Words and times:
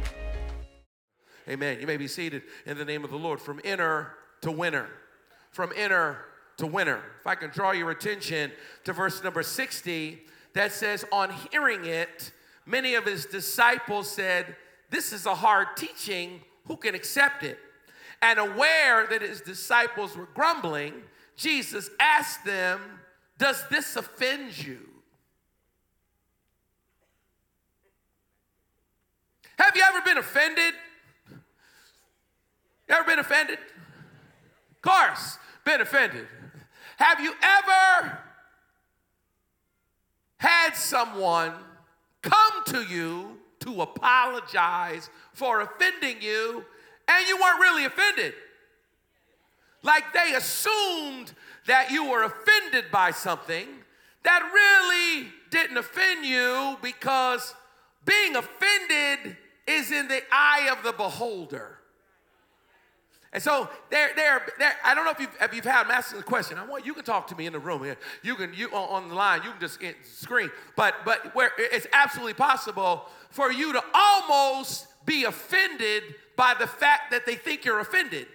Amen. 1.49 1.81
You 1.81 1.87
may 1.87 1.97
be 1.97 2.09
seated 2.09 2.43
in 2.67 2.77
the 2.77 2.85
name 2.85 3.05
of 3.05 3.11
the 3.11 3.17
Lord 3.17 3.41
from 3.41 3.61
inner 3.63 4.15
to 4.41 4.51
winner. 4.51 4.89
From 5.53 5.71
inner 5.73 6.19
to 6.57 6.67
winner. 6.67 7.01
If 7.21 7.27
I 7.27 7.37
can 7.37 7.51
draw 7.51 7.71
your 7.71 7.93
attention 7.93 8.51
to 8.85 8.93
verse 8.93 9.23
number 9.23 9.45
60, 9.45 10.23
that 10.55 10.73
says, 10.73 11.05
On 11.13 11.31
hearing 11.51 11.85
it, 11.85 12.33
many 12.65 12.95
of 12.95 13.05
his 13.05 13.27
disciples 13.27 14.11
said, 14.11 14.57
This 14.91 15.13
is 15.13 15.27
a 15.27 15.35
hard 15.35 15.69
teaching. 15.77 16.41
Who 16.67 16.77
can 16.77 16.97
accept 16.97 17.45
it? 17.45 17.59
And 18.23 18.39
aware 18.39 19.07
that 19.09 19.23
his 19.23 19.41
disciples 19.41 20.17
were 20.17 20.29
grumbling, 20.35 20.95
Jesus 21.37 21.91
asked 22.01 22.45
them, 22.45 22.81
Does 23.39 23.63
this 23.69 23.97
offend 23.97 24.57
you? 24.67 24.81
Have 29.59 29.77
you 29.77 29.83
ever 29.87 30.01
been 30.03 30.19
offended? 30.19 30.75
Ever 32.89 33.05
been 33.05 33.19
offended? 33.19 33.59
Of 34.71 34.83
course, 34.83 35.39
been 35.65 35.81
offended. 35.81 36.27
Have 36.99 37.21
you 37.21 37.35
ever 37.43 38.19
had 40.39 40.75
someone 40.75 41.53
come 42.23 42.65
to 42.67 42.83
you 42.83 43.39
to 43.61 43.83
apologize 43.83 45.11
for 45.33 45.61
offending 45.61 46.21
you 46.21 46.65
and 47.09 47.29
you 47.29 47.37
weren't 47.37 47.61
really 47.61 47.85
offended? 47.85 48.35
Like 49.83 50.13
they 50.13 50.35
assumed 50.35 51.33
that 51.67 51.91
you 51.91 52.11
were 52.11 52.25
offended 52.25 52.87
by 52.91 53.11
something 53.13 53.67
that 54.25 54.43
really 54.53 55.29
didn't 55.51 55.77
offend 55.77 56.27
you 56.27 56.77
because 56.83 57.55
being 58.05 58.35
offended 58.35 59.37
is 59.67 59.93
in 59.93 60.09
the 60.09 60.23
eye 60.33 60.69
of 60.77 60.83
the 60.83 60.93
beholder. 60.93 61.79
And 63.33 63.43
so 63.43 63.69
there, 63.91 64.11
there, 64.17 64.47
there. 64.59 64.75
I 64.85 64.95
don't 64.95 65.05
know 65.05 65.11
if 65.11 65.21
you've, 65.21 65.37
if 65.41 65.55
you've 65.55 65.65
had. 65.65 65.85
I'm 65.85 65.91
asking 65.91 66.19
the 66.19 66.25
question. 66.25 66.59
I 66.59 66.65
want 66.65 66.87
you 66.87 66.95
can 66.95 67.05
talk 67.05 67.27
to 67.29 67.37
me 67.37 67.47
in 67.47 67.53
the 67.53 67.59
room 67.59 67.85
here. 67.85 67.99
You 68.23 68.35
can, 68.35 68.55
you 68.55 68.69
on, 68.71 69.05
on 69.05 69.09
the 69.09 69.15
line. 69.15 69.43
You 69.45 69.51
can 69.51 69.61
just 69.61 69.79
scream. 70.05 70.51
But, 70.75 70.95
but 71.05 71.35
where 71.35 71.51
it's 71.59 71.87
absolutely 71.93 72.35
possible 72.35 73.05
for 73.31 73.53
you 73.53 73.73
to 73.75 73.85
almost 73.95 74.87
be 75.05 75.25
offended 75.25 76.03
by 76.37 76.55
the 76.59 76.67
fact 76.67 77.11
that 77.11 77.27
they 77.27 77.35
think 77.35 77.65
you're 77.65 77.81
offended 77.81 78.27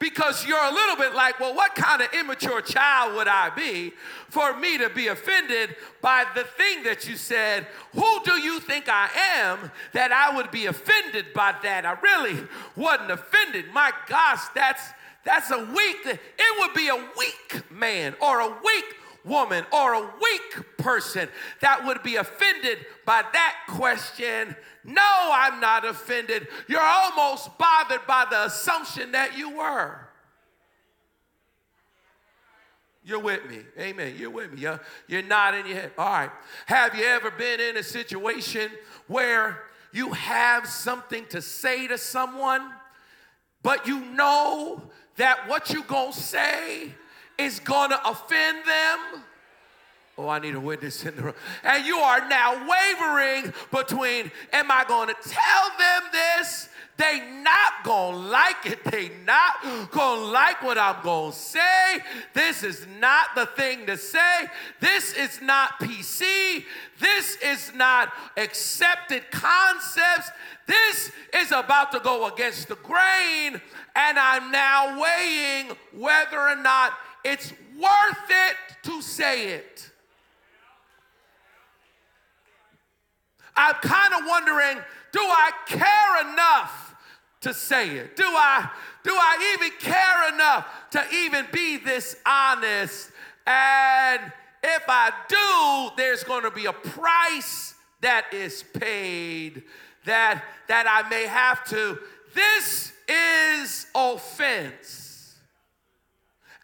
because 0.00 0.46
you're 0.46 0.64
a 0.64 0.72
little 0.72 0.96
bit 0.96 1.14
like, 1.14 1.38
well, 1.38 1.54
what 1.54 1.74
kind 1.74 2.00
of 2.00 2.08
immature 2.14 2.62
child 2.62 3.14
would 3.14 3.28
I 3.28 3.50
be 3.50 3.92
for 4.30 4.58
me 4.58 4.78
to 4.78 4.88
be 4.88 5.08
offended 5.08 5.76
by 6.00 6.24
the 6.34 6.42
thing 6.42 6.82
that 6.84 7.06
you 7.06 7.16
said? 7.16 7.66
Who 7.92 8.24
do 8.24 8.40
you 8.40 8.60
think 8.60 8.86
I 8.88 9.10
am 9.36 9.70
that 9.92 10.10
I 10.10 10.34
would 10.34 10.50
be 10.50 10.66
offended 10.66 11.34
by 11.34 11.54
that? 11.62 11.84
I 11.84 11.98
really 12.00 12.42
wasn't 12.74 13.10
offended. 13.10 13.66
My 13.74 13.92
gosh, 14.08 14.40
that's 14.54 14.82
that's 15.22 15.50
a 15.50 15.58
weak, 15.58 15.98
it 16.06 16.60
would 16.60 16.74
be 16.74 16.88
a 16.88 16.96
weak 16.96 17.70
man 17.70 18.14
or 18.22 18.40
a 18.40 18.48
weak 18.48 18.84
woman 19.24 19.64
or 19.72 19.94
a 19.94 20.00
weak 20.00 20.76
person 20.78 21.28
that 21.60 21.84
would 21.84 22.02
be 22.02 22.16
offended 22.16 22.78
by 23.04 23.22
that 23.32 23.56
question. 23.68 24.54
No, 24.84 25.30
I'm 25.32 25.60
not 25.60 25.84
offended. 25.84 26.48
You're 26.68 26.80
almost 26.80 27.56
bothered 27.58 28.06
by 28.06 28.26
the 28.30 28.46
assumption 28.46 29.12
that 29.12 29.36
you 29.36 29.56
were. 29.56 30.08
You're 33.02 33.20
with 33.20 33.48
me. 33.48 33.60
Amen. 33.78 34.14
You're 34.18 34.30
with 34.30 34.52
me. 34.52 34.60
You're, 34.60 34.80
you're 35.08 35.22
nodding 35.22 35.66
your 35.66 35.76
head. 35.76 35.92
All 35.96 36.06
right. 36.06 36.30
Have 36.66 36.94
you 36.94 37.04
ever 37.04 37.30
been 37.30 37.60
in 37.60 37.76
a 37.76 37.82
situation 37.82 38.70
where 39.06 39.62
you 39.92 40.12
have 40.12 40.66
something 40.66 41.26
to 41.26 41.42
say 41.42 41.88
to 41.88 41.98
someone, 41.98 42.62
but 43.62 43.86
you 43.86 44.00
know 44.00 44.82
that 45.16 45.48
what 45.48 45.70
you're 45.70 45.82
going 45.82 46.12
to 46.12 46.18
say 46.18 46.94
is 47.44 47.60
going 47.60 47.90
to 47.90 48.08
offend 48.08 48.64
them. 48.64 49.24
Oh, 50.18 50.28
I 50.28 50.38
need 50.38 50.54
a 50.54 50.60
witness 50.60 51.04
in 51.04 51.16
the 51.16 51.22
room. 51.22 51.34
And 51.64 51.86
you 51.86 51.96
are 51.96 52.28
now 52.28 52.68
wavering 52.68 53.54
between, 53.70 54.30
am 54.52 54.70
I 54.70 54.84
going 54.86 55.08
to 55.08 55.14
tell 55.14 55.70
them 55.78 56.02
this? 56.12 56.68
They 57.00 57.20
not 57.42 57.82
gonna 57.82 58.18
like 58.18 58.66
it. 58.66 58.84
They 58.84 59.10
not 59.24 59.90
gonna 59.90 60.20
like 60.20 60.62
what 60.62 60.76
I'm 60.76 61.02
gonna 61.02 61.32
say. 61.32 62.00
This 62.34 62.62
is 62.62 62.86
not 62.98 63.34
the 63.34 63.46
thing 63.46 63.86
to 63.86 63.96
say. 63.96 64.46
This 64.80 65.14
is 65.14 65.40
not 65.40 65.80
PC. 65.80 66.66
This 67.00 67.36
is 67.36 67.72
not 67.74 68.12
accepted 68.36 69.30
concepts. 69.30 70.30
This 70.66 71.10
is 71.34 71.52
about 71.52 71.90
to 71.92 72.00
go 72.00 72.28
against 72.28 72.68
the 72.68 72.76
grain, 72.76 73.62
and 73.96 74.18
I'm 74.18 74.50
now 74.50 75.00
weighing 75.00 75.74
whether 75.94 76.38
or 76.38 76.56
not 76.56 76.92
it's 77.24 77.52
worth 77.78 78.30
it 78.30 78.56
to 78.84 79.02
say 79.02 79.54
it. 79.54 79.90
I'm 83.56 83.74
kind 83.74 84.14
of 84.14 84.20
wondering 84.26 84.78
do 85.12 85.20
I 85.20 85.50
care 85.66 86.32
enough 86.32 86.94
to 87.40 87.52
say 87.52 87.96
it? 87.96 88.16
Do 88.16 88.24
I, 88.24 88.70
do 89.02 89.10
I 89.12 89.54
even 89.54 89.76
care 89.80 90.34
enough 90.34 90.66
to 90.92 91.04
even 91.12 91.46
be 91.52 91.78
this 91.78 92.16
honest? 92.24 93.10
And 93.46 94.20
if 94.62 94.82
I 94.86 95.10
do, 95.28 95.96
there's 95.96 96.22
going 96.22 96.44
to 96.44 96.50
be 96.50 96.66
a 96.66 96.72
price 96.72 97.74
that 98.02 98.32
is 98.32 98.62
paid 98.62 99.64
that, 100.04 100.44
that 100.68 100.86
I 100.86 101.08
may 101.08 101.26
have 101.26 101.64
to. 101.70 101.98
This 102.34 102.92
is 103.08 103.86
offense. 103.94 105.09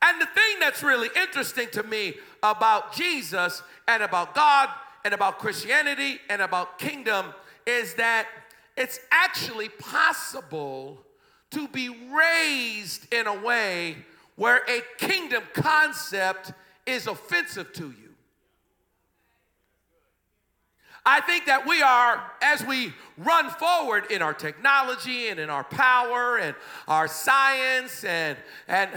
And 0.02 0.20
the 0.20 0.26
thing 0.26 0.60
that's 0.60 0.82
really 0.82 1.08
interesting 1.16 1.68
to 1.72 1.82
me 1.82 2.14
about 2.42 2.92
Jesus 2.94 3.62
and 3.88 4.02
about 4.02 4.34
God 4.34 4.68
and 5.04 5.14
about 5.14 5.38
Christianity 5.38 6.18
and 6.28 6.42
about 6.42 6.78
kingdom 6.78 7.26
is 7.66 7.94
that 7.94 8.26
it's 8.76 9.00
actually 9.10 9.68
possible 9.68 11.02
to 11.50 11.66
be 11.68 11.88
raised 11.88 13.12
in 13.12 13.26
a 13.26 13.34
way 13.34 13.96
where 14.36 14.60
a 14.68 14.82
kingdom 14.98 15.42
concept 15.54 16.52
is 16.84 17.06
offensive 17.06 17.72
to 17.72 17.86
you. 17.86 18.06
I 21.08 21.20
think 21.20 21.46
that 21.46 21.66
we 21.66 21.82
are, 21.82 22.20
as 22.42 22.64
we 22.64 22.92
run 23.16 23.48
forward 23.50 24.10
in 24.10 24.22
our 24.22 24.34
technology 24.34 25.28
and 25.28 25.38
in 25.38 25.50
our 25.50 25.62
power 25.62 26.36
and 26.36 26.56
our 26.88 27.06
science 27.06 28.02
and, 28.02 28.36
and 28.66 28.90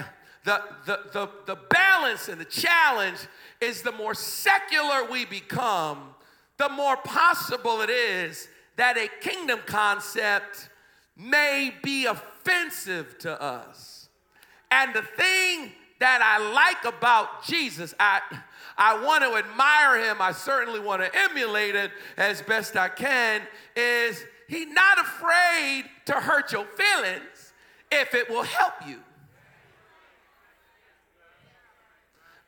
the, 0.49 0.61
the, 0.87 0.99
the, 1.13 1.29
the 1.45 1.55
balance 1.69 2.27
and 2.27 2.41
the 2.41 2.45
challenge 2.45 3.19
is 3.61 3.83
the 3.83 3.91
more 3.91 4.15
secular 4.15 5.05
we 5.05 5.25
become, 5.25 6.15
the 6.57 6.69
more 6.69 6.97
possible 6.97 7.81
it 7.81 7.91
is 7.91 8.47
that 8.75 8.97
a 8.97 9.07
kingdom 9.21 9.59
concept 9.67 10.69
may 11.15 11.71
be 11.83 12.05
offensive 12.05 13.19
to 13.19 13.39
us. 13.39 14.09
And 14.71 14.91
the 14.95 15.03
thing 15.03 15.71
that 15.99 16.21
I 16.23 16.51
like 16.51 16.95
about 16.95 17.45
Jesus, 17.45 17.93
I, 17.99 18.21
I 18.75 19.05
want 19.05 19.23
to 19.23 19.35
admire 19.35 20.03
him, 20.03 20.19
I 20.19 20.31
certainly 20.31 20.79
want 20.79 21.03
to 21.03 21.11
emulate 21.29 21.75
it 21.75 21.91
as 22.17 22.41
best 22.41 22.75
I 22.75 22.89
can, 22.89 23.43
is 23.75 24.23
he's 24.47 24.69
not 24.69 24.99
afraid 24.99 25.85
to 26.05 26.13
hurt 26.13 26.51
your 26.51 26.65
feelings 26.65 27.53
if 27.91 28.15
it 28.15 28.31
will 28.31 28.43
help 28.43 28.73
you. 28.87 28.95
Now, 28.95 29.03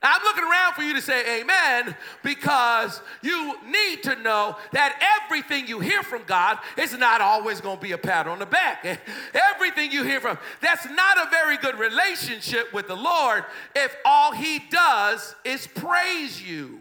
I'm 0.03 0.21
looking 0.23 0.43
around 0.43 0.73
for 0.73 0.81
you 0.81 0.95
to 0.95 1.01
say 1.01 1.41
amen 1.41 1.95
because 2.23 3.01
you 3.21 3.55
need 3.65 4.01
to 4.03 4.15
know 4.15 4.57
that 4.71 4.99
everything 5.23 5.67
you 5.67 5.79
hear 5.79 6.01
from 6.01 6.23
God 6.25 6.57
is 6.75 6.97
not 6.97 7.21
always 7.21 7.61
going 7.61 7.77
to 7.77 7.81
be 7.81 7.91
a 7.91 7.99
pat 7.99 8.27
on 8.27 8.39
the 8.39 8.47
back. 8.47 8.83
Everything 9.53 9.91
you 9.91 10.03
hear 10.03 10.19
from, 10.19 10.39
that's 10.59 10.89
not 10.89 11.17
a 11.17 11.29
very 11.29 11.57
good 11.57 11.77
relationship 11.77 12.73
with 12.73 12.87
the 12.87 12.95
Lord 12.95 13.45
if 13.75 13.95
all 14.03 14.31
He 14.31 14.59
does 14.71 15.35
is 15.45 15.67
praise 15.67 16.41
you. 16.41 16.79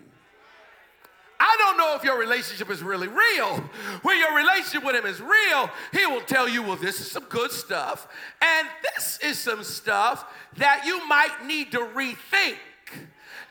I 1.38 1.56
don't 1.58 1.78
know 1.78 1.96
if 1.96 2.04
your 2.04 2.18
relationship 2.18 2.70
is 2.70 2.82
really 2.82 3.08
real. 3.08 3.56
When 4.02 4.18
your 4.18 4.34
relationship 4.36 4.84
with 4.84 4.94
Him 4.94 5.04
is 5.04 5.20
real, 5.20 5.70
He 5.92 6.06
will 6.06 6.20
tell 6.22 6.48
you, 6.48 6.62
well, 6.62 6.76
this 6.76 7.00
is 7.00 7.10
some 7.10 7.24
good 7.24 7.50
stuff, 7.50 8.08
and 8.40 8.66
this 8.94 9.18
is 9.22 9.38
some 9.38 9.62
stuff 9.62 10.24
that 10.56 10.84
you 10.86 11.06
might 11.06 11.46
need 11.46 11.72
to 11.72 11.78
rethink 11.80 12.56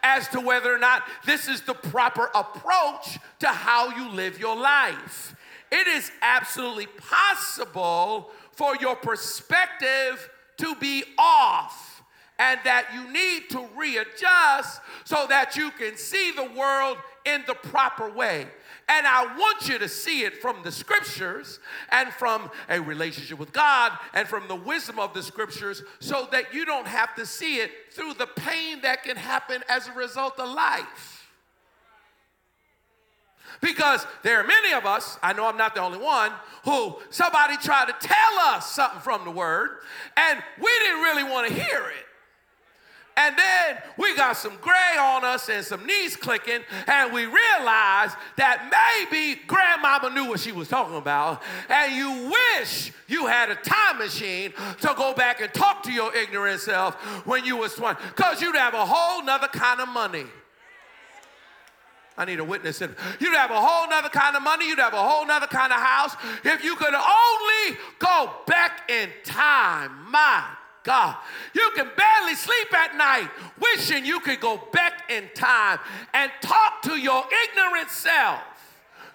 as 0.03 0.27
to 0.29 0.39
whether 0.39 0.73
or 0.73 0.77
not 0.77 1.03
this 1.25 1.47
is 1.47 1.61
the 1.61 1.73
proper 1.73 2.29
approach 2.33 3.19
to 3.39 3.47
how 3.47 3.95
you 3.95 4.09
live 4.09 4.39
your 4.39 4.55
life. 4.55 5.35
It 5.71 5.87
is 5.87 6.11
absolutely 6.21 6.87
possible 6.87 8.31
for 8.53 8.75
your 8.77 8.95
perspective 8.95 10.29
to 10.57 10.75
be 10.75 11.03
off 11.17 12.03
and 12.37 12.59
that 12.63 12.87
you 12.93 13.11
need 13.11 13.49
to 13.49 13.67
readjust 13.77 14.81
so 15.03 15.27
that 15.27 15.55
you 15.55 15.71
can 15.71 15.97
see 15.97 16.31
the 16.31 16.49
world 16.57 16.97
in 17.25 17.43
the 17.47 17.53
proper 17.53 18.09
way. 18.09 18.47
And 18.89 19.05
I 19.05 19.23
want 19.37 19.69
you 19.69 19.77
to 19.77 19.87
see 19.87 20.23
it 20.23 20.41
from 20.41 20.57
the 20.63 20.71
scriptures 20.71 21.59
and 21.91 22.11
from 22.11 22.49
a 22.67 22.81
relationship 22.81 23.37
with 23.37 23.53
God 23.53 23.91
and 24.15 24.27
from 24.27 24.47
the 24.47 24.55
wisdom 24.55 24.97
of 24.97 25.13
the 25.13 25.21
scriptures 25.21 25.83
so 25.99 26.27
that 26.31 26.55
you 26.55 26.65
don't 26.65 26.87
have 26.87 27.13
to 27.15 27.25
see 27.25 27.57
it 27.57 27.69
through 27.91 28.15
the 28.15 28.25
pain 28.25 28.81
that 28.81 29.03
can 29.03 29.15
happen 29.15 29.63
as 29.69 29.87
a 29.87 29.91
result 29.91 30.39
of 30.39 30.49
life. 30.49 31.27
Because 33.61 34.07
there 34.23 34.39
are 34.39 34.47
many 34.47 34.73
of 34.73 34.87
us, 34.87 35.19
I 35.21 35.33
know 35.33 35.45
I'm 35.45 35.57
not 35.57 35.75
the 35.75 35.81
only 35.81 35.99
one, 35.99 36.31
who 36.63 36.97
somebody 37.11 37.57
tried 37.57 37.89
to 37.89 37.95
tell 38.07 38.39
us 38.39 38.71
something 38.71 39.01
from 39.01 39.23
the 39.23 39.31
word 39.31 39.81
and 40.17 40.41
we 40.59 40.71
didn't 40.79 41.01
really 41.01 41.23
want 41.23 41.47
to 41.47 41.53
hear 41.53 41.83
it. 41.89 42.05
And 43.21 43.37
then 43.37 43.77
we 43.97 44.15
got 44.15 44.37
some 44.37 44.57
gray 44.61 44.97
on 44.97 45.25
us 45.25 45.49
and 45.49 45.65
some 45.65 45.85
knees 45.85 46.15
clicking, 46.15 46.61
and 46.87 47.11
we 47.11 47.25
realized 47.25 48.15
that 48.37 48.71
maybe 49.11 49.41
grandmama 49.45 50.09
knew 50.09 50.29
what 50.29 50.39
she 50.39 50.53
was 50.53 50.69
talking 50.69 50.95
about, 50.95 51.43
and 51.67 51.93
you 51.93 52.31
wish 52.57 52.93
you 53.07 53.27
had 53.27 53.49
a 53.49 53.55
time 53.55 53.97
machine 53.97 54.53
to 54.79 54.93
go 54.95 55.13
back 55.13 55.41
and 55.41 55.53
talk 55.53 55.83
to 55.83 55.91
your 55.91 56.15
ignorant 56.15 56.61
self 56.61 56.95
when 57.27 57.43
you 57.43 57.57
was 57.57 57.73
20, 57.75 57.99
because 58.07 58.41
you'd 58.41 58.55
have 58.55 58.73
a 58.73 58.85
whole 58.85 59.21
nother 59.21 59.49
kind 59.49 59.81
of 59.81 59.89
money. 59.89 60.25
I 62.17 62.23
need 62.23 62.39
a 62.39 62.43
witness. 62.43 62.79
You'd 62.79 63.33
have 63.35 63.51
a 63.51 63.59
whole 63.59 63.89
nother 63.89 64.09
kind 64.09 64.35
of 64.35 64.43
money. 64.43 64.67
You'd 64.67 64.79
have 64.79 64.93
a 64.93 65.01
whole 65.01 65.25
nother 65.25 65.47
kind 65.47 65.71
of 65.73 65.79
house 65.79 66.15
if 66.43 66.63
you 66.63 66.75
could 66.75 66.93
only 66.93 67.77
go 67.97 68.31
back 68.45 68.89
in 68.89 69.09
time. 69.23 69.91
My 70.09 70.43
God. 70.83 71.17
You 71.53 71.71
can 71.75 71.89
barely 71.95 72.35
sleep 72.35 72.73
at 72.73 72.95
night 72.95 73.29
wishing 73.59 74.05
you 74.05 74.19
could 74.19 74.39
go 74.39 74.61
back 74.71 75.09
in 75.09 75.29
time 75.35 75.79
and 76.13 76.31
talk 76.41 76.81
to 76.83 76.95
your 76.95 77.23
ignorant 77.47 77.89
self. 77.89 78.41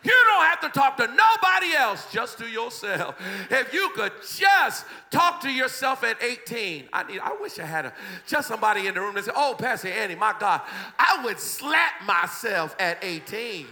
You 0.05 0.13
don't 0.27 0.45
have 0.45 0.61
to 0.61 0.69
talk 0.69 0.99
to 0.99 1.07
nobody 1.07 1.75
else, 1.75 2.13
just 2.13 2.37
to 2.39 2.47
yourself. 2.47 3.17
If 3.51 3.73
you 3.73 3.91
could 3.95 4.13
just 4.37 4.85
talk 5.11 5.41
to 5.41 5.51
yourself 5.51 6.05
at 6.05 6.23
18, 6.23 6.91
I 6.93 7.05
need. 7.05 7.21
I 7.21 7.35
wish 7.41 7.59
I 7.59 7.65
had 7.65 7.87
a, 7.87 7.93
just 8.27 8.49
somebody 8.49 8.87
in 8.87 8.95
the 8.95 9.01
room 9.01 9.15
that 9.15 9.25
said, 9.25 9.35
"Oh, 9.35 9.57
Pastor 9.59 9.89
Andy, 9.89 10.15
my 10.15 10.35
God, 10.39 10.61
I 10.99 11.23
would 11.25 11.41
slap 11.41 12.05
myself 12.05 12.77
at 12.79 13.03
18." 13.03 13.67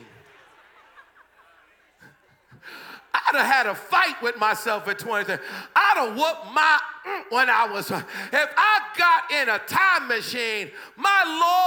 I'd 3.15 3.35
have 3.35 3.47
had 3.47 3.67
a 3.67 3.75
fight 3.75 4.21
with 4.23 4.39
myself 4.39 4.89
at 4.89 4.99
23. 4.99 5.37
I'd 5.77 5.95
have 5.97 6.17
whooped 6.17 6.55
my 6.55 6.79
mm, 7.07 7.23
when 7.31 7.51
I 7.51 7.71
was. 7.71 7.91
If 7.91 8.05
I 8.33 8.81
got 8.97 9.31
in 9.31 9.49
a 9.49 9.59
time 9.59 10.09
machine, 10.09 10.71
my 10.97 11.25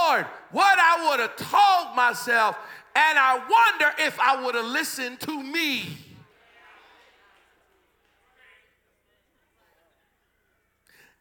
Lord, 0.09 0.25
what 0.51 0.79
I 0.79 1.09
would 1.09 1.19
have 1.19 1.35
told 1.35 1.95
myself, 1.95 2.57
and 2.95 3.19
I 3.19 3.35
wonder 3.37 3.93
if 3.99 4.19
I 4.19 4.43
would 4.43 4.55
have 4.55 4.65
listened 4.65 5.19
to 5.21 5.43
me. 5.43 5.97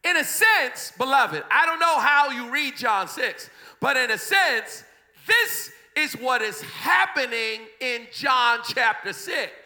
In 0.04 0.18
a 0.18 0.24
sense, 0.24 0.92
beloved, 0.98 1.42
I 1.50 1.64
don't 1.64 1.80
know 1.80 1.98
how 1.98 2.30
you 2.30 2.50
read 2.50 2.76
John 2.76 3.08
6, 3.08 3.50
but 3.80 3.96
in 3.96 4.10
a 4.10 4.18
sense, 4.18 4.84
this 5.26 5.70
is 5.96 6.12
what 6.14 6.42
is 6.42 6.60
happening 6.60 7.60
in 7.80 8.06
John 8.12 8.60
chapter 8.64 9.12
6. 9.12 9.63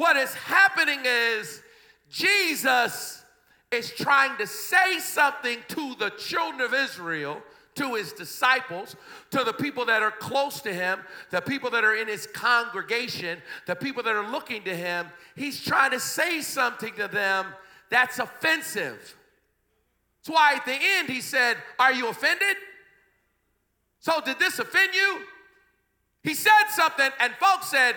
What 0.00 0.16
is 0.16 0.32
happening 0.32 1.00
is 1.04 1.60
Jesus 2.08 3.22
is 3.70 3.90
trying 3.90 4.34
to 4.38 4.46
say 4.46 4.98
something 4.98 5.58
to 5.68 5.94
the 5.96 6.08
children 6.16 6.62
of 6.62 6.72
Israel, 6.72 7.42
to 7.74 7.96
his 7.96 8.14
disciples, 8.14 8.96
to 9.30 9.44
the 9.44 9.52
people 9.52 9.84
that 9.84 10.02
are 10.02 10.10
close 10.10 10.62
to 10.62 10.72
him, 10.72 11.00
the 11.30 11.42
people 11.42 11.68
that 11.72 11.84
are 11.84 11.94
in 11.94 12.08
his 12.08 12.26
congregation, 12.26 13.42
the 13.66 13.76
people 13.76 14.02
that 14.04 14.16
are 14.16 14.26
looking 14.30 14.62
to 14.62 14.74
him. 14.74 15.06
He's 15.36 15.62
trying 15.62 15.90
to 15.90 16.00
say 16.00 16.40
something 16.40 16.94
to 16.94 17.06
them 17.06 17.48
that's 17.90 18.18
offensive. 18.18 19.16
That's 20.22 20.34
why 20.34 20.54
at 20.54 20.64
the 20.64 20.78
end 20.80 21.10
he 21.10 21.20
said, 21.20 21.58
Are 21.78 21.92
you 21.92 22.08
offended? 22.08 22.56
So, 23.98 24.22
did 24.24 24.38
this 24.38 24.58
offend 24.58 24.94
you? 24.94 25.26
He 26.22 26.32
said 26.34 26.68
something, 26.70 27.10
and 27.18 27.34
folks 27.34 27.70
said, 27.70 27.96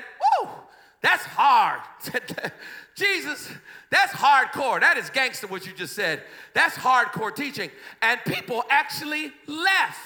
that's 1.04 1.26
hard. 1.26 1.82
Jesus, 2.96 3.52
that's 3.92 4.14
hardcore. 4.14 4.80
That 4.80 4.98
is 4.98 5.10
gangster, 5.10 5.48
what 5.48 5.68
you 5.68 5.74
just 5.74 5.94
said. 5.94 6.24
That's 6.54 6.76
hardcore 6.76 7.36
teaching. 7.36 7.70
And 8.02 8.20
people 8.26 8.64
actually 8.70 9.34
left. 9.46 10.00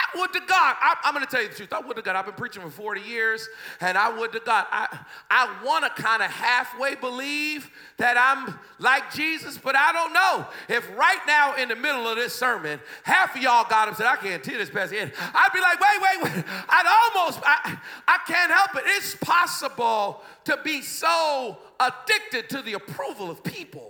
I 0.00 0.18
would 0.18 0.32
to 0.32 0.40
God, 0.40 0.76
I, 0.80 0.96
am 1.04 1.14
going 1.14 1.24
to 1.24 1.30
tell 1.30 1.42
you 1.42 1.48
the 1.48 1.54
truth. 1.54 1.72
I 1.72 1.80
would 1.80 1.96
to 1.96 2.02
God. 2.02 2.16
I've 2.16 2.24
been 2.24 2.34
preaching 2.34 2.62
for 2.62 2.70
40 2.70 3.02
years, 3.02 3.46
and 3.80 3.98
I 3.98 4.16
would 4.16 4.32
to 4.32 4.40
God. 4.40 4.66
I, 4.70 4.98
I 5.30 5.62
want 5.64 5.84
to 5.84 6.02
kind 6.02 6.22
of 6.22 6.30
halfway 6.30 6.94
believe 6.94 7.70
that 7.98 8.16
I'm 8.16 8.58
like 8.78 9.12
Jesus, 9.12 9.58
but 9.58 9.76
I 9.76 9.92
don't 9.92 10.12
know. 10.12 10.46
If 10.68 10.88
right 10.96 11.18
now 11.26 11.54
in 11.56 11.68
the 11.68 11.76
middle 11.76 12.08
of 12.08 12.16
this 12.16 12.32
sermon, 12.34 12.80
half 13.02 13.36
of 13.36 13.42
y'all 13.42 13.66
got 13.68 13.82
up 13.82 13.88
and 13.88 13.96
said, 13.96 14.06
I 14.06 14.16
can't 14.16 14.42
teach 14.42 14.56
this 14.56 14.70
past 14.70 14.92
end, 14.92 15.12
I'd 15.18 15.52
be 15.52 15.60
like, 15.60 15.78
wait, 15.80 16.00
wait, 16.00 16.34
wait. 16.36 16.44
I'd 16.68 17.10
almost, 17.14 17.40
I, 17.44 17.78
I 18.08 18.18
can't 18.26 18.50
help 18.50 18.76
it. 18.76 18.84
It's 18.86 19.14
possible 19.16 20.22
to 20.44 20.58
be 20.64 20.80
so 20.80 21.58
addicted 21.78 22.48
to 22.50 22.62
the 22.62 22.72
approval 22.72 23.30
of 23.30 23.44
people. 23.44 23.89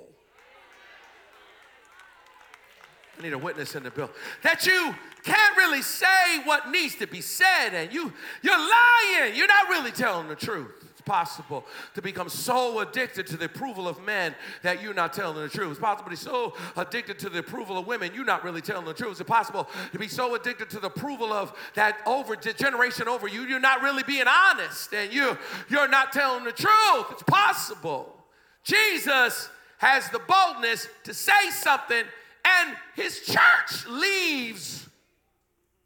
I 3.20 3.22
need 3.22 3.34
a 3.34 3.38
witness 3.38 3.74
in 3.74 3.82
the 3.82 3.90
bill. 3.90 4.10
That 4.42 4.64
you 4.64 4.94
can't 5.22 5.56
really 5.58 5.82
say 5.82 6.40
what 6.44 6.70
needs 6.70 6.94
to 6.96 7.06
be 7.06 7.20
said, 7.20 7.74
and 7.74 7.92
you, 7.92 8.12
you're 8.40 8.56
lying. 8.56 9.34
You're 9.34 9.46
not 9.46 9.68
really 9.68 9.90
telling 9.90 10.28
the 10.28 10.34
truth. 10.34 10.72
It's 10.90 11.02
possible 11.02 11.66
to 11.94 12.00
become 12.00 12.30
so 12.30 12.80
addicted 12.80 13.26
to 13.26 13.36
the 13.36 13.44
approval 13.44 13.88
of 13.88 14.02
men 14.02 14.34
that 14.62 14.82
you're 14.82 14.94
not 14.94 15.12
telling 15.12 15.36
the 15.36 15.50
truth. 15.50 15.72
It's 15.72 15.80
possible 15.80 16.04
to 16.04 16.10
be 16.10 16.16
so 16.16 16.54
addicted 16.78 17.18
to 17.18 17.28
the 17.28 17.40
approval 17.40 17.76
of 17.76 17.86
women, 17.86 18.12
you're 18.14 18.24
not 18.24 18.42
really 18.42 18.62
telling 18.62 18.86
the 18.86 18.94
truth. 18.94 19.20
It's 19.20 19.28
possible 19.28 19.68
to 19.92 19.98
be 19.98 20.08
so 20.08 20.34
addicted 20.34 20.70
to 20.70 20.80
the 20.80 20.86
approval 20.86 21.30
of 21.30 21.52
that 21.74 21.98
over 22.06 22.36
generation 22.36 23.06
over 23.06 23.28
you, 23.28 23.42
you're 23.42 23.60
not 23.60 23.82
really 23.82 24.02
being 24.02 24.26
honest, 24.26 24.94
and 24.94 25.12
you, 25.12 25.36
you're 25.68 25.88
not 25.88 26.14
telling 26.14 26.44
the 26.44 26.52
truth. 26.52 27.06
It's 27.10 27.22
possible. 27.24 28.16
Jesus 28.64 29.50
has 29.76 30.08
the 30.08 30.20
boldness 30.20 30.88
to 31.04 31.12
say 31.12 31.50
something, 31.50 32.04
and 32.44 32.76
his 32.94 33.20
church 33.20 33.86
leaves 33.86 34.80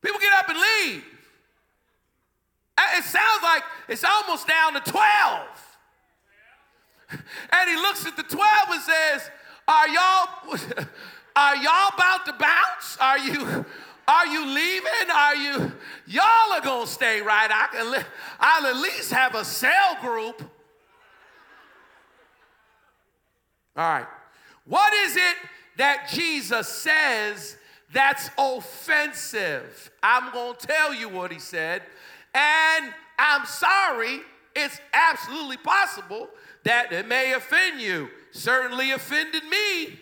People 0.04 0.20
get 0.20 0.34
up 0.34 0.49
and 0.50 0.58
leave. 0.58 1.02
It 2.96 3.04
sounds 3.04 3.42
like 3.42 3.62
it's 3.88 4.04
almost 4.04 4.46
down 4.46 4.75
to 4.75 4.80
12. 4.80 5.49
And 7.11 7.70
he 7.70 7.76
looks 7.76 8.04
at 8.04 8.14
the 8.16 8.23
12 8.23 8.46
and 8.70 8.82
says, 8.82 9.30
Are 9.66 9.88
y'all 9.88 10.28
are 11.37 11.56
y'all 11.56 11.90
about 11.94 12.26
to 12.26 12.34
bounce? 12.34 12.99
Are 13.00 13.18
you 13.18 13.64
are 14.06 14.26
you 14.26 14.46
leaving? 14.46 15.11
Are 15.11 15.37
you 15.37 15.73
y'all 16.06 16.52
are 16.52 16.61
gonna 16.61 16.87
stay 16.87 17.23
right? 17.23 17.50
I 17.50 17.68
can 17.73 18.04
I'll 18.38 18.66
at 18.66 18.76
least 18.76 19.11
have 19.11 19.34
a 19.34 19.44
cell 19.44 19.96
group. 20.02 20.42
All 23.76 23.90
right. 23.90 24.06
What 24.66 24.92
is 24.92 25.16
it 25.16 25.37
that 25.76 26.08
Jesus 26.12 26.68
says 26.68 27.56
that's 27.92 28.30
offensive. 28.36 29.90
I'm 30.02 30.32
going 30.32 30.56
to 30.56 30.66
tell 30.66 30.94
you 30.94 31.08
what 31.08 31.32
he 31.32 31.38
said. 31.38 31.82
And 32.34 32.92
I'm 33.18 33.46
sorry, 33.46 34.20
it's 34.56 34.80
absolutely 34.92 35.58
possible 35.58 36.28
that 36.64 36.92
it 36.92 37.06
may 37.06 37.32
offend 37.32 37.80
you. 37.80 38.08
Certainly 38.32 38.90
offended 38.90 39.44
me. 39.44 39.98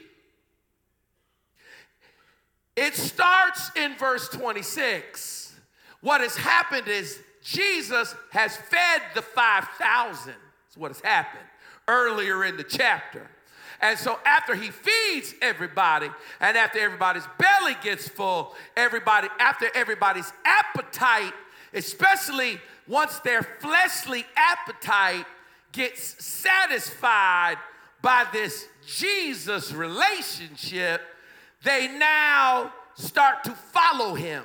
It 2.76 2.94
starts 2.94 3.70
in 3.76 3.94
verse 3.96 4.28
26. 4.30 5.54
What 6.00 6.22
has 6.22 6.36
happened 6.36 6.88
is 6.88 7.20
Jesus 7.42 8.14
has 8.30 8.56
fed 8.56 9.02
the 9.14 9.22
5,000. 9.22 10.34
That's 10.64 10.76
what 10.76 10.88
has 10.88 11.00
happened 11.00 11.44
earlier 11.88 12.44
in 12.44 12.56
the 12.56 12.64
chapter. 12.64 13.28
And 13.82 13.98
so 13.98 14.18
after 14.24 14.54
he 14.54 14.70
feeds 14.70 15.34
everybody, 15.42 16.08
and 16.40 16.56
after 16.56 16.78
everybody's 16.78 17.26
belly 17.36 17.76
gets 17.82 18.08
full, 18.08 18.54
everybody, 18.76 19.28
after 19.40 19.66
everybody's 19.74 20.32
appetite, 20.44 21.34
especially 21.74 22.60
once 22.86 23.18
their 23.18 23.42
fleshly 23.42 24.24
appetite 24.36 25.26
gets 25.72 26.24
satisfied 26.24 27.56
by 28.02 28.24
this 28.32 28.68
Jesus 28.86 29.72
relationship, 29.72 31.02
they 31.64 31.88
now 31.88 32.72
start 32.94 33.42
to 33.44 33.50
follow 33.50 34.14
him. 34.14 34.44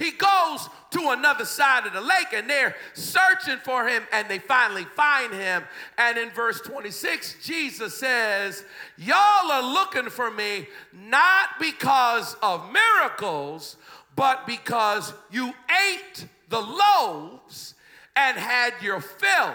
He 0.00 0.12
goes 0.12 0.66
to 0.92 1.10
another 1.10 1.44
side 1.44 1.86
of 1.86 1.92
the 1.92 2.00
lake 2.00 2.28
and 2.32 2.48
they're 2.48 2.74
searching 2.94 3.58
for 3.58 3.86
him 3.86 4.02
and 4.10 4.26
they 4.28 4.38
finally 4.38 4.84
find 4.96 5.30
him. 5.30 5.62
And 5.98 6.16
in 6.16 6.30
verse 6.30 6.62
26, 6.62 7.36
Jesus 7.44 8.00
says, 8.00 8.64
Y'all 8.96 9.52
are 9.52 9.62
looking 9.62 10.08
for 10.08 10.30
me 10.30 10.68
not 10.90 11.50
because 11.60 12.34
of 12.42 12.72
miracles, 12.72 13.76
but 14.16 14.46
because 14.46 15.12
you 15.30 15.52
ate 15.92 16.26
the 16.48 16.60
loaves 16.62 17.74
and 18.16 18.38
had 18.38 18.72
your 18.80 19.02
fill. 19.02 19.54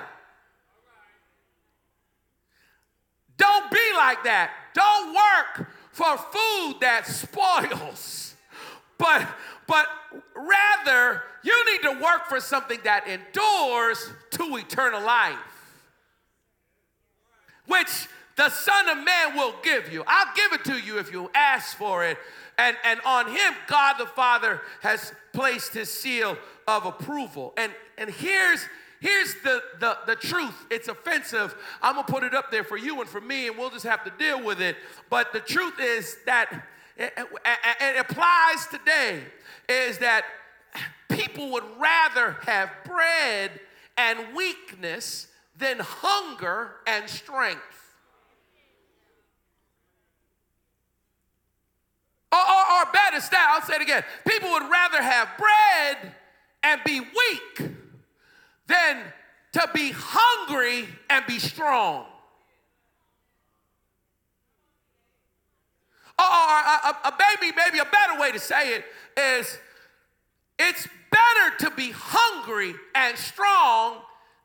Don't 3.36 3.72
be 3.72 3.92
like 3.98 4.24
that. 4.26 4.52
Don't 4.76 5.16
work 5.16 5.72
for 5.92 6.16
food 6.18 6.76
that 6.82 7.08
spoils. 7.08 8.34
But 8.98 9.28
but 9.68 9.88
rather 10.36 11.24
you 11.44 11.72
need 11.72 11.82
to 11.84 12.04
work 12.04 12.28
for 12.28 12.40
something 12.40 12.80
that 12.84 13.08
endures 13.08 14.12
to 14.32 14.58
eternal 14.58 15.02
life. 15.02 15.38
Which 17.68 18.08
the 18.36 18.50
Son 18.50 18.90
of 18.90 18.98
Man 19.04 19.36
will 19.36 19.54
give 19.64 19.92
you. 19.92 20.04
I'll 20.08 20.34
give 20.36 20.54
it 20.54 20.66
to 20.66 20.78
you 20.78 21.00
if 21.00 21.12
you 21.12 21.32
ask 21.34 21.78
for 21.78 22.06
it. 22.06 22.18
And, 22.58 22.76
and 22.84 23.00
on 23.06 23.28
him, 23.28 23.54
God 23.68 23.96
the 23.98 24.06
Father 24.06 24.62
has 24.82 25.14
placed 25.34 25.74
his 25.74 25.92
seal 25.92 26.38
of 26.68 26.86
approval. 26.86 27.54
And, 27.58 27.72
and 27.98 28.10
here's, 28.10 28.66
here's 29.02 29.36
the, 29.44 29.62
the, 29.80 29.98
the 30.06 30.16
truth. 30.16 30.66
It's 30.70 30.88
offensive. 30.88 31.56
I'm 31.82 31.96
going 31.96 32.06
to 32.06 32.12
put 32.12 32.24
it 32.24 32.34
up 32.34 32.52
there 32.52 32.64
for 32.64 32.78
you 32.78 33.02
and 33.02 33.10
for 33.10 33.22
me, 33.22 33.48
and 33.48 33.58
we'll 33.58 33.70
just 33.70 33.86
have 33.86 34.04
to 34.04 34.12
deal 34.18 34.44
with 34.44 34.62
it. 34.62 34.78
But 35.10 35.34
the 35.34 35.40
truth 35.40 35.80
is 35.80 36.18
that 36.26 36.66
it, 36.98 37.14
it 37.82 38.00
applies 38.00 38.68
today 38.68 39.22
is 39.68 39.98
that 40.00 40.26
people 41.10 41.52
would 41.52 41.64
rather 41.80 42.38
have 42.42 42.70
bread 42.86 43.52
and 43.98 44.20
weakness 44.36 45.28
than 45.58 45.78
hunger 45.80 46.72
and 46.86 47.10
strength. 47.10 47.62
Or, 52.32 52.40
or, 52.40 52.80
or 52.80 52.92
better 52.92 53.22
still, 53.22 53.40
I'll 53.42 53.62
say 53.62 53.76
it 53.76 53.82
again. 53.82 54.04
People 54.28 54.50
would 54.52 54.70
rather 54.70 55.02
have 55.02 55.30
bread 55.38 56.14
and 56.64 56.82
be 56.86 57.00
weak 57.00 57.72
than 58.68 59.04
to 59.54 59.70
be 59.74 59.94
hungry 59.96 60.88
and 61.10 61.26
be 61.26 61.40
strong. 61.40 62.06
Or, 66.18 66.24
a, 66.24 66.88
a, 66.88 66.98
a 67.06 67.14
baby, 67.18 67.54
maybe 67.56 67.80
a 67.80 67.86
better 67.86 68.20
way 68.20 68.32
to 68.32 68.40
say 68.40 68.76
it 68.76 68.86
is 69.18 69.58
it's 70.58 70.88
better 71.12 71.58
to 71.60 71.72
be 71.76 71.92
hungry 71.94 72.74
and 72.94 73.18
strong 73.18 73.98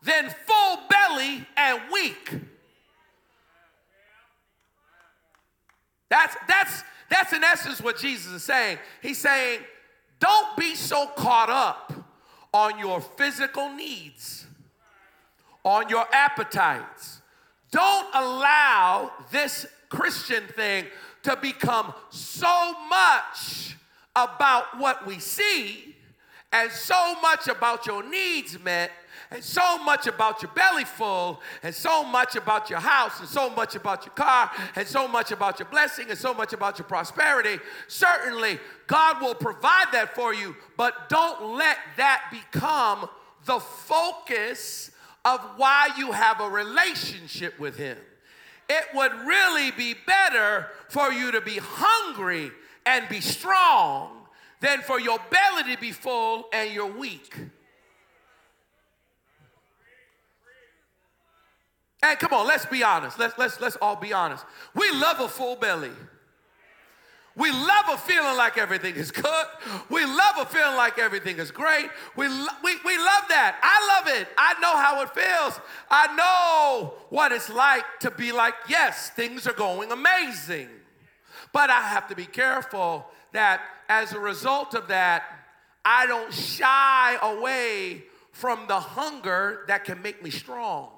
than 0.02 0.30
full 0.46 0.78
belly 0.88 1.46
and 1.56 1.80
weak. 1.92 2.32
That's, 6.08 6.36
that's, 6.48 6.82
that's 7.08 7.32
in 7.32 7.44
essence 7.44 7.80
what 7.80 7.98
Jesus 7.98 8.32
is 8.32 8.42
saying. 8.42 8.78
He's 9.00 9.18
saying, 9.18 9.60
don't 10.18 10.56
be 10.56 10.74
so 10.74 11.06
caught 11.06 11.50
up 11.50 11.92
on 12.52 12.78
your 12.78 13.00
physical 13.00 13.72
needs, 13.72 14.46
on 15.64 15.88
your 15.88 16.06
appetites. 16.12 17.20
Don't 17.70 18.08
allow 18.12 19.12
this 19.30 19.66
Christian 19.88 20.42
thing 20.48 20.86
to 21.22 21.36
become 21.36 21.92
so 22.10 22.74
much 22.88 23.76
about 24.16 24.78
what 24.78 25.06
we 25.06 25.18
see 25.18 25.96
and 26.52 26.70
so 26.70 27.20
much 27.20 27.48
about 27.48 27.86
your 27.86 28.02
needs 28.02 28.58
met 28.58 28.90
and 29.30 29.44
so 29.44 29.78
much 29.84 30.06
about 30.06 30.42
your 30.42 30.50
belly 30.52 30.84
full, 30.84 31.40
and 31.62 31.72
so 31.72 32.02
much 32.02 32.34
about 32.34 32.68
your 32.68 32.80
house, 32.80 33.20
and 33.20 33.28
so 33.28 33.48
much 33.48 33.76
about 33.76 34.04
your 34.04 34.14
car, 34.14 34.50
and 34.74 34.86
so 34.86 35.06
much 35.06 35.30
about 35.30 35.60
your 35.60 35.68
blessing, 35.68 36.10
and 36.10 36.18
so 36.18 36.34
much 36.34 36.52
about 36.52 36.78
your 36.78 36.86
prosperity, 36.86 37.60
certainly 37.86 38.58
God 38.88 39.20
will 39.22 39.36
provide 39.36 39.86
that 39.92 40.16
for 40.16 40.34
you, 40.34 40.56
but 40.76 41.08
don't 41.08 41.56
let 41.56 41.78
that 41.96 42.24
become 42.32 43.08
the 43.44 43.60
focus 43.60 44.90
of 45.24 45.40
why 45.56 45.90
you 45.96 46.10
have 46.10 46.40
a 46.40 46.48
relationship 46.48 47.58
with 47.60 47.76
Him. 47.76 47.96
It 48.72 48.84
would 48.94 49.12
really 49.26 49.72
be 49.72 49.96
better 50.06 50.68
for 50.88 51.12
you 51.12 51.32
to 51.32 51.40
be 51.40 51.58
hungry 51.60 52.52
and 52.86 53.08
be 53.08 53.20
strong 53.20 54.28
than 54.60 54.82
for 54.82 55.00
your 55.00 55.18
belly 55.28 55.74
to 55.74 55.80
be 55.80 55.90
full 55.90 56.44
and 56.52 56.72
you're 56.72 56.86
weak. 56.86 57.34
And 62.00 62.16
come 62.20 62.32
on, 62.32 62.46
let's 62.46 62.64
be 62.64 62.84
honest. 62.84 63.18
Let's, 63.18 63.36
let's, 63.38 63.60
let's 63.60 63.76
all 63.82 63.96
be 63.96 64.12
honest. 64.12 64.44
We 64.72 64.88
love 64.92 65.18
a 65.18 65.26
full 65.26 65.56
belly. 65.56 65.90
We 67.36 67.50
love 67.52 67.84
a 67.92 67.96
feeling 67.96 68.36
like 68.36 68.58
everything 68.58 68.96
is 68.96 69.10
good. 69.10 69.46
We 69.88 70.04
love 70.04 70.36
a 70.38 70.46
feeling 70.46 70.76
like 70.76 70.98
everything 70.98 71.38
is 71.38 71.50
great. 71.50 71.88
We, 72.16 72.26
lo- 72.26 72.46
we, 72.64 72.74
we 72.84 72.98
love 72.98 73.24
that. 73.28 73.58
I 73.62 73.98
love 73.98 74.20
it. 74.20 74.28
I 74.36 74.54
know 74.60 74.76
how 74.76 75.02
it 75.02 75.14
feels. 75.14 75.60
I 75.90 76.14
know 76.16 76.94
what 77.08 77.32
it's 77.32 77.48
like 77.48 77.84
to 78.00 78.10
be 78.10 78.32
like, 78.32 78.54
yes, 78.68 79.10
things 79.10 79.46
are 79.46 79.52
going 79.52 79.92
amazing. 79.92 80.68
But 81.52 81.70
I 81.70 81.80
have 81.80 82.08
to 82.08 82.16
be 82.16 82.26
careful 82.26 83.06
that 83.32 83.62
as 83.88 84.12
a 84.12 84.18
result 84.18 84.74
of 84.74 84.88
that, 84.88 85.22
I 85.84 86.06
don't 86.06 86.32
shy 86.32 87.16
away 87.22 88.04
from 88.32 88.66
the 88.66 88.78
hunger 88.80 89.64
that 89.68 89.84
can 89.84 90.02
make 90.02 90.22
me 90.22 90.30
strong. 90.30 90.90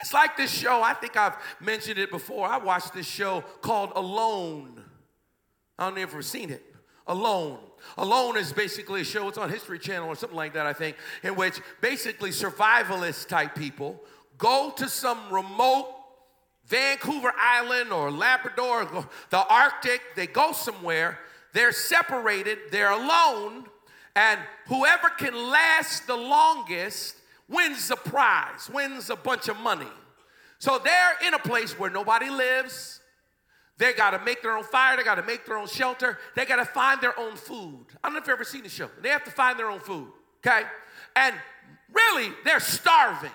It's 0.00 0.12
like 0.12 0.36
this 0.36 0.50
show, 0.52 0.82
I 0.82 0.92
think 0.92 1.16
I've 1.16 1.36
mentioned 1.60 1.98
it 1.98 2.10
before. 2.10 2.46
I 2.46 2.58
watched 2.58 2.92
this 2.92 3.06
show 3.06 3.42
called 3.62 3.92
Alone. 3.96 4.82
I 5.78 5.86
don't 5.86 5.96
know 5.96 6.02
if 6.02 6.12
you've 6.12 6.24
seen 6.24 6.50
it. 6.50 6.62
Alone. 7.06 7.58
Alone 7.98 8.36
is 8.36 8.52
basically 8.52 9.02
a 9.02 9.04
show, 9.04 9.28
it's 9.28 9.38
on 9.38 9.48
History 9.48 9.78
Channel 9.78 10.08
or 10.08 10.16
something 10.16 10.36
like 10.36 10.54
that, 10.54 10.66
I 10.66 10.72
think, 10.72 10.96
in 11.22 11.36
which 11.36 11.60
basically 11.80 12.30
survivalist 12.30 13.28
type 13.28 13.54
people 13.54 14.02
go 14.38 14.72
to 14.76 14.88
some 14.88 15.18
remote 15.30 15.88
Vancouver 16.66 17.32
Island 17.38 17.92
or 17.92 18.10
Labrador, 18.10 18.82
or 18.92 19.08
the 19.30 19.46
Arctic, 19.46 20.00
they 20.16 20.26
go 20.26 20.52
somewhere, 20.52 21.18
they're 21.52 21.72
separated, 21.72 22.58
they're 22.70 22.90
alone, 22.90 23.66
and 24.16 24.40
whoever 24.66 25.08
can 25.10 25.34
last 25.34 26.06
the 26.06 26.16
longest 26.16 27.15
wins 27.48 27.90
a 27.90 27.96
prize, 27.96 28.70
wins 28.72 29.10
a 29.10 29.16
bunch 29.16 29.48
of 29.48 29.56
money. 29.58 29.86
So 30.58 30.80
they're 30.82 31.26
in 31.26 31.34
a 31.34 31.38
place 31.38 31.78
where 31.78 31.90
nobody 31.90 32.30
lives. 32.30 33.00
They 33.78 33.92
got 33.92 34.10
to 34.10 34.24
make 34.24 34.42
their 34.42 34.56
own 34.56 34.64
fire. 34.64 34.96
They 34.96 35.04
got 35.04 35.16
to 35.16 35.22
make 35.22 35.44
their 35.44 35.58
own 35.58 35.66
shelter. 35.66 36.18
They 36.34 36.46
got 36.46 36.56
to 36.56 36.64
find 36.64 37.00
their 37.00 37.18
own 37.18 37.36
food. 37.36 37.86
I 38.02 38.08
don't 38.08 38.14
know 38.14 38.20
if 38.20 38.26
you've 38.26 38.34
ever 38.34 38.44
seen 38.44 38.62
the 38.62 38.68
show. 38.68 38.88
They 39.02 39.10
have 39.10 39.24
to 39.24 39.30
find 39.30 39.58
their 39.58 39.68
own 39.68 39.80
food, 39.80 40.08
okay? 40.44 40.62
And 41.14 41.34
really, 41.92 42.32
they're 42.44 42.60
starving. 42.60 43.30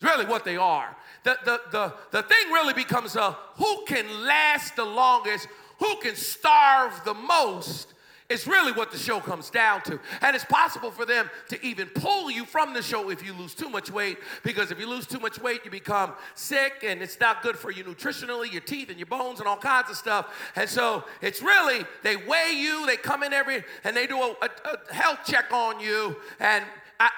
It's 0.00 0.10
really 0.10 0.26
what 0.26 0.44
they 0.44 0.56
are. 0.56 0.96
The, 1.24 1.38
the, 1.44 1.60
the, 1.70 1.94
the 2.10 2.22
thing 2.22 2.50
really 2.52 2.74
becomes 2.74 3.16
a 3.16 3.36
who 3.56 3.84
can 3.86 4.24
last 4.24 4.76
the 4.76 4.84
longest, 4.84 5.48
who 5.78 5.96
can 5.96 6.16
starve 6.16 7.00
the 7.04 7.14
most 7.14 7.94
it's 8.30 8.46
really 8.46 8.72
what 8.72 8.92
the 8.92 8.98
show 8.98 9.20
comes 9.20 9.48
down 9.48 9.80
to. 9.82 9.98
And 10.20 10.36
it's 10.36 10.44
possible 10.44 10.90
for 10.90 11.06
them 11.06 11.30
to 11.48 11.64
even 11.64 11.88
pull 11.88 12.30
you 12.30 12.44
from 12.44 12.74
the 12.74 12.82
show 12.82 13.08
if 13.08 13.24
you 13.24 13.32
lose 13.32 13.54
too 13.54 13.70
much 13.70 13.90
weight, 13.90 14.18
because 14.42 14.70
if 14.70 14.78
you 14.78 14.86
lose 14.86 15.06
too 15.06 15.18
much 15.18 15.40
weight, 15.40 15.62
you 15.64 15.70
become 15.70 16.12
sick 16.34 16.84
and 16.84 17.00
it's 17.00 17.18
not 17.20 17.42
good 17.42 17.56
for 17.56 17.70
you 17.70 17.84
nutritionally, 17.84 18.52
your 18.52 18.60
teeth 18.60 18.90
and 18.90 18.98
your 18.98 19.06
bones 19.06 19.38
and 19.38 19.48
all 19.48 19.56
kinds 19.56 19.88
of 19.88 19.96
stuff. 19.96 20.26
And 20.56 20.68
so 20.68 21.04
it's 21.22 21.40
really, 21.40 21.86
they 22.02 22.16
weigh 22.16 22.52
you, 22.54 22.84
they 22.86 22.98
come 22.98 23.22
in 23.22 23.32
every, 23.32 23.64
and 23.84 23.96
they 23.96 24.06
do 24.06 24.18
a, 24.18 24.36
a, 24.42 24.48
a 24.90 24.94
health 24.94 25.20
check 25.26 25.50
on 25.50 25.80
you. 25.80 26.16
And 26.38 26.64
I, 27.00 27.10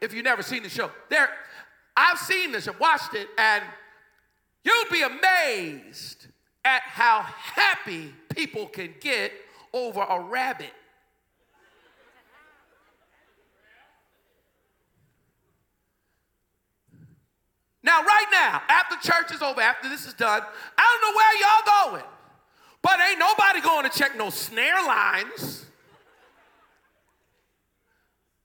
if 0.00 0.12
you've 0.12 0.24
never 0.24 0.42
seen 0.42 0.64
the 0.64 0.68
show, 0.68 0.90
there, 1.08 1.30
I've 1.96 2.18
seen 2.18 2.50
this 2.50 2.66
and 2.66 2.76
watched 2.80 3.14
it, 3.14 3.28
and 3.38 3.62
you'd 4.64 4.88
be 4.90 5.02
amazed 5.02 6.26
at 6.64 6.82
how 6.82 7.22
happy 7.22 8.12
people 8.28 8.66
can 8.66 8.94
get 9.00 9.30
over 9.72 10.00
a 10.00 10.20
rabbit. 10.20 10.72
Now, 17.82 18.02
right 18.02 18.26
now, 18.30 18.62
after 18.68 18.96
church 18.96 19.32
is 19.32 19.40
over, 19.40 19.60
after 19.60 19.88
this 19.88 20.06
is 20.06 20.12
done, 20.12 20.42
I 20.76 20.98
don't 21.00 21.10
know 21.10 21.16
where 21.16 21.38
y'all 21.40 21.92
going, 21.92 22.10
but 22.82 23.00
ain't 23.00 23.18
nobody 23.18 23.60
going 23.60 23.88
to 23.90 23.98
check 23.98 24.16
no 24.16 24.30
snare 24.30 24.82
lines. 24.84 25.64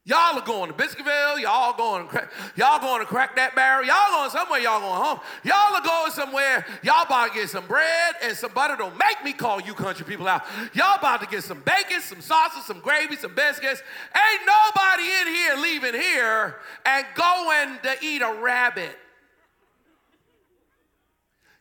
Y'all 0.05 0.37
are 0.37 0.45
going 0.45 0.69
to 0.69 0.75
Biscuitville. 0.75 1.39
Y'all 1.39 1.77
going 1.77 2.03
to 2.03 2.09
crack, 2.09 2.29
y'all 2.57 2.79
going 2.79 2.99
to 2.99 3.05
crack 3.05 3.37
that 3.37 3.55
barrel. 3.55 3.85
Y'all 3.85 4.11
going 4.11 4.29
somewhere. 4.31 4.59
Y'all 4.59 4.81
going 4.81 5.01
home. 5.01 5.19
Y'all 5.43 5.75
are 5.75 5.81
going 5.81 6.11
somewhere. 6.11 6.65
Y'all 6.83 7.05
about 7.05 7.29
to 7.29 7.33
get 7.33 7.49
some 7.49 7.65
bread 7.67 8.15
and 8.21 8.35
some 8.35 8.51
butter. 8.51 8.75
Don't 8.75 8.97
make 8.97 9.23
me 9.23 9.31
call 9.31 9.61
you 9.61 9.73
country 9.73 10.05
people 10.05 10.27
out. 10.27 10.43
Y'all 10.73 10.97
about 10.97 11.21
to 11.21 11.27
get 11.27 11.41
some 11.43 11.61
bacon, 11.61 12.01
some 12.01 12.19
sausage, 12.19 12.63
some 12.63 12.79
gravy, 12.79 13.15
some 13.15 13.33
biscuits. 13.33 13.81
Ain't 14.13 14.41
nobody 14.45 15.03
in 15.03 15.27
here 15.27 15.55
leaving 15.55 15.93
here 15.93 16.57
and 16.85 17.05
going 17.15 17.77
to 17.83 18.05
eat 18.05 18.21
a 18.21 18.41
rabbit. 18.41 18.97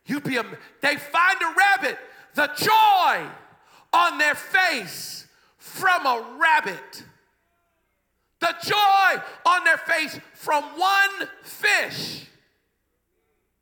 You 0.05 0.19
be 0.19 0.35
a, 0.35 0.43
they 0.81 0.97
find 0.97 1.37
a 1.41 1.53
rabbit. 1.57 1.97
The 2.33 2.47
joy 2.57 3.25
on 3.93 4.17
their 4.17 4.35
face 4.35 5.27
from 5.57 6.05
a 6.05 6.37
rabbit 6.37 7.03
the 8.43 8.53
joy 8.61 9.23
on 9.45 9.63
their 9.63 9.77
face 9.77 10.19
from 10.33 10.63
one 10.77 11.29
fish. 11.43 12.25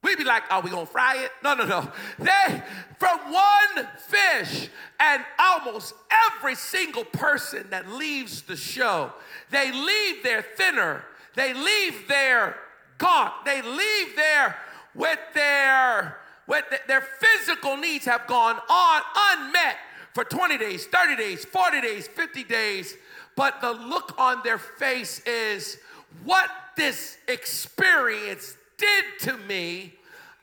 We'd 0.04 0.18
be 0.18 0.24
like, 0.24 0.42
are 0.50 0.62
we 0.62 0.72
gonna 0.72 0.88
fry 0.88 1.18
it? 1.18 1.32
No, 1.44 1.54
no, 1.54 1.66
no. 1.66 1.92
They, 2.18 2.64
from 2.98 3.20
one 3.32 3.88
fish, 4.08 4.70
and 5.00 5.24
almost 5.38 5.94
every 6.36 6.56
single 6.56 7.04
person 7.04 7.68
that 7.70 7.92
leaves 7.92 8.42
the 8.42 8.56
show, 8.56 9.14
they 9.52 9.72
leave 9.72 10.24
their 10.24 10.42
thinner, 10.42 11.06
they 11.36 11.54
leave 11.54 12.08
their 12.08 12.56
gaunt, 12.98 13.34
they 13.46 13.62
leave 13.62 14.16
there 14.16 14.58
with 14.96 15.20
their, 15.36 16.18
with 16.48 16.66
their 16.88 17.02
physical 17.02 17.78
needs 17.78 18.06
have 18.06 18.26
gone 18.26 18.60
on 18.68 19.02
unmet 19.34 19.78
for 20.16 20.24
20 20.24 20.58
days, 20.58 20.88
30 20.88 21.16
days, 21.18 21.46
40 21.46 21.82
days, 21.82 22.08
50 22.08 22.44
days 22.46 22.98
but 23.41 23.60
the 23.60 23.71
look 23.71 24.13
on 24.19 24.39
their 24.43 24.60
face 24.60 25.19
is 25.21 25.79
what 26.24 26.48
this 26.77 27.17
experience 27.27 28.55
did 28.77 29.03
to 29.21 29.36
me, 29.48 29.93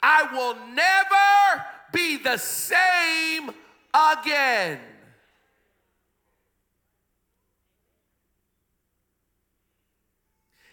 I 0.02 0.28
will 0.32 0.56
never 0.74 1.64
be 1.92 2.16
the 2.16 2.36
same 2.38 3.52
again. 3.94 4.80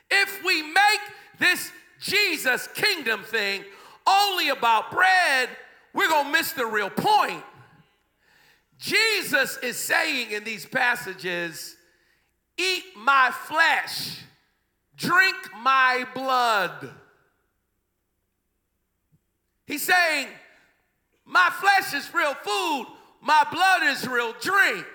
If 0.10 0.44
we 0.44 0.64
make 0.64 1.02
this 1.38 1.72
Jesus 2.02 2.68
kingdom 2.74 3.22
thing 3.22 3.64
only 4.08 4.50
about 4.50 4.90
bread, 4.90 5.50
we're 5.94 6.10
going 6.10 6.26
to 6.26 6.32
miss 6.32 6.54
the 6.54 6.66
real 6.66 6.90
point. 6.90 7.44
Jesus 8.80 9.58
is 9.58 9.78
saying 9.78 10.32
in 10.32 10.44
these 10.44 10.66
passages, 10.66 11.76
Eat 12.58 12.84
my 12.96 13.32
flesh, 13.32 14.22
drink 14.96 15.36
my 15.62 16.06
blood. 16.14 16.92
He's 19.66 19.84
saying, 19.84 20.28
My 21.26 21.50
flesh 21.52 21.94
is 21.94 22.14
real 22.14 22.34
food, 22.34 22.88
my 23.22 23.46
blood 23.52 23.84
is 23.84 24.08
real 24.08 24.34
drink. 24.40 24.86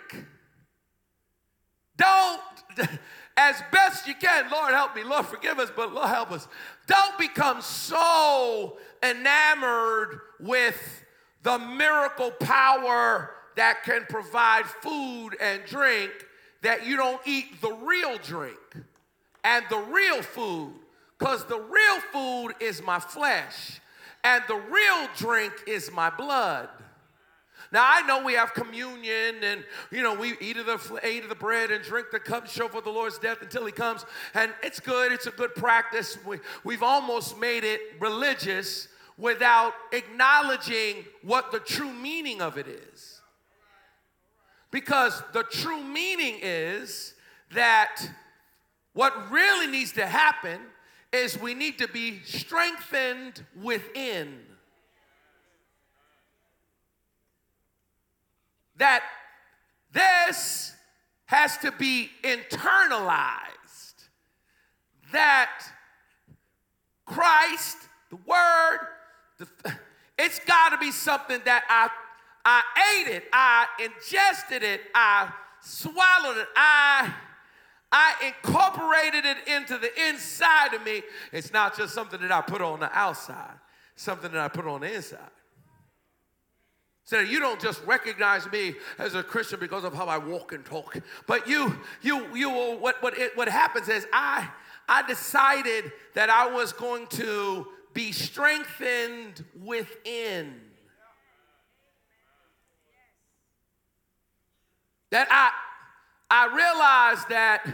Don't, 1.96 2.40
as 3.36 3.62
best 3.70 4.06
you 4.06 4.14
can, 4.14 4.50
Lord 4.50 4.72
help 4.72 4.96
me, 4.96 5.04
Lord 5.04 5.26
forgive 5.26 5.58
us, 5.58 5.70
but 5.74 5.92
Lord 5.92 6.08
help 6.08 6.32
us. 6.32 6.48
Don't 6.86 7.18
become 7.18 7.60
so 7.60 8.78
enamored 9.02 10.20
with 10.40 11.04
the 11.42 11.58
miracle 11.58 12.30
power 12.30 13.34
that 13.56 13.82
can 13.82 14.06
provide 14.08 14.64
food 14.64 15.36
and 15.40 15.62
drink 15.66 16.10
that 16.62 16.86
you 16.86 16.96
don't 16.96 17.20
eat 17.26 17.60
the 17.60 17.72
real 17.72 18.18
drink 18.18 18.58
and 19.44 19.64
the 19.70 19.78
real 19.78 20.22
food, 20.22 20.74
because 21.18 21.44
the 21.46 21.58
real 21.58 22.00
food 22.12 22.54
is 22.60 22.82
my 22.82 22.98
flesh 22.98 23.80
and 24.24 24.42
the 24.48 24.56
real 24.56 25.08
drink 25.16 25.52
is 25.66 25.90
my 25.92 26.10
blood. 26.10 26.68
Now 27.72 27.86
I 27.86 28.02
know 28.02 28.24
we 28.24 28.32
have 28.34 28.52
communion 28.52 29.36
and 29.44 29.64
you 29.92 30.02
know 30.02 30.14
we 30.14 30.34
eat 30.40 30.56
of 30.56 30.66
the 30.66 31.08
eat 31.08 31.22
of 31.22 31.28
the 31.28 31.36
bread 31.36 31.70
and 31.70 31.84
drink 31.84 32.08
the 32.10 32.18
cup, 32.18 32.48
show 32.48 32.68
for 32.68 32.80
the 32.80 32.90
Lord's 32.90 33.18
death 33.18 33.42
until 33.42 33.64
He 33.64 33.72
comes, 33.72 34.04
and 34.34 34.52
it's 34.62 34.80
good. 34.80 35.12
It's 35.12 35.26
a 35.26 35.30
good 35.30 35.54
practice. 35.54 36.18
We, 36.26 36.38
we've 36.64 36.82
almost 36.82 37.38
made 37.38 37.62
it 37.62 37.80
religious 38.00 38.88
without 39.16 39.74
acknowledging 39.92 41.04
what 41.22 41.52
the 41.52 41.60
true 41.60 41.92
meaning 41.92 42.42
of 42.42 42.58
it 42.58 42.66
is. 42.66 43.19
Because 44.70 45.22
the 45.32 45.42
true 45.42 45.82
meaning 45.82 46.38
is 46.42 47.14
that 47.52 48.00
what 48.92 49.30
really 49.30 49.66
needs 49.66 49.92
to 49.92 50.06
happen 50.06 50.60
is 51.12 51.38
we 51.40 51.54
need 51.54 51.78
to 51.78 51.88
be 51.88 52.20
strengthened 52.24 53.44
within. 53.60 54.38
That 58.76 59.02
this 59.92 60.72
has 61.26 61.58
to 61.58 61.72
be 61.72 62.10
internalized. 62.22 63.48
That 65.12 65.50
Christ, 67.06 67.76
the 68.10 68.16
Word, 68.24 68.78
the, 69.38 69.48
it's 70.16 70.38
got 70.40 70.70
to 70.70 70.78
be 70.78 70.92
something 70.92 71.40
that 71.44 71.64
I 71.68 71.90
I 72.44 72.62
ate 72.98 73.14
it, 73.14 73.24
I 73.32 73.66
ingested 73.78 74.62
it, 74.62 74.80
I 74.94 75.32
swallowed 75.60 76.38
it, 76.38 76.48
I 76.56 77.12
I 77.92 78.14
incorporated 78.24 79.24
it 79.24 79.48
into 79.48 79.76
the 79.76 79.90
inside 80.08 80.74
of 80.74 80.84
me. 80.84 81.02
It's 81.32 81.52
not 81.52 81.76
just 81.76 81.92
something 81.92 82.20
that 82.20 82.30
I 82.30 82.40
put 82.40 82.62
on 82.62 82.78
the 82.78 82.96
outside, 82.96 83.58
something 83.96 84.30
that 84.30 84.40
I 84.40 84.48
put 84.48 84.66
on 84.66 84.82
the 84.82 84.94
inside. 84.94 85.18
So 87.02 87.18
you 87.18 87.40
don't 87.40 87.60
just 87.60 87.84
recognize 87.84 88.50
me 88.52 88.74
as 88.96 89.16
a 89.16 89.22
Christian 89.24 89.58
because 89.58 89.82
of 89.82 89.92
how 89.92 90.06
I 90.06 90.18
walk 90.18 90.52
and 90.52 90.64
talk, 90.64 90.96
but 91.26 91.48
you, 91.48 91.76
you, 92.02 92.24
you. 92.36 92.48
What 92.48 93.02
what 93.02 93.18
it, 93.18 93.36
what 93.36 93.48
happens 93.48 93.88
is 93.88 94.06
I 94.12 94.48
I 94.88 95.02
decided 95.02 95.90
that 96.14 96.30
I 96.30 96.48
was 96.48 96.72
going 96.72 97.08
to 97.08 97.66
be 97.94 98.12
strengthened 98.12 99.44
within. 99.60 100.60
That 105.10 105.28
I, 105.30 105.50
I 106.30 106.54
realized 106.54 107.28
that 107.28 107.66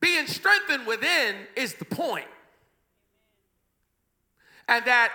being 0.00 0.26
strengthened 0.26 0.86
within 0.86 1.36
is 1.56 1.74
the 1.74 1.84
point. 1.84 2.26
And 4.68 4.84
that 4.84 5.12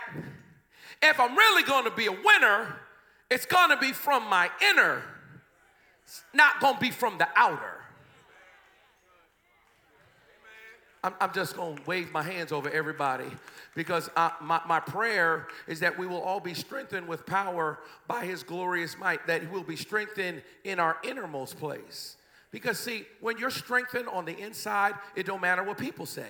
if 1.02 1.19
I'm 1.19 1.36
really 1.36 1.63
going 1.63 1.86
to 1.86 1.91
be 1.91 2.08
a 2.08 2.12
winner, 2.12 2.76
it's 3.30 3.45
going 3.45 3.69
to 3.69 3.78
be 3.78 3.93
from 3.93 4.28
my 4.30 4.49
inner, 4.71 5.04
it's 6.04 6.23
not 6.34 6.60
going 6.60 6.76
to 6.76 6.82
be 6.82 6.91
from 6.91 7.17
the 7.17 7.28
outer. 7.36 7.83
I'm, 11.04 11.13
I'm 11.20 11.34
just 11.34 11.56
going 11.56 11.76
to 11.76 11.84
wave 11.84 12.12
my 12.12 12.24
hands 12.24 12.52
over 12.52 12.70
everybody 12.70 13.30
because 13.76 14.10
I, 14.16 14.32
my, 14.42 14.62
my 14.68 14.80
prayer 14.80 15.48
is 15.68 15.82
that 15.82 15.98
we 15.98 16.08
will 16.08 16.22
all 16.22 16.39
be 16.39 16.54
strengthened 16.54 17.08
with 17.08 17.26
power 17.26 17.80
by 18.08 18.26
his 18.26 18.44
glorious 18.44 18.98
might, 18.98 19.28
that 19.28 19.52
we'll 19.52 19.63
be 19.63 19.76
strengthened 19.76 20.42
in 20.63 20.80
our 20.80 20.98
innermost 21.04 21.58
place. 21.58 22.16
Because, 22.52 22.80
see, 22.80 23.06
when 23.20 23.38
you're 23.38 23.50
strengthened 23.50 24.08
on 24.08 24.26
the 24.26 24.38
inside, 24.39 24.94
it 25.16 25.26
don't 25.26 25.42
matter 25.42 25.63
what 25.63 25.78
people 25.78 26.06
say. 26.06 26.30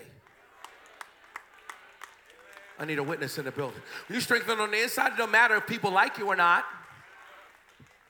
I 2.79 2.85
need 2.85 2.97
a 2.97 3.03
witness 3.03 3.37
in 3.37 3.45
the 3.45 3.51
building. 3.51 3.81
You're 4.09 4.21
strengthened 4.21 4.59
on 4.59 4.71
the 4.71 4.81
inside, 4.81 5.13
it 5.13 5.17
don't 5.17 5.31
matter 5.31 5.55
if 5.57 5.67
people 5.67 5.91
like 5.91 6.17
you 6.17 6.27
or 6.27 6.35
not. 6.35 6.65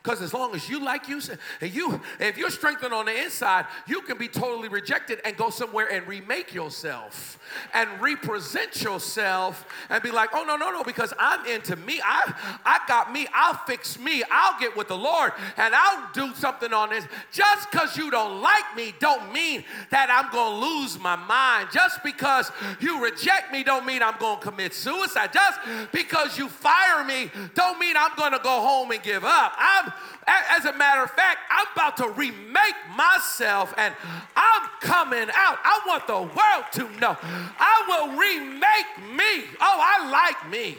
Because 0.03 0.21
as 0.21 0.33
long 0.33 0.53
as 0.53 0.67
you 0.67 0.83
like 0.83 1.07
you, 1.07 1.21
you, 1.61 2.01
if 2.19 2.37
you're 2.37 2.49
strengthened 2.49 2.93
on 2.93 3.05
the 3.05 3.23
inside, 3.23 3.65
you 3.87 4.01
can 4.01 4.17
be 4.17 4.27
totally 4.27 4.67
rejected 4.67 5.21
and 5.23 5.37
go 5.37 5.49
somewhere 5.49 5.89
and 5.89 6.05
remake 6.05 6.53
yourself 6.53 7.39
and 7.73 7.89
represent 8.01 8.81
yourself 8.83 9.65
and 9.89 10.03
be 10.03 10.11
like, 10.11 10.31
oh 10.33 10.43
no, 10.43 10.57
no, 10.57 10.71
no, 10.71 10.83
because 10.83 11.13
I'm 11.17 11.45
into 11.45 11.77
me. 11.77 12.01
I 12.03 12.33
I 12.65 12.81
got 12.85 13.13
me, 13.13 13.27
I'll 13.33 13.53
fix 13.65 13.97
me, 13.97 14.23
I'll 14.29 14.59
get 14.59 14.75
with 14.75 14.89
the 14.89 14.97
Lord, 14.97 15.31
and 15.55 15.73
I'll 15.73 16.09
do 16.11 16.33
something 16.35 16.73
on 16.73 16.89
this. 16.89 17.05
Just 17.31 17.71
because 17.71 17.95
you 17.95 18.11
don't 18.11 18.41
like 18.41 18.75
me, 18.75 18.93
don't 18.99 19.31
mean 19.31 19.63
that 19.89 20.09
I'm 20.09 20.29
gonna 20.33 20.65
lose 20.65 20.99
my 20.99 21.15
mind. 21.15 21.69
Just 21.71 22.03
because 22.03 22.51
you 22.81 23.01
reject 23.01 23.53
me, 23.53 23.63
don't 23.63 23.85
mean 23.85 24.03
I'm 24.03 24.19
gonna 24.19 24.41
commit 24.41 24.73
suicide. 24.73 25.31
Just 25.31 25.59
because 25.93 26.37
you 26.37 26.49
fire 26.49 27.05
me, 27.05 27.31
don't 27.53 27.79
mean 27.79 27.95
I'm 27.97 28.15
gonna 28.17 28.39
go 28.43 28.59
home 28.59 28.91
and 28.91 29.01
give 29.01 29.23
up. 29.23 29.53
I'm 29.57 29.92
as 30.27 30.65
a 30.65 30.73
matter 30.73 31.03
of 31.03 31.11
fact, 31.11 31.39
I'm 31.49 31.67
about 31.73 31.97
to 31.97 32.09
remake 32.09 32.75
myself 32.95 33.73
and 33.77 33.93
I'm 34.35 34.69
coming 34.81 35.29
out. 35.35 35.57
I 35.63 35.81
want 35.87 36.07
the 36.07 36.21
world 36.21 36.65
to 36.73 36.99
know. 36.99 37.17
I 37.21 37.83
will 37.87 38.17
remake 38.17 39.17
me. 39.17 39.45
Oh, 39.59 39.79
I 39.81 40.09
like 40.09 40.49
me. 40.49 40.77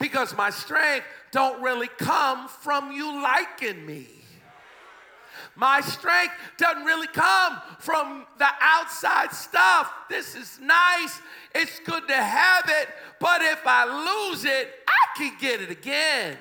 Because 0.00 0.36
my 0.36 0.50
strength 0.50 1.06
don't 1.30 1.62
really 1.62 1.88
come 1.98 2.48
from 2.48 2.92
you 2.92 3.22
liking 3.22 3.86
me. 3.86 4.08
My 5.54 5.80
strength 5.80 6.34
doesn't 6.56 6.84
really 6.84 7.08
come 7.08 7.60
from 7.78 8.26
the 8.38 8.48
outside 8.60 9.32
stuff. 9.32 9.92
This 10.08 10.34
is 10.34 10.58
nice. 10.60 11.20
It's 11.54 11.78
good 11.80 12.08
to 12.08 12.14
have 12.14 12.64
it. 12.68 12.88
But 13.20 13.42
if 13.42 13.60
I 13.66 14.30
lose 14.30 14.44
it, 14.44 14.70
I 14.88 15.18
can 15.18 15.36
get 15.40 15.60
it 15.60 15.70
again 15.70 16.38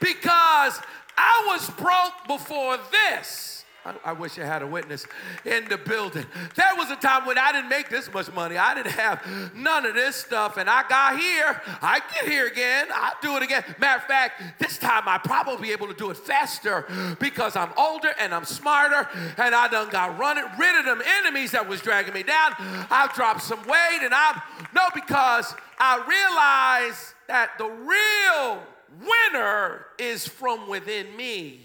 because 0.00 0.80
I 1.16 1.44
was 1.46 1.68
broke 1.70 2.26
before 2.26 2.78
this. 2.90 3.61
I, 3.84 3.94
I, 4.04 4.12
wish 4.12 4.38
I 4.38 4.44
had 4.44 4.62
a 4.62 4.66
witness 4.66 5.06
in 5.44 5.68
the 5.68 5.76
building. 5.76 6.24
There 6.54 6.74
was 6.76 6.90
a 6.90 6.96
time 6.96 7.26
when 7.26 7.36
I 7.36 7.52
didn't 7.52 7.68
make 7.68 7.88
this 7.88 8.12
much 8.12 8.32
money. 8.32 8.56
I 8.56 8.74
didn't 8.74 8.92
have 8.92 9.24
none 9.54 9.84
of 9.86 9.94
this 9.94 10.16
stuff, 10.16 10.56
and 10.56 10.70
I 10.70 10.86
got 10.88 11.18
here. 11.18 11.60
I 11.80 12.00
get 12.14 12.28
here 12.30 12.46
again. 12.46 12.88
I'll 12.94 13.16
do 13.20 13.36
it 13.36 13.42
again. 13.42 13.64
Matter 13.80 14.00
of 14.00 14.06
fact, 14.06 14.60
this 14.60 14.78
time 14.78 15.02
I 15.06 15.18
probably 15.18 15.68
be 15.68 15.72
able 15.72 15.88
to 15.88 15.94
do 15.94 16.10
it 16.10 16.16
faster 16.16 16.86
because 17.18 17.56
I'm 17.56 17.70
older 17.76 18.10
and 18.20 18.32
I'm 18.32 18.44
smarter, 18.44 19.08
and 19.36 19.54
I 19.54 19.68
done 19.68 19.90
got 19.90 20.18
running 20.18 20.44
rid 20.58 20.78
of 20.78 20.84
them 20.84 21.02
enemies 21.20 21.50
that 21.50 21.68
was 21.68 21.80
dragging 21.80 22.14
me 22.14 22.22
down. 22.22 22.52
I've 22.90 23.12
dropped 23.14 23.42
some 23.42 23.62
weight, 23.64 24.00
and 24.02 24.14
I'm 24.14 24.40
no 24.74 24.88
because 24.94 25.54
I 25.78 25.96
realize 26.06 27.14
that 27.26 27.58
the 27.58 27.66
real 27.66 28.62
winner 29.00 29.86
is 29.98 30.28
from 30.28 30.68
within 30.68 31.16
me. 31.16 31.62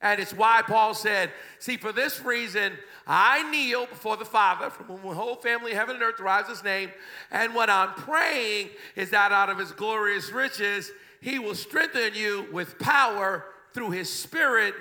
And 0.00 0.20
it's 0.20 0.34
why 0.34 0.62
Paul 0.62 0.94
said, 0.94 1.30
See, 1.58 1.76
for 1.76 1.92
this 1.92 2.22
reason, 2.22 2.74
I 3.06 3.48
kneel 3.50 3.86
before 3.86 4.16
the 4.16 4.24
Father, 4.24 4.68
from 4.68 4.86
whom 4.86 5.02
the 5.02 5.14
whole 5.14 5.36
family, 5.36 5.72
heaven 5.72 5.96
and 5.96 6.04
earth, 6.04 6.18
derives 6.18 6.48
his 6.48 6.62
name. 6.62 6.90
And 7.30 7.54
what 7.54 7.70
I'm 7.70 7.94
praying 7.94 8.70
is 8.94 9.10
that 9.10 9.32
out 9.32 9.48
of 9.48 9.58
his 9.58 9.72
glorious 9.72 10.30
riches, 10.30 10.90
he 11.20 11.38
will 11.38 11.54
strengthen 11.54 12.14
you 12.14 12.46
with 12.52 12.78
power 12.78 13.46
through 13.72 13.90
his 13.90 14.12
spirit 14.12 14.74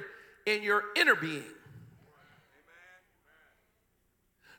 in 0.45 0.63
your 0.63 0.83
inner 0.95 1.15
being. 1.15 1.43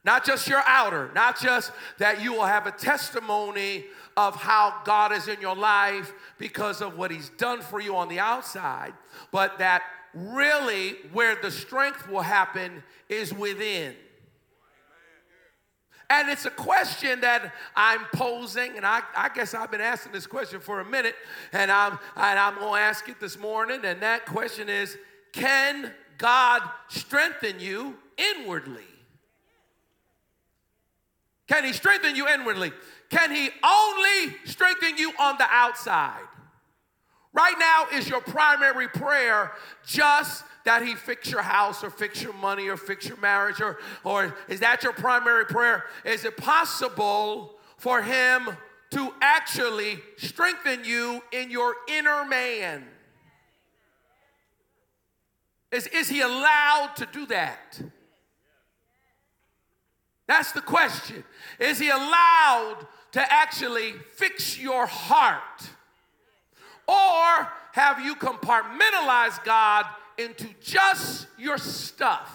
Not 0.05 0.25
just 0.25 0.47
your 0.47 0.63
outer, 0.67 1.11
not 1.17 1.39
just 1.39 1.73
that 1.99 2.23
you 2.23 2.33
will 2.33 2.47
have 2.47 2.69
a 2.69 2.71
testimony 2.71 3.87
of 4.17 4.37
how 4.37 4.83
God 4.85 5.11
is 5.11 5.27
in 5.27 5.41
your 5.41 5.57
life 5.57 6.13
because 6.39 6.81
of 6.81 6.97
what 6.97 7.11
He's 7.11 7.29
done 7.31 7.61
for 7.61 7.81
you 7.81 7.97
on 7.97 8.09
the 8.09 8.21
outside, 8.21 8.95
but 9.33 9.59
that 9.59 9.83
really 10.17 10.97
where 11.13 11.37
the 11.37 11.51
strength 11.51 12.09
will 12.09 12.23
happen 12.23 12.83
is 13.09 13.33
within. 13.33 13.95
And 16.09 16.29
it's 16.29 16.47
a 16.47 16.51
question 16.51 17.21
that 17.23 17.53
I'm 17.75 18.05
posing, 18.15 18.77
and 18.77 18.87
I, 18.87 19.03
I, 19.17 19.29
guess 19.29 19.55
I've 19.55 19.73
been 19.73 19.81
asking 19.81 20.13
this 20.13 20.27
question 20.27 20.61
for 20.61 20.79
a 20.81 20.85
minute, 20.85 21.17
and 21.53 21.71
I'm, 21.71 21.99
and 22.15 22.39
I'm 22.39 22.55
going 22.59 22.75
to 22.75 22.81
ask 22.81 23.09
it 23.09 23.19
this 23.19 23.37
morning. 23.37 23.81
And 23.85 24.01
that 24.03 24.25
question 24.25 24.69
is 24.69 24.97
Can 25.33 25.93
God 26.17 26.63
strengthen 26.89 27.59
you 27.59 27.97
inwardly? 28.17 28.85
Can 31.49 31.65
He 31.65 31.73
strengthen 31.73 32.15
you 32.15 32.29
inwardly? 32.29 32.73
Can 33.11 33.33
He 33.33 33.51
only 33.65 34.37
strengthen 34.45 34.97
you 34.97 35.13
on 35.19 35.37
the 35.39 35.47
outside? 35.51 36.23
Right 37.37 37.57
now, 37.59 37.85
is 37.93 38.09
your 38.09 38.23
primary 38.23 38.89
prayer 38.89 39.53
just 39.85 40.43
that 40.65 40.83
He 40.83 40.95
fix 40.95 41.31
your 41.31 41.43
house 41.43 41.85
or 41.85 41.91
fix 41.91 42.23
your 42.23 42.33
money 42.33 42.69
or 42.69 42.79
fix 42.79 43.07
your 43.07 43.19
marriage? 43.19 43.61
Or, 43.61 43.79
or 44.05 44.35
is 44.49 44.61
that 44.61 44.83
your 44.83 44.95
primary 44.95 45.45
prayer? 45.45 45.85
Is 46.07 46.25
it 46.25 46.39
possible 46.39 47.57
for 47.77 48.01
Him 48.01 48.49
to 48.93 49.13
actually 49.21 49.99
strengthen 50.17 50.83
you 50.83 51.21
in 51.31 51.51
your 51.51 51.75
inner 51.89 52.25
man? 52.25 52.85
Is, 55.71 55.89
is 55.89 56.09
He 56.09 56.23
allowed 56.23 56.93
to 56.97 57.07
do 57.13 57.27
that? 57.27 57.79
That's 60.27 60.53
the 60.53 60.63
question. 60.63 61.23
Is 61.61 61.79
He 61.79 61.91
allowed 61.91 62.87
to 63.13 63.31
actually 63.31 63.93
fix 64.15 64.59
your 64.59 64.87
heart? 64.87 65.76
Or 66.89 67.53
have 67.73 68.01
you 68.01 68.15
compartmentalized 68.15 69.45
God 69.45 69.87
into 70.19 70.49
just 70.61 71.27
your 71.39 71.59
stuff? 71.59 72.33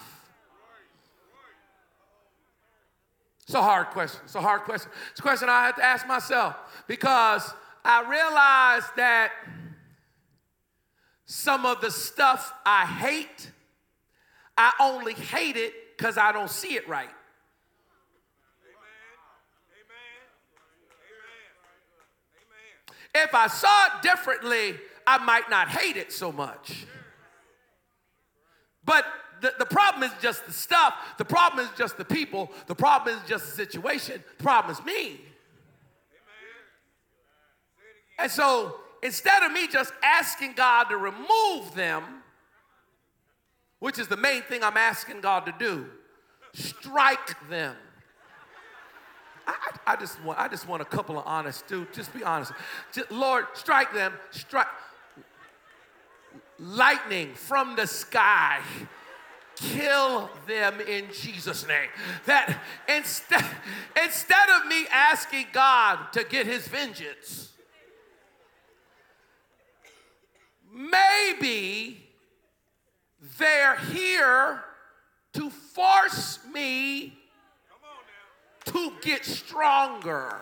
It's 3.44 3.56
a 3.56 3.62
hard 3.62 3.88
question. 3.88 4.22
It's 4.24 4.36
a 4.36 4.42
hard 4.42 4.62
question. 4.62 4.92
It's 5.12 5.20
a 5.20 5.24
question 5.24 5.50
I 5.50 5.66
have 5.66 5.76
to 5.76 5.84
ask 5.84 6.08
myself 6.08 6.56
because 6.88 7.54
I 7.84 8.02
realize 8.10 8.84
that 8.96 9.32
some 11.26 11.66
of 11.66 11.82
the 11.82 11.92
stuff 11.92 12.54
I 12.66 12.86
hate, 12.86 13.52
I 14.58 14.72
only 14.80 15.14
hate 15.14 15.58
it 15.58 15.74
because 15.98 16.18
I 16.18 16.32
don't 16.32 16.50
see 16.50 16.76
it 16.76 16.88
right. 16.88 17.10
If 23.14 23.34
I 23.34 23.48
saw 23.48 23.86
it 23.88 24.02
differently, 24.02 24.76
I 25.06 25.18
might 25.18 25.50
not 25.50 25.68
hate 25.68 25.98
it 25.98 26.12
so 26.12 26.32
much. 26.32 26.86
But 28.84 29.06
the, 29.42 29.54
the 29.60 29.66
problem 29.66 30.04
is 30.04 30.12
just 30.22 30.46
the 30.46 30.54
stuff. 30.54 30.94
The 31.18 31.26
problem 31.26 31.66
is 31.66 31.72
just 31.78 31.98
the 31.98 32.06
people. 32.06 32.52
The 32.68 32.76
problem 32.76 33.16
is 33.16 33.22
just 33.28 33.46
the 33.46 33.56
situation. 33.56 34.24
The 34.38 34.44
problem 34.44 34.76
is 34.76 34.86
me. 34.86 35.22
And 38.20 38.32
so 38.32 38.76
instead 39.02 39.44
of 39.44 39.52
me 39.52 39.68
just 39.68 39.94
asking 40.04 40.54
God 40.54 40.86
to 40.86 40.98
remove 40.98 41.74
them, 41.76 42.04
which 43.80 43.98
is 43.98 44.08
the 44.08 44.18
main 44.18 44.44
thing 44.44 44.64
I'm 44.64 44.78
asking 44.78 45.22
God 45.22 45.48
to 45.48 45.56
do, 45.58 45.88
strike 46.54 47.50
them. 47.50 47.76
I, 49.52 49.94
I, 49.94 49.96
just 49.96 50.22
want 50.24 50.40
I 50.40 50.48
just 50.48 50.68
want 50.68 50.82
a 50.82 50.86
couple 50.86 51.18
of 51.18 51.24
honest 51.26 51.68
dude. 51.68 51.94
Just 51.94 52.14
be 52.14 52.24
honest. 52.24 52.52
Just, 52.92 53.12
Lord, 53.12 53.46
strike 53.54 53.94
them. 53.94 54.14
Strike 54.32 54.68
lightning 56.60 57.34
from 57.34 57.76
the 57.76 57.88
sky. 57.88 58.60
Kill 59.56 60.30
them 60.48 60.80
in 60.82 61.06
Jesus' 61.12 61.68
name. 61.68 61.90
That 62.26 62.58
instead, 62.88 63.46
instead 64.04 64.50
of 64.50 64.68
me 64.68 64.86
asking 64.92 65.48
God 65.52 66.12
to 66.14 66.24
get 66.24 66.48
his 66.48 66.68
vengeance, 66.68 67.52
maybe 70.72 72.08
they're 73.38 73.78
here 73.78 74.64
to 75.34 75.50
force 75.50 76.40
me 76.52 77.18
to 78.66 78.92
get 79.02 79.26
stronger. 79.26 80.42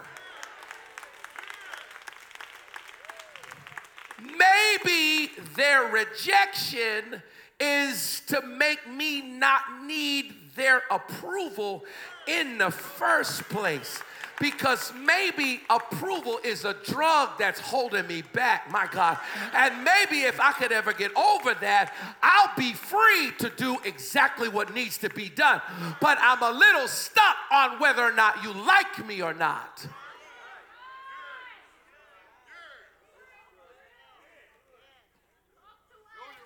Maybe 4.22 5.32
their 5.56 5.84
rejection 5.92 7.22
is 7.60 8.22
to 8.28 8.42
make 8.42 8.88
me 8.90 9.22
not 9.22 9.62
need 9.84 10.34
their 10.56 10.84
approval 10.92 11.86
in 12.28 12.58
the 12.58 12.72
first 12.72 13.44
place 13.50 14.02
because 14.40 14.94
maybe 15.06 15.62
approval 15.70 16.40
is 16.44 16.66
a 16.66 16.76
drug 16.86 17.30
that's 17.38 17.60
holding 17.60 18.08
me 18.08 18.24
back, 18.34 18.72
my 18.72 18.88
God. 18.92 19.18
And 19.54 19.84
maybe 19.84 20.24
if 20.24 20.40
I 20.40 20.52
could 20.54 20.72
ever 20.72 20.94
get 20.94 21.16
over 21.16 21.54
that, 21.56 21.94
I'll 22.22 22.56
be 22.58 22.74
free 22.74 23.32
to 23.40 23.50
do 23.50 23.78
exactly 23.86 24.50
what 24.50 24.74
needs 24.74 24.98
to 25.00 25.10
be 25.10 25.30
done. 25.30 25.62
But 26.02 26.18
I'm 26.22 26.42
a 26.42 26.58
little 26.58 26.88
stuck 26.88 27.36
on 27.52 27.80
whether 27.80 28.02
or 28.02 28.14
not 28.14 28.44
you 28.44 28.54
like 28.54 29.06
me 29.06 29.22
or 29.22 29.34
not. 29.34 29.88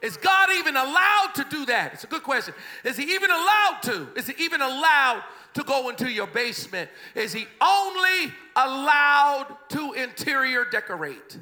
Is 0.03 0.17
God 0.17 0.49
even 0.51 0.75
allowed 0.75 1.31
to 1.35 1.45
do 1.49 1.65
that? 1.67 1.93
It's 1.93 2.03
a 2.03 2.07
good 2.07 2.23
question. 2.23 2.53
Is 2.83 2.97
He 2.97 3.15
even 3.15 3.31
allowed 3.31 3.79
to? 3.83 4.09
Is 4.17 4.27
He 4.27 4.43
even 4.43 4.61
allowed 4.61 5.23
to 5.53 5.63
go 5.63 5.89
into 5.89 6.11
your 6.11 6.27
basement? 6.27 6.89
Is 7.15 7.33
He 7.33 7.45
only 7.61 8.33
allowed 8.55 9.55
to 9.69 9.93
interior 9.93 10.65
decorate? 10.65 11.37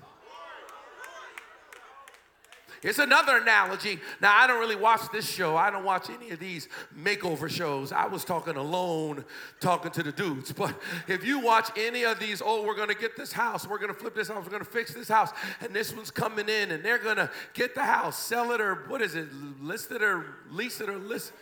It's 2.83 2.97
another 2.97 3.37
analogy. 3.37 3.99
Now, 4.21 4.35
I 4.35 4.47
don't 4.47 4.59
really 4.59 4.75
watch 4.75 5.01
this 5.13 5.29
show. 5.29 5.55
I 5.55 5.69
don't 5.69 5.83
watch 5.83 6.09
any 6.09 6.31
of 6.31 6.39
these 6.39 6.67
makeover 6.97 7.47
shows. 7.47 7.91
I 7.91 8.07
was 8.07 8.25
talking 8.25 8.55
alone, 8.55 9.23
talking 9.59 9.91
to 9.91 10.01
the 10.01 10.11
dudes. 10.11 10.51
But 10.51 10.73
if 11.07 11.23
you 11.23 11.39
watch 11.39 11.69
any 11.77 12.03
of 12.03 12.19
these, 12.19 12.41
oh, 12.43 12.63
we're 12.65 12.75
going 12.75 12.87
to 12.87 12.95
get 12.95 13.15
this 13.15 13.31
house, 13.31 13.67
we're 13.67 13.77
going 13.77 13.93
to 13.93 13.99
flip 13.99 14.15
this 14.15 14.29
house, 14.29 14.43
we're 14.43 14.51
going 14.51 14.65
to 14.65 14.69
fix 14.69 14.95
this 14.95 15.09
house, 15.09 15.29
and 15.59 15.73
this 15.73 15.95
one's 15.95 16.09
coming 16.09 16.49
in, 16.49 16.71
and 16.71 16.83
they're 16.83 16.97
going 16.97 17.17
to 17.17 17.29
get 17.53 17.75
the 17.75 17.83
house, 17.83 18.17
sell 18.17 18.51
it, 18.51 18.59
or 18.59 18.85
what 18.87 19.01
is 19.01 19.13
it, 19.13 19.27
list 19.61 19.91
it, 19.91 20.01
or 20.01 20.25
lease 20.49 20.81
it, 20.81 20.89
or 20.89 20.97
list 20.97 21.33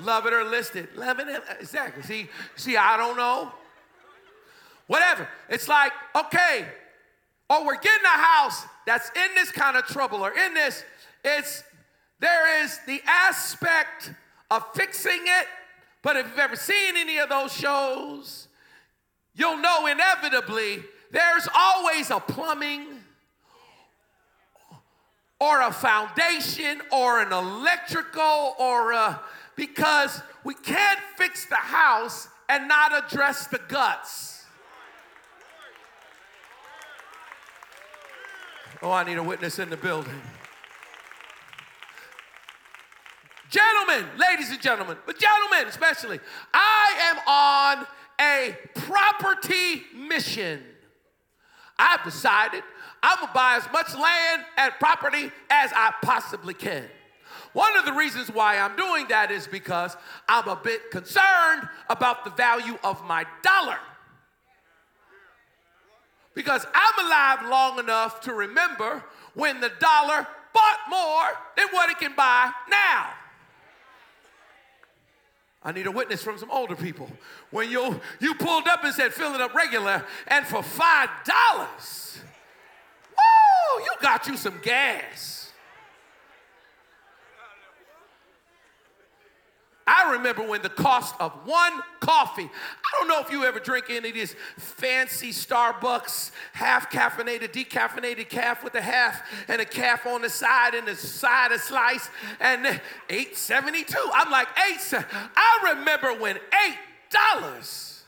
love 0.00 0.26
it 0.26 0.32
or 0.32 0.44
list 0.44 0.76
it. 0.76 0.96
Love 0.96 1.18
it, 1.20 1.28
uh, 1.28 1.40
exactly. 1.60 2.02
See, 2.02 2.28
see, 2.56 2.76
I 2.76 2.96
don't 2.96 3.16
know. 3.16 3.52
Whatever. 4.86 5.28
It's 5.48 5.68
like, 5.68 5.92
okay, 6.16 6.66
oh, 7.50 7.64
we're 7.64 7.78
getting 7.78 8.04
a 8.04 8.18
house 8.18 8.64
that's 8.86 9.10
in 9.10 9.34
this 9.34 9.50
kind 9.50 9.76
of 9.76 9.84
trouble 9.86 10.24
or 10.24 10.32
in 10.32 10.54
this, 10.54 10.84
it's 11.24 11.62
there 12.20 12.64
is 12.64 12.78
the 12.86 13.00
aspect 13.06 14.12
of 14.50 14.64
fixing 14.74 15.20
it. 15.22 15.46
But 16.02 16.16
if 16.16 16.26
you've 16.28 16.38
ever 16.38 16.56
seen 16.56 16.96
any 16.96 17.18
of 17.18 17.28
those 17.28 17.52
shows, 17.52 18.48
you'll 19.34 19.58
know 19.58 19.86
inevitably 19.86 20.82
there's 21.10 21.48
always 21.54 22.10
a 22.10 22.20
plumbing 22.20 22.86
or 25.40 25.62
a 25.62 25.72
foundation 25.72 26.80
or 26.90 27.20
an 27.20 27.32
electrical 27.32 28.54
or 28.58 28.92
a, 28.92 29.20
because 29.58 30.22
we 30.44 30.54
can't 30.54 31.00
fix 31.16 31.44
the 31.46 31.56
house 31.56 32.28
and 32.48 32.68
not 32.68 33.04
address 33.04 33.48
the 33.48 33.60
guts. 33.68 34.46
Oh, 38.80 38.92
I 38.92 39.02
need 39.02 39.18
a 39.18 39.22
witness 39.22 39.58
in 39.58 39.68
the 39.68 39.76
building. 39.76 40.22
Gentlemen, 43.50 44.06
ladies 44.16 44.50
and 44.50 44.60
gentlemen, 44.62 44.96
but 45.04 45.18
gentlemen 45.18 45.66
especially, 45.66 46.20
I 46.54 46.94
am 47.10 47.80
on 47.80 47.86
a 48.20 48.56
property 48.74 49.82
mission. 49.96 50.62
I've 51.78 52.04
decided 52.04 52.62
I'm 53.02 53.18
gonna 53.20 53.32
buy 53.34 53.56
as 53.56 53.72
much 53.72 53.92
land 53.94 54.44
and 54.56 54.72
property 54.78 55.32
as 55.50 55.72
I 55.74 55.92
possibly 56.02 56.54
can. 56.54 56.84
One 57.52 57.76
of 57.76 57.84
the 57.84 57.92
reasons 57.92 58.30
why 58.30 58.58
I'm 58.58 58.76
doing 58.76 59.08
that 59.08 59.30
is 59.30 59.46
because 59.46 59.96
I'm 60.28 60.48
a 60.48 60.56
bit 60.56 60.90
concerned 60.90 61.68
about 61.88 62.24
the 62.24 62.30
value 62.30 62.78
of 62.84 63.04
my 63.04 63.26
dollar. 63.42 63.78
Because 66.34 66.64
I'm 66.74 67.06
alive 67.06 67.50
long 67.50 67.78
enough 67.78 68.20
to 68.22 68.32
remember 68.32 69.04
when 69.34 69.60
the 69.60 69.72
dollar 69.80 70.26
bought 70.52 70.78
more 70.88 71.30
than 71.56 71.68
what 71.70 71.90
it 71.90 71.98
can 71.98 72.14
buy 72.14 72.50
now. 72.70 73.10
I 75.62 75.72
need 75.72 75.86
a 75.86 75.90
witness 75.90 76.22
from 76.22 76.38
some 76.38 76.50
older 76.50 76.76
people. 76.76 77.10
When 77.50 77.70
you, 77.70 78.00
you 78.20 78.34
pulled 78.34 78.68
up 78.68 78.84
and 78.84 78.94
said, 78.94 79.12
fill 79.12 79.34
it 79.34 79.40
up 79.40 79.54
regular, 79.54 80.04
and 80.28 80.46
for 80.46 80.62
$5, 80.62 82.20
woo, 83.10 83.84
you 83.84 83.90
got 84.00 84.26
you 84.28 84.36
some 84.36 84.60
gas. 84.62 85.37
I 89.88 90.12
remember 90.12 90.42
when 90.42 90.60
the 90.60 90.68
cost 90.68 91.14
of 91.18 91.32
one 91.46 91.80
coffee, 92.00 92.44
I 92.44 92.98
don't 92.98 93.08
know 93.08 93.20
if 93.20 93.30
you 93.30 93.44
ever 93.44 93.58
drink 93.58 93.86
any 93.88 94.08
of 94.08 94.14
these 94.14 94.36
fancy 94.58 95.30
Starbucks, 95.30 96.30
half 96.52 96.90
caffeinated, 96.90 97.52
decaffeinated 97.52 98.28
calf 98.28 98.62
with 98.62 98.74
a 98.74 98.82
half 98.82 99.22
and 99.48 99.62
a 99.62 99.64
calf 99.64 100.06
on 100.06 100.20
the 100.20 100.28
side 100.28 100.74
and 100.74 100.86
the 100.86 100.94
side 100.94 101.52
a 101.52 101.58
slice, 101.58 102.10
and 102.38 102.66
872. 103.08 103.96
I'm 104.12 104.30
like, 104.30 104.48
eight. 104.70 105.04
I 105.36 105.74
remember 105.74 106.14
when 106.20 106.36
$8 107.12 108.02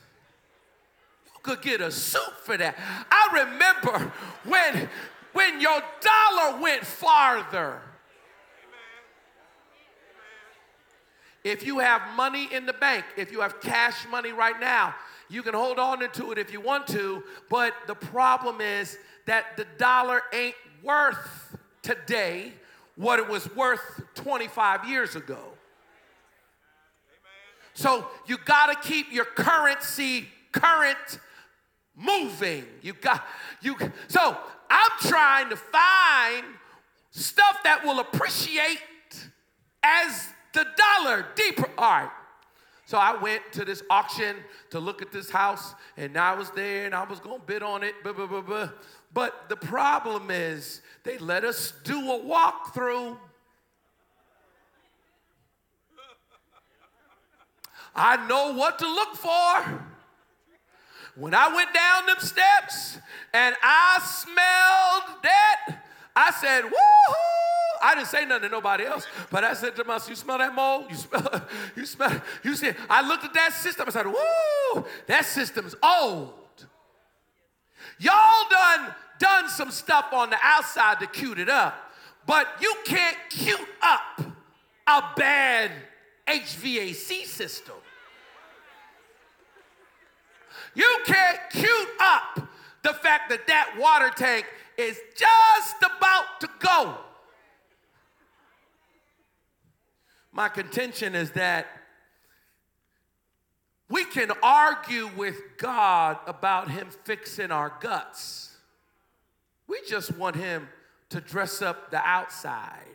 you 1.25 1.39
could 1.41 1.63
get 1.63 1.81
a 1.81 1.89
soup 1.89 2.37
for 2.43 2.57
that. 2.57 2.77
I 3.09 3.45
remember 3.45 4.13
when 4.43 4.87
when 5.33 5.61
your 5.61 5.81
dollar 6.01 6.61
went 6.61 6.85
farther 6.85 7.81
If 11.43 11.65
you 11.65 11.79
have 11.79 12.01
money 12.15 12.47
in 12.51 12.65
the 12.65 12.73
bank, 12.73 13.05
if 13.17 13.31
you 13.31 13.41
have 13.41 13.59
cash 13.61 14.07
money 14.09 14.31
right 14.31 14.59
now, 14.59 14.95
you 15.29 15.41
can 15.43 15.53
hold 15.53 15.79
on 15.79 15.99
to 15.99 16.31
it 16.31 16.37
if 16.37 16.51
you 16.51 16.61
want 16.61 16.87
to, 16.87 17.23
but 17.49 17.73
the 17.87 17.95
problem 17.95 18.61
is 18.61 18.97
that 19.25 19.57
the 19.57 19.65
dollar 19.77 20.21
ain't 20.33 20.55
worth 20.83 21.57
today 21.81 22.53
what 22.95 23.17
it 23.19 23.27
was 23.27 23.53
worth 23.55 24.01
25 24.15 24.87
years 24.87 25.15
ago. 25.15 25.39
So 27.73 28.07
you 28.27 28.37
got 28.37 28.67
to 28.67 28.87
keep 28.87 29.11
your 29.11 29.25
currency 29.25 30.27
current 30.51 31.19
moving. 31.95 32.65
You 32.81 32.93
got 32.93 33.25
you 33.61 33.75
so 34.07 34.37
I'm 34.69 34.91
trying 34.99 35.49
to 35.49 35.55
find 35.55 36.45
stuff 37.11 37.57
that 37.63 37.83
will 37.83 37.99
appreciate 37.99 38.79
as 39.83 40.27
the 40.53 40.65
dollar 40.75 41.27
deeper. 41.35 41.69
All 41.77 41.91
right. 41.91 42.11
So 42.85 42.97
I 42.97 43.15
went 43.15 43.41
to 43.53 43.63
this 43.63 43.83
auction 43.89 44.35
to 44.71 44.79
look 44.79 45.01
at 45.01 45.11
this 45.11 45.29
house, 45.29 45.75
and 45.95 46.17
I 46.17 46.33
was 46.33 46.49
there 46.51 46.85
and 46.85 46.93
I 46.93 47.05
was 47.05 47.19
gonna 47.19 47.41
bid 47.45 47.63
on 47.63 47.83
it. 47.83 47.95
Blah, 48.03 48.13
blah, 48.13 48.27
blah, 48.27 48.41
blah. 48.41 48.69
But 49.13 49.47
the 49.49 49.55
problem 49.55 50.29
is, 50.29 50.81
they 51.03 51.17
let 51.17 51.45
us 51.45 51.73
do 51.83 51.97
a 52.11 52.19
walkthrough. 52.19 53.17
I 57.95 58.27
know 58.27 58.53
what 58.53 58.79
to 58.79 58.87
look 58.87 59.15
for. 59.15 59.85
When 61.15 61.33
I 61.33 61.53
went 61.53 61.73
down 61.73 62.05
them 62.05 62.19
steps 62.19 62.97
and 63.33 63.55
I 63.61 63.99
smelled 64.01 65.23
that, 65.23 65.83
I 66.15 66.31
said, 66.31 66.63
woohoo! 66.63 67.50
I 67.81 67.95
didn't 67.95 68.07
say 68.07 68.25
nothing 68.25 68.49
to 68.49 68.49
nobody 68.49 68.85
else, 68.85 69.07
but 69.29 69.43
I 69.43 69.53
said 69.53 69.75
to 69.75 69.83
myself, 69.83 70.09
You 70.09 70.15
smell 70.15 70.37
that 70.37 70.53
mold? 70.53 70.85
You 70.89 70.95
smell, 70.95 71.47
you 71.75 71.85
smell, 71.85 72.21
you 72.43 72.55
see, 72.55 72.71
I 72.89 73.07
looked 73.07 73.25
at 73.25 73.33
that 73.33 73.53
system, 73.53 73.85
I 73.87 73.91
said, 73.91 74.07
Woo, 74.07 74.85
that 75.07 75.25
system's 75.25 75.75
old. 75.81 76.33
Y'all 77.99 78.49
done 78.49 78.93
done 79.19 79.47
some 79.49 79.69
stuff 79.69 80.07
on 80.11 80.31
the 80.31 80.37
outside 80.41 80.99
to 80.99 81.07
cute 81.07 81.37
it 81.37 81.49
up, 81.49 81.75
but 82.25 82.47
you 82.59 82.73
can't 82.85 83.17
cute 83.29 83.59
up 83.81 84.21
a 84.87 85.03
bad 85.15 85.71
HVAC 86.27 87.25
system. 87.25 87.75
You 90.73 90.99
can't 91.05 91.39
cute 91.51 91.89
up 91.99 92.47
the 92.81 92.93
fact 92.93 93.29
that 93.29 93.45
that 93.47 93.75
water 93.79 94.09
tank 94.15 94.45
is 94.77 94.97
just 95.15 95.75
about 95.77 96.39
to 96.39 96.49
go. 96.59 96.97
My 100.31 100.47
contention 100.49 101.15
is 101.15 101.31
that 101.31 101.67
we 103.89 104.05
can 104.05 104.31
argue 104.41 105.09
with 105.17 105.35
God 105.57 106.17
about 106.25 106.71
Him 106.71 106.87
fixing 107.03 107.51
our 107.51 107.73
guts. 107.81 108.55
We 109.67 109.79
just 109.87 110.15
want 110.17 110.37
Him 110.37 110.69
to 111.09 111.19
dress 111.19 111.61
up 111.61 111.91
the 111.91 111.97
outside. 111.97 112.85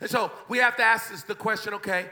And 0.00 0.08
so 0.08 0.30
we 0.48 0.58
have 0.58 0.76
to 0.76 0.82
ask 0.82 1.10
this 1.10 1.22
the 1.22 1.34
question 1.34 1.74
okay, 1.74 2.06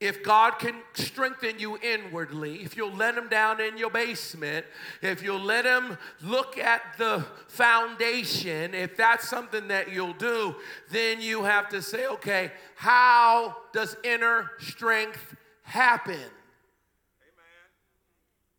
if 0.00 0.22
God 0.22 0.58
can 0.58 0.74
strengthen 0.94 1.58
you 1.58 1.78
inwardly, 1.78 2.62
if 2.62 2.76
you'll 2.76 2.92
let 2.92 3.16
Him 3.16 3.28
down 3.28 3.60
in 3.60 3.78
your 3.78 3.90
basement, 3.90 4.66
if 5.02 5.22
you'll 5.22 5.40
let 5.40 5.64
Him 5.64 5.96
look 6.22 6.58
at 6.58 6.82
the 6.98 7.24
foundation, 7.48 8.74
if 8.74 8.96
that's 8.96 9.28
something 9.28 9.68
that 9.68 9.92
you'll 9.92 10.12
do, 10.14 10.56
then 10.90 11.20
you 11.20 11.44
have 11.44 11.68
to 11.70 11.80
say, 11.80 12.06
okay, 12.06 12.50
how 12.74 13.56
does 13.72 13.96
inner 14.04 14.50
strength 14.58 15.36
happen? 15.62 16.14
Amen. 16.14 16.30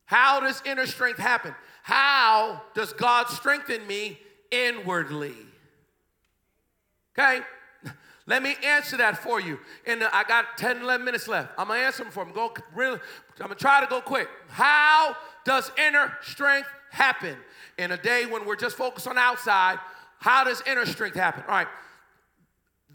How 0.05 0.39
does 0.39 0.63
inner 0.65 0.87
strength 0.87 1.19
happen? 1.19 1.53
How 1.83 2.63
does 2.73 2.93
God 2.93 3.27
strengthen 3.27 3.85
me 3.85 4.19
inwardly? 4.51 5.35
Okay? 7.17 7.41
Let 8.27 8.41
me 8.41 8.55
answer 8.63 8.97
that 8.97 9.17
for 9.19 9.39
you. 9.39 9.59
And 9.85 10.03
I 10.03 10.23
got 10.23 10.57
10, 10.57 10.81
11 10.81 11.05
minutes 11.05 11.27
left. 11.27 11.51
I'm 11.57 11.67
gonna 11.67 11.81
answer 11.81 12.03
them 12.03 12.11
for 12.11 12.25
them. 12.25 12.33
Go 12.33 12.53
really, 12.73 12.99
I'm 13.39 13.47
gonna 13.47 13.55
try 13.55 13.81
to 13.81 13.88
go 13.88 14.01
quick. 14.01 14.27
How 14.49 15.15
does 15.43 15.71
inner 15.77 16.17
strength 16.23 16.69
happen? 16.89 17.38
In 17.77 17.91
a 17.91 17.97
day 17.97 18.25
when 18.25 18.45
we're 18.45 18.55
just 18.55 18.77
focused 18.77 19.07
on 19.07 19.17
outside, 19.17 19.77
how 20.17 20.43
does 20.43 20.63
inner 20.65 20.85
strength 20.85 21.15
happen? 21.15 21.43
All 21.43 21.55
right, 21.55 21.67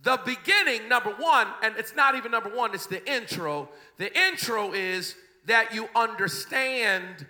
the 0.03 0.19
beginning, 0.25 0.89
number 0.89 1.11
one, 1.11 1.47
and 1.63 1.77
it's 1.77 1.95
not 1.95 2.15
even 2.15 2.33
number 2.33 2.49
one, 2.49 2.75
it's 2.75 2.87
the 2.87 3.09
intro. 3.11 3.69
The 3.99 4.17
intro 4.29 4.73
is 4.73 5.15
that 5.47 5.75
you 5.75 5.89
understand 5.95 7.27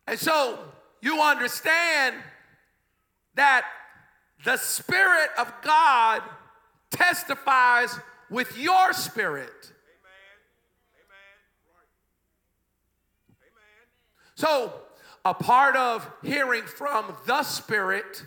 And 0.08 0.18
so 0.18 0.58
you 1.02 1.22
understand 1.22 2.16
that 3.36 3.66
the 4.44 4.58
Spirit 4.58 5.30
of 5.38 5.52
God 5.62 6.22
testifies 6.92 8.00
with 8.30 8.58
your 8.58 8.94
spirit. 8.94 9.74
So, 14.36 14.72
a 15.26 15.34
part 15.34 15.76
of 15.76 16.10
hearing 16.24 16.64
from 16.64 17.16
the 17.26 17.44
Spirit 17.44 18.24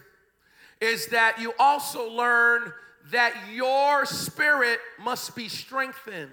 is 0.80 1.06
that 1.08 1.38
you 1.38 1.52
also 1.58 2.10
learn 2.10 2.72
that 3.10 3.34
your 3.52 4.04
spirit 4.06 4.78
must 4.98 5.36
be 5.36 5.48
strengthened. 5.48 6.30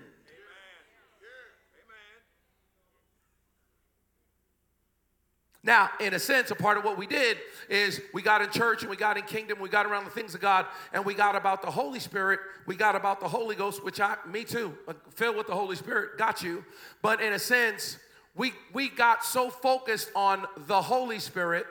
Now, 5.68 5.90
in 6.00 6.14
a 6.14 6.20
sense, 6.20 6.50
a 6.50 6.56
part 6.56 6.78
of 6.78 6.86
what 6.86 6.98
we 6.98 7.06
did 7.08 7.38
is 7.68 8.00
we 8.14 8.22
got 8.22 8.42
in 8.42 8.50
church 8.50 8.84
and 8.84 8.90
we 8.90 8.96
got 8.96 9.18
in 9.18 9.24
kingdom, 9.24 9.60
we 9.60 9.68
got 9.68 9.86
around 9.86 10.06
the 10.06 10.12
things 10.12 10.34
of 10.34 10.40
God, 10.40 10.66
and 10.94 11.04
we 11.04 11.14
got 11.14 11.36
about 11.36 11.62
the 11.62 11.70
Holy 11.70 12.00
Spirit, 12.00 12.40
we 12.66 12.78
got 12.78 12.96
about 12.96 13.20
the 13.20 13.28
Holy 13.28 13.54
Ghost, 13.54 13.84
which 13.84 14.00
I, 14.00 14.16
me 14.32 14.46
too, 14.46 14.78
uh, 14.88 14.94
filled 15.14 15.36
with 15.36 15.48
the 15.48 15.54
Holy 15.54 15.76
Spirit, 15.76 16.18
got 16.18 16.42
you. 16.42 16.64
But 17.02 17.20
in 17.20 17.34
a 17.34 17.40
sense, 17.40 17.98
we, 18.34 18.54
we 18.72 18.88
got 18.88 19.26
so 19.26 19.50
focused 19.50 20.10
on 20.16 20.46
the 20.56 20.82
Holy 20.82 21.20
Spirit 21.20 21.66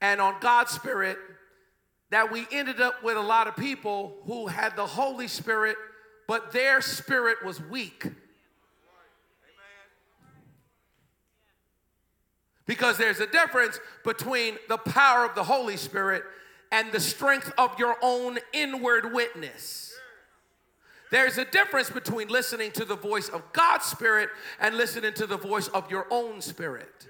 and 0.00 0.20
on 0.20 0.34
God's 0.40 0.72
Spirit 0.72 1.16
that 2.10 2.32
we 2.32 2.44
ended 2.50 2.80
up 2.80 3.04
with 3.04 3.16
a 3.16 3.22
lot 3.22 3.46
of 3.46 3.54
people 3.54 4.16
who 4.24 4.48
had 4.48 4.74
the 4.74 4.86
Holy 4.86 5.28
Spirit, 5.28 5.76
but 6.26 6.50
their 6.50 6.80
spirit 6.80 7.44
was 7.44 7.62
weak. 7.62 8.04
Because 12.68 12.98
there's 12.98 13.18
a 13.18 13.26
difference 13.26 13.80
between 14.04 14.58
the 14.68 14.76
power 14.76 15.24
of 15.24 15.34
the 15.34 15.42
Holy 15.42 15.78
Spirit 15.78 16.22
and 16.70 16.92
the 16.92 17.00
strength 17.00 17.50
of 17.56 17.76
your 17.78 17.96
own 18.02 18.38
inward 18.52 19.12
witness. 19.12 19.94
There's 21.10 21.38
a 21.38 21.46
difference 21.46 21.88
between 21.88 22.28
listening 22.28 22.70
to 22.72 22.84
the 22.84 22.94
voice 22.94 23.30
of 23.30 23.42
God's 23.54 23.86
Spirit 23.86 24.28
and 24.60 24.76
listening 24.76 25.14
to 25.14 25.26
the 25.26 25.38
voice 25.38 25.68
of 25.68 25.90
your 25.90 26.06
own 26.10 26.42
spirit. 26.42 27.08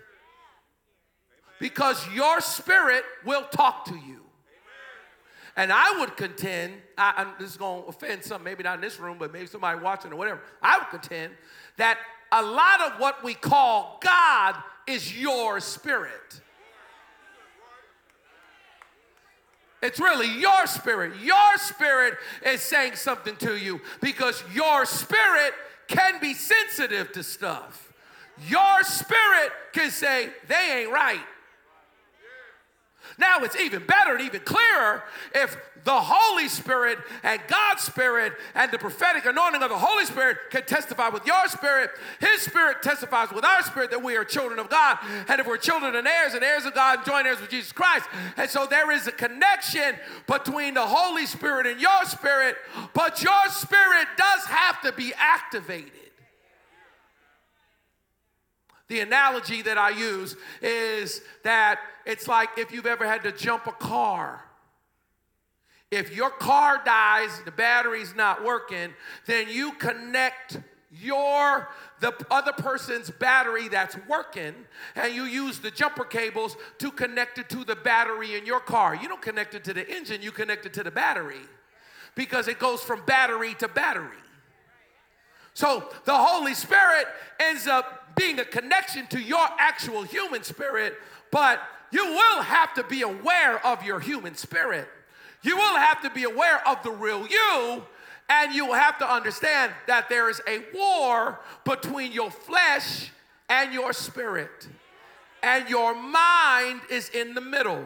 Because 1.58 2.06
your 2.14 2.40
spirit 2.40 3.02
will 3.26 3.42
talk 3.50 3.84
to 3.86 3.96
you. 3.96 4.20
And 5.56 5.72
I 5.72 5.98
would 5.98 6.16
contend, 6.16 6.74
I, 6.96 7.14
am 7.16 7.32
this 7.40 7.50
is 7.50 7.56
going 7.56 7.82
to 7.82 7.88
offend 7.88 8.22
some, 8.22 8.44
maybe 8.44 8.62
not 8.62 8.76
in 8.76 8.80
this 8.80 9.00
room, 9.00 9.16
but 9.18 9.32
maybe 9.32 9.46
somebody 9.46 9.80
watching 9.80 10.12
or 10.12 10.16
whatever. 10.16 10.40
I 10.62 10.78
would 10.78 10.88
contend 10.88 11.32
that 11.78 11.98
a 12.30 12.42
lot 12.42 12.80
of 12.82 13.00
what 13.00 13.24
we 13.24 13.34
call 13.34 13.98
God 14.00 14.54
is 14.88 15.16
your 15.16 15.60
spirit. 15.60 16.40
It's 19.80 20.00
really 20.00 20.40
your 20.40 20.66
spirit. 20.66 21.12
Your 21.22 21.56
spirit 21.58 22.14
is 22.44 22.60
saying 22.62 22.96
something 22.96 23.36
to 23.36 23.56
you 23.56 23.80
because 24.00 24.42
your 24.52 24.84
spirit 24.86 25.52
can 25.86 26.20
be 26.20 26.34
sensitive 26.34 27.12
to 27.12 27.22
stuff. 27.22 27.92
Your 28.48 28.82
spirit 28.82 29.52
can 29.72 29.90
say, 29.90 30.30
they 30.48 30.82
ain't 30.82 30.92
right. 30.92 31.20
Now 33.18 33.38
it's 33.40 33.56
even 33.56 33.84
better 33.84 34.14
and 34.14 34.22
even 34.22 34.40
clearer 34.40 35.02
if 35.34 35.56
the 35.84 35.92
Holy 35.92 36.48
Spirit 36.48 36.98
and 37.22 37.40
God's 37.48 37.82
Spirit 37.82 38.34
and 38.54 38.70
the 38.70 38.78
prophetic 38.78 39.24
anointing 39.24 39.62
of 39.62 39.70
the 39.70 39.78
Holy 39.78 40.04
Spirit 40.04 40.36
can 40.50 40.64
testify 40.64 41.08
with 41.08 41.26
your 41.26 41.48
spirit. 41.48 41.90
His 42.20 42.42
Spirit 42.42 42.82
testifies 42.82 43.30
with 43.30 43.44
our 43.44 43.62
spirit 43.62 43.90
that 43.90 44.02
we 44.02 44.16
are 44.16 44.24
children 44.24 44.58
of 44.58 44.68
God. 44.68 44.98
And 45.28 45.40
if 45.40 45.46
we're 45.46 45.56
children 45.56 45.96
and 45.96 46.06
heirs 46.06 46.34
and 46.34 46.44
heirs 46.44 46.64
of 46.64 46.74
God 46.74 46.98
and 46.98 47.06
joint 47.06 47.26
heirs 47.26 47.40
with 47.40 47.50
Jesus 47.50 47.72
Christ. 47.72 48.06
And 48.36 48.50
so 48.50 48.66
there 48.66 48.90
is 48.90 49.06
a 49.06 49.12
connection 49.12 49.94
between 50.26 50.74
the 50.74 50.86
Holy 50.86 51.26
Spirit 51.26 51.66
and 51.66 51.80
your 51.80 52.04
spirit, 52.04 52.56
but 52.92 53.22
your 53.22 53.48
spirit 53.48 54.08
does 54.16 54.44
have 54.44 54.80
to 54.82 54.92
be 54.92 55.12
activated. 55.16 56.07
The 58.88 59.00
analogy 59.00 59.62
that 59.62 59.76
I 59.76 59.90
use 59.90 60.36
is 60.62 61.20
that 61.44 61.78
it's 62.06 62.26
like 62.26 62.50
if 62.56 62.72
you've 62.72 62.86
ever 62.86 63.06
had 63.06 63.22
to 63.24 63.32
jump 63.32 63.66
a 63.66 63.72
car. 63.72 64.42
If 65.90 66.14
your 66.14 66.30
car 66.30 66.82
dies, 66.84 67.30
the 67.44 67.50
battery's 67.50 68.14
not 68.14 68.44
working, 68.44 68.92
then 69.26 69.48
you 69.48 69.72
connect 69.72 70.58
your 70.90 71.68
the 72.00 72.14
other 72.30 72.52
person's 72.52 73.10
battery 73.10 73.68
that's 73.68 73.96
working 74.08 74.54
and 74.94 75.14
you 75.14 75.24
use 75.24 75.58
the 75.58 75.70
jumper 75.70 76.04
cables 76.04 76.56
to 76.78 76.90
connect 76.90 77.38
it 77.38 77.48
to 77.50 77.64
the 77.64 77.76
battery 77.76 78.36
in 78.36 78.46
your 78.46 78.60
car. 78.60 78.94
You 78.94 79.08
don't 79.08 79.20
connect 79.20 79.54
it 79.54 79.64
to 79.64 79.74
the 79.74 79.88
engine, 79.88 80.22
you 80.22 80.30
connect 80.30 80.64
it 80.64 80.72
to 80.74 80.82
the 80.82 80.90
battery 80.90 81.40
because 82.14 82.48
it 82.48 82.58
goes 82.58 82.82
from 82.82 83.02
battery 83.04 83.54
to 83.54 83.68
battery. 83.68 84.16
So 85.54 85.88
the 86.04 86.16
Holy 86.16 86.54
Spirit 86.54 87.06
ends 87.40 87.66
up 87.66 88.07
being 88.18 88.38
a 88.40 88.44
connection 88.44 89.06
to 89.08 89.20
your 89.20 89.46
actual 89.58 90.02
human 90.02 90.42
spirit, 90.42 90.94
but 91.30 91.60
you 91.90 92.04
will 92.04 92.42
have 92.42 92.74
to 92.74 92.84
be 92.84 93.02
aware 93.02 93.64
of 93.64 93.82
your 93.82 94.00
human 94.00 94.34
spirit. 94.34 94.88
You 95.42 95.56
will 95.56 95.76
have 95.76 96.02
to 96.02 96.10
be 96.10 96.24
aware 96.24 96.66
of 96.66 96.82
the 96.82 96.90
real 96.90 97.26
you, 97.26 97.82
and 98.28 98.52
you 98.54 98.66
will 98.66 98.74
have 98.74 98.98
to 98.98 99.10
understand 99.10 99.72
that 99.86 100.08
there 100.08 100.28
is 100.28 100.42
a 100.46 100.62
war 100.74 101.40
between 101.64 102.12
your 102.12 102.30
flesh 102.30 103.10
and 103.48 103.72
your 103.72 103.92
spirit, 103.92 104.68
and 105.42 105.68
your 105.68 105.94
mind 105.94 106.80
is 106.90 107.08
in 107.10 107.34
the 107.34 107.40
middle. 107.40 107.84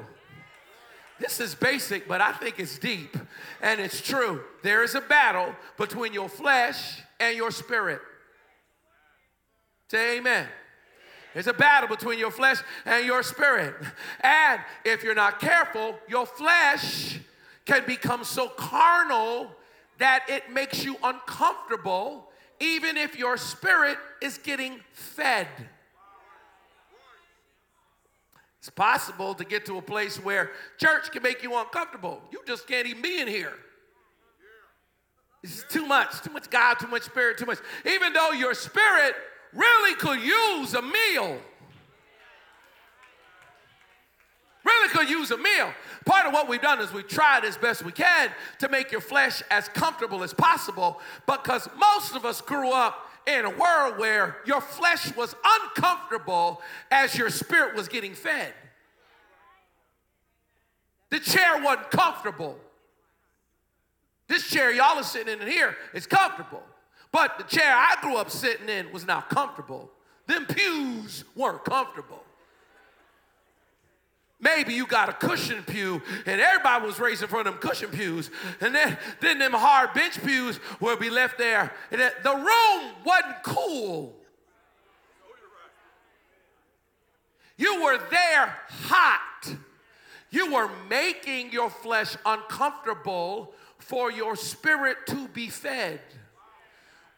This 1.21 1.39
is 1.39 1.55
basic, 1.55 2.09
but 2.09 2.21
I 2.21 2.33
think 2.33 2.59
it's 2.59 2.79
deep, 2.79 3.17
and 3.61 3.81
it's 3.81 4.01
true. 4.01 4.43
There 4.63 4.83
is 4.83 4.97
a 4.97 5.01
battle 5.01 5.55
between 5.77 6.13
your 6.13 6.29
flesh 6.29 7.01
and 7.21 7.37
your 7.37 7.53
spirit. 7.53 8.01
Say 9.93 10.17
amen. 10.17 10.49
There's 11.35 11.49
a 11.49 11.53
battle 11.53 11.87
between 11.87 12.19
your 12.19 12.31
flesh 12.31 12.57
and 12.87 13.05
your 13.05 13.23
spirit. 13.23 13.75
And 14.23 14.59
if 14.87 15.05
you're 15.05 15.15
not 15.15 15.39
careful, 15.39 15.99
your 16.09 16.25
flesh 16.25 17.21
can 17.67 17.85
become 17.85 18.25
so 18.25 18.49
carnal 18.49 19.51
that 19.99 20.25
it 20.31 20.51
makes 20.51 20.83
you 20.83 20.97
uncomfortable, 21.03 22.31
even 22.59 22.97
if 22.97 23.19
your 23.19 23.37
spirit 23.37 23.99
is 24.23 24.39
getting 24.39 24.81
fed. 24.93 25.47
It's 28.61 28.71
possible 28.71 29.35
to 29.35 29.45
get 29.45 29.67
to 29.67 29.77
a 29.77 29.83
place 29.83 30.17
where 30.17 30.53
church 30.79 31.13
can 31.13 31.23
make 31.23 31.43
you 31.43 31.55
uncomfortable. 31.55 32.23
You 32.31 32.41
just 32.47 32.67
can't 32.67 32.87
even 32.87 33.03
be 33.03 33.21
in 33.21 33.29
here. 33.29 33.53
It's 35.43 35.65
too 35.65 35.85
much, 35.85 36.23
too 36.23 36.33
much 36.33 36.49
God, 36.49 36.77
too 36.79 36.87
much 36.87 37.03
spirit, 37.03 37.37
too 37.37 37.45
much. 37.45 37.59
Even 37.85 38.15
though 38.15 38.31
your 38.31 38.55
spirit 38.55 39.17
really 39.53 39.95
could 39.97 40.21
use 40.21 40.75
a 40.75 40.83
meal. 40.83 41.39
Really 44.65 44.89
could 44.91 45.11
use 45.11 45.31
a 45.31 45.39
meal. 45.39 45.73
Part 46.05 46.27
of 46.27 46.33
what 46.33 46.49
we've 46.49 46.63
done 46.63 46.81
is 46.81 46.93
we've 46.93 47.09
tried 47.09 47.45
as 47.45 47.57
best 47.57 47.85
we 47.85 47.93
can 47.93 48.31
to 48.61 48.69
make 48.69 48.93
your 48.93 49.01
flesh 49.01 49.43
as 49.51 49.69
comfortable 49.69 50.23
as 50.23 50.33
possible 50.33 51.01
because 51.27 51.69
most 51.79 52.15
of 52.15 52.25
us 52.25 52.41
grew 52.41 52.73
up 52.73 53.09
in 53.27 53.45
a 53.45 53.51
world 53.51 53.99
where 53.99 54.39
your 54.47 54.61
flesh 54.61 55.15
was 55.17 55.35
uncomfortable 55.45 56.61
as 56.91 57.17
your 57.17 57.31
spirit 57.31 57.75
was 57.75 57.89
getting 57.89 58.15
fed. 58.15 58.53
The 61.11 61.21
chair 61.21 61.63
wasn't 61.63 61.91
comfortable. 61.91 62.59
This 64.29 64.49
chair 64.49 64.73
y'all 64.73 64.99
are 64.99 65.03
sitting 65.03 65.41
in 65.41 65.47
here 65.47 65.77
is 65.93 66.07
comfortable. 66.07 66.63
But 67.13 67.37
the 67.39 67.45
chair 67.45 67.73
I 67.75 67.97
grew 68.01 68.17
up 68.17 68.31
sitting 68.31 68.69
in 68.69 68.91
was 68.91 69.07
not 69.07 69.29
comfortable. 69.29 69.91
Them 70.27 70.47
pews 70.47 71.25
weren't 71.37 71.65
comfortable. 71.65 72.25
Maybe 74.41 74.75
you 74.75 74.87
got 74.87 75.09
a 75.09 75.13
cushion 75.13 75.63
pew, 75.63 76.03
and 76.27 76.41
everybody 76.41 76.85
was 76.85 76.99
raised 76.99 77.23
in 77.23 77.29
front 77.29 77.47
of 77.47 77.55
them 77.55 77.63
cushion 77.63 77.91
pews. 77.91 78.29
And 78.61 78.75
then, 78.75 78.99
then 79.21 79.39
them 79.39 79.53
hard 79.53 79.95
bench 79.95 80.21
pews 80.25 80.59
will 80.81 80.97
be 80.97 81.11
left 81.11 81.39
there. 81.39 81.73
And 81.93 82.01
the 82.01 82.35
room 82.35 82.93
wasn't 83.05 83.43
cool. 83.45 84.17
You 87.57 87.85
were 87.85 87.99
there 88.11 88.59
hot. 88.87 89.55
You 90.31 90.53
were 90.53 90.71
making 90.89 91.53
your 91.53 91.71
flesh 91.71 92.17
uncomfortable 92.27 93.53
for 93.79 94.11
your 94.11 94.35
spirit 94.35 95.07
to 95.09 95.29
be 95.29 95.49
fed. 95.49 96.01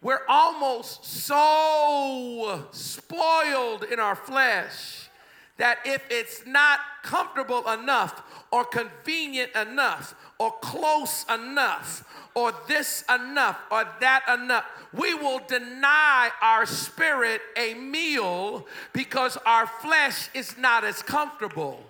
We're 0.05 0.21
almost 0.29 1.03
so 1.07 2.67
spoiled 2.73 3.85
in 3.85 3.99
our 3.99 4.15
flesh 4.15 5.09
that 5.57 5.79
if 5.87 6.03
it's 6.11 6.47
not 6.47 6.81
comfortable 7.03 7.67
enough 7.71 8.23
or 8.53 8.67
convenient 8.67 9.53
enough 9.57 10.15
or 10.39 10.53
close 10.61 11.25
enough 11.33 12.05
or 12.35 12.53
this 12.69 13.03
enough 13.09 13.59
or 13.71 13.87
that 14.01 14.25
enough, 14.29 14.67
we 14.93 15.15
will 15.15 15.41
deny 15.49 16.29
our 16.43 16.67
spirit 16.67 17.41
a 17.57 17.73
meal 17.73 18.67
because 18.93 19.39
our 19.47 19.67
flesh 19.67 20.29
is 20.35 20.59
not 20.59 20.85
as 20.85 21.01
comfortable. 21.01 21.83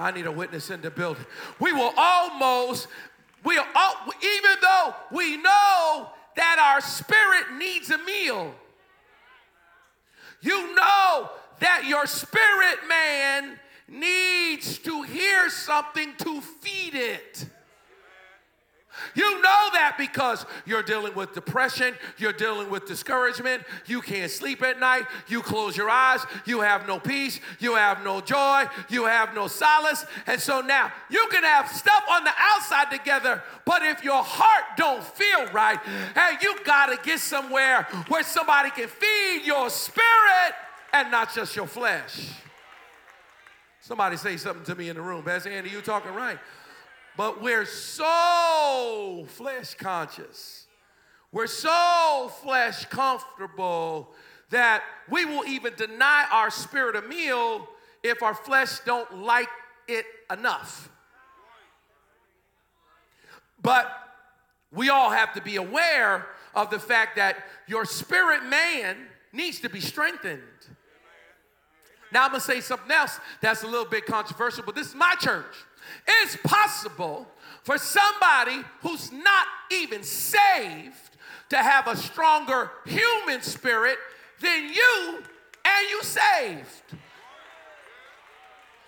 I 0.00 0.10
need 0.12 0.26
a 0.26 0.32
witness 0.32 0.70
in 0.70 0.80
the 0.80 0.90
building. 0.90 1.26
We 1.58 1.74
will 1.74 1.92
almost, 1.94 2.88
we 3.44 3.58
all, 3.58 3.94
even 4.22 4.56
though 4.60 4.94
we 5.10 5.36
know 5.36 6.10
that 6.36 6.58
our 6.58 6.80
spirit 6.80 7.58
needs 7.58 7.90
a 7.90 7.98
meal, 7.98 8.54
you 10.42 10.74
know 10.74 11.30
that 11.60 11.84
your 11.86 12.06
spirit 12.06 12.78
man 12.88 13.58
needs 13.88 14.78
to 14.78 15.02
hear 15.02 15.50
something 15.50 16.14
to 16.18 16.40
feed 16.40 16.94
it. 16.94 17.46
You 19.14 19.40
know 19.42 19.68
that 19.72 19.96
because 19.98 20.46
you're 20.64 20.82
dealing 20.82 21.14
with 21.14 21.34
depression, 21.34 21.94
you're 22.18 22.32
dealing 22.32 22.70
with 22.70 22.86
discouragement, 22.86 23.62
you 23.86 24.00
can't 24.00 24.30
sleep 24.30 24.62
at 24.62 24.78
night, 24.80 25.04
you 25.28 25.42
close 25.42 25.76
your 25.76 25.90
eyes, 25.90 26.20
you 26.44 26.60
have 26.60 26.86
no 26.86 26.98
peace, 26.98 27.40
you 27.58 27.74
have 27.74 28.04
no 28.04 28.20
joy, 28.20 28.64
you 28.88 29.04
have 29.04 29.34
no 29.34 29.46
solace. 29.46 30.04
And 30.26 30.40
so 30.40 30.60
now 30.60 30.92
you 31.08 31.26
can 31.30 31.44
have 31.44 31.68
stuff 31.68 32.04
on 32.10 32.24
the 32.24 32.32
outside 32.36 32.90
together, 32.90 33.42
but 33.64 33.82
if 33.82 34.04
your 34.04 34.22
heart 34.22 34.64
don't 34.76 35.04
feel 35.04 35.46
right, 35.52 35.78
hey, 36.14 36.36
you 36.42 36.56
got 36.64 36.86
to 36.86 36.98
get 37.02 37.20
somewhere 37.20 37.86
where 38.08 38.22
somebody 38.22 38.70
can 38.70 38.88
feed 38.88 39.42
your 39.44 39.70
spirit 39.70 40.54
and 40.92 41.10
not 41.10 41.34
just 41.34 41.54
your 41.56 41.66
flesh. 41.66 42.32
Somebody 43.80 44.16
say 44.16 44.36
something 44.36 44.64
to 44.64 44.74
me 44.74 44.88
in 44.88 44.96
the 44.96 45.02
room. 45.02 45.22
Pastor 45.22 45.50
Andy, 45.50 45.70
you 45.70 45.80
talking 45.80 46.14
right. 46.14 46.38
But 47.16 47.42
we're 47.42 47.66
so 47.66 49.24
flesh 49.28 49.74
conscious. 49.74 50.66
We're 51.32 51.46
so 51.46 52.30
flesh 52.42 52.86
comfortable 52.86 54.12
that 54.50 54.82
we 55.08 55.24
will 55.24 55.44
even 55.44 55.74
deny 55.76 56.26
our 56.32 56.50
spirit 56.50 56.96
a 56.96 57.02
meal 57.02 57.68
if 58.02 58.22
our 58.22 58.34
flesh 58.34 58.80
don't 58.80 59.22
like 59.22 59.48
it 59.86 60.04
enough. 60.30 60.90
But 63.62 63.90
we 64.72 64.88
all 64.88 65.10
have 65.10 65.34
to 65.34 65.42
be 65.42 65.56
aware 65.56 66.26
of 66.54 66.70
the 66.70 66.78
fact 66.78 67.16
that 67.16 67.36
your 67.66 67.84
spirit 67.84 68.44
man 68.44 68.96
needs 69.32 69.60
to 69.60 69.68
be 69.68 69.80
strengthened. 69.80 70.42
Now, 72.12 72.24
I'm 72.26 72.32
to 72.32 72.40
say 72.40 72.60
something 72.60 72.90
else 72.90 73.20
that's 73.40 73.62
a 73.62 73.66
little 73.66 73.84
bit 73.84 74.04
controversial, 74.04 74.64
but 74.64 74.74
this 74.74 74.88
is 74.88 74.94
my 74.96 75.14
church. 75.20 75.54
It's 76.06 76.36
possible 76.44 77.26
for 77.62 77.78
somebody 77.78 78.62
who's 78.82 79.12
not 79.12 79.46
even 79.70 80.02
saved 80.02 81.16
to 81.50 81.56
have 81.56 81.86
a 81.86 81.96
stronger 81.96 82.70
human 82.86 83.42
spirit 83.42 83.98
than 84.40 84.72
you, 84.72 85.22
and 85.64 85.88
you 85.90 86.02
saved. 86.02 86.82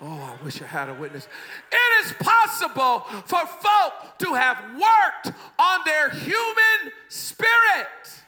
Oh, 0.01 0.37
I 0.39 0.45
wish 0.45 0.61
I 0.61 0.67
had 0.67 0.89
a 0.89 0.95
witness. 0.95 1.29
It 1.71 2.07
is 2.07 2.13
possible 2.15 3.01
for 3.27 3.47
folk 3.47 4.19
to 4.19 4.35
have 4.35 4.59
worked 4.73 5.37
on 5.59 5.81
their 5.85 6.11
human 6.11 6.93
spirit 7.09 8.22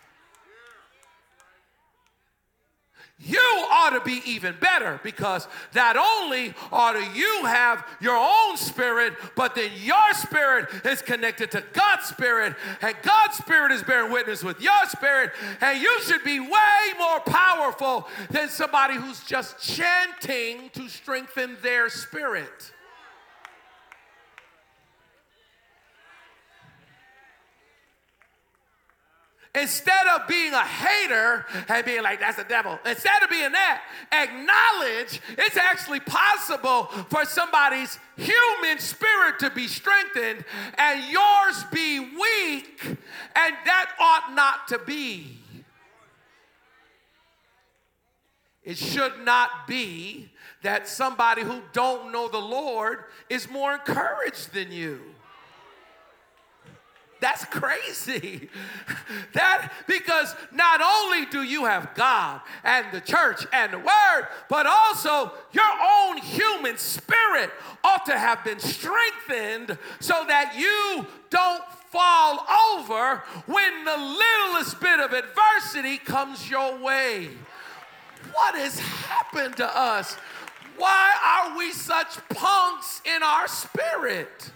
you 3.18 3.38
ought 3.70 3.90
to 3.90 4.00
be 4.00 4.20
even 4.26 4.56
better 4.60 5.00
because 5.04 5.46
not 5.74 5.96
only 5.96 6.52
ought 6.72 6.94
you 7.14 7.44
have 7.44 7.86
your 8.00 8.16
own 8.16 8.56
spirit, 8.56 9.14
but 9.36 9.54
then 9.54 9.70
your 9.82 10.12
spirit 10.14 10.68
is 10.84 11.00
connected 11.00 11.50
to 11.52 11.62
God's 11.72 12.06
spirit, 12.06 12.56
and 12.82 12.96
God's 13.02 13.36
spirit 13.36 13.70
is 13.70 13.82
bearing 13.84 14.12
witness 14.12 14.42
with 14.42 14.60
your 14.60 14.86
spirit, 14.88 15.30
and 15.60 15.80
you 15.80 16.00
should 16.02 16.24
be 16.24 16.40
way 16.40 16.92
more 16.98 17.20
powerful 17.20 18.08
than 18.30 18.48
somebody 18.48 18.94
who's 18.94 19.22
just 19.24 19.60
chanting 19.60 20.70
to 20.70 20.88
strengthen 20.88 21.56
their 21.62 21.88
spirit. 21.88 22.72
Instead 29.54 30.06
of 30.08 30.26
being 30.26 30.52
a 30.52 30.62
hater 30.62 31.46
and 31.68 31.86
being 31.86 32.02
like, 32.02 32.18
that's 32.18 32.36
the 32.36 32.44
devil, 32.44 32.76
instead 32.84 33.22
of 33.22 33.30
being 33.30 33.52
that, 33.52 33.82
acknowledge 34.10 35.20
it's 35.38 35.56
actually 35.56 36.00
possible 36.00 36.84
for 37.08 37.24
somebody's 37.24 37.98
human 38.16 38.80
spirit 38.80 39.38
to 39.38 39.50
be 39.50 39.68
strengthened 39.68 40.44
and 40.76 41.04
yours 41.04 41.64
be 41.72 42.00
weak, 42.00 42.80
and 42.84 43.54
that 43.64 43.90
ought 44.00 44.34
not 44.34 44.66
to 44.68 44.78
be. 44.80 45.38
It 48.64 48.78
should 48.78 49.20
not 49.24 49.68
be 49.68 50.30
that 50.62 50.88
somebody 50.88 51.42
who 51.42 51.60
don't 51.72 52.10
know 52.10 52.26
the 52.28 52.38
Lord 52.38 53.04
is 53.28 53.48
more 53.48 53.74
encouraged 53.74 54.52
than 54.52 54.72
you. 54.72 55.00
That's 57.24 57.46
crazy. 57.46 58.50
that 59.32 59.72
because 59.86 60.36
not 60.52 60.82
only 60.82 61.24
do 61.24 61.42
you 61.42 61.64
have 61.64 61.94
God 61.94 62.42
and 62.62 62.84
the 62.92 63.00
church 63.00 63.46
and 63.50 63.72
the 63.72 63.78
word, 63.78 64.28
but 64.50 64.66
also 64.66 65.32
your 65.52 65.72
own 65.82 66.18
human 66.18 66.76
spirit 66.76 67.48
ought 67.82 68.04
to 68.04 68.18
have 68.18 68.44
been 68.44 68.58
strengthened 68.58 69.78
so 70.00 70.22
that 70.28 70.54
you 70.58 71.06
don't 71.30 71.64
fall 71.90 72.46
over 72.74 73.22
when 73.46 73.84
the 73.86 73.96
littlest 73.96 74.78
bit 74.78 75.00
of 75.00 75.14
adversity 75.14 75.96
comes 75.96 76.50
your 76.50 76.76
way. 76.76 77.30
What 78.34 78.54
has 78.54 78.78
happened 78.78 79.56
to 79.56 79.78
us? 79.78 80.18
Why 80.76 81.14
are 81.24 81.56
we 81.56 81.72
such 81.72 82.18
punks 82.28 83.00
in 83.06 83.22
our 83.22 83.48
spirit? 83.48 84.50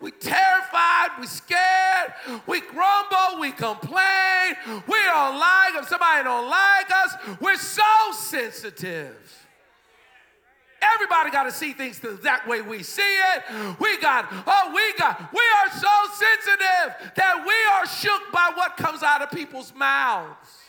We 0.00 0.10
terrified, 0.10 1.08
we 1.18 1.26
scared, 1.26 2.12
we 2.46 2.60
grumble, 2.60 3.40
we 3.40 3.50
complain, 3.50 4.54
we 4.86 4.98
don't 5.04 5.38
like 5.38 5.74
if 5.74 5.88
somebody 5.88 6.22
don't 6.24 6.50
like 6.50 6.90
us. 6.90 7.14
We're 7.40 7.56
so 7.56 7.82
sensitive. 8.12 9.16
Everybody 10.94 11.30
got 11.30 11.44
to 11.44 11.52
see 11.52 11.72
things 11.72 11.98
that 12.22 12.46
way 12.46 12.60
we 12.60 12.82
see 12.82 13.02
it. 13.02 13.44
We 13.80 13.98
got, 13.98 14.26
oh, 14.46 14.72
we 14.74 14.92
got, 14.98 15.32
we 15.32 15.40
are 15.40 15.70
so 15.72 15.88
sensitive 16.12 17.14
that 17.16 17.44
we 17.46 17.54
are 17.74 17.86
shook 17.86 18.30
by 18.32 18.52
what 18.54 18.76
comes 18.76 19.02
out 19.02 19.22
of 19.22 19.30
people's 19.30 19.74
mouths. 19.74 20.65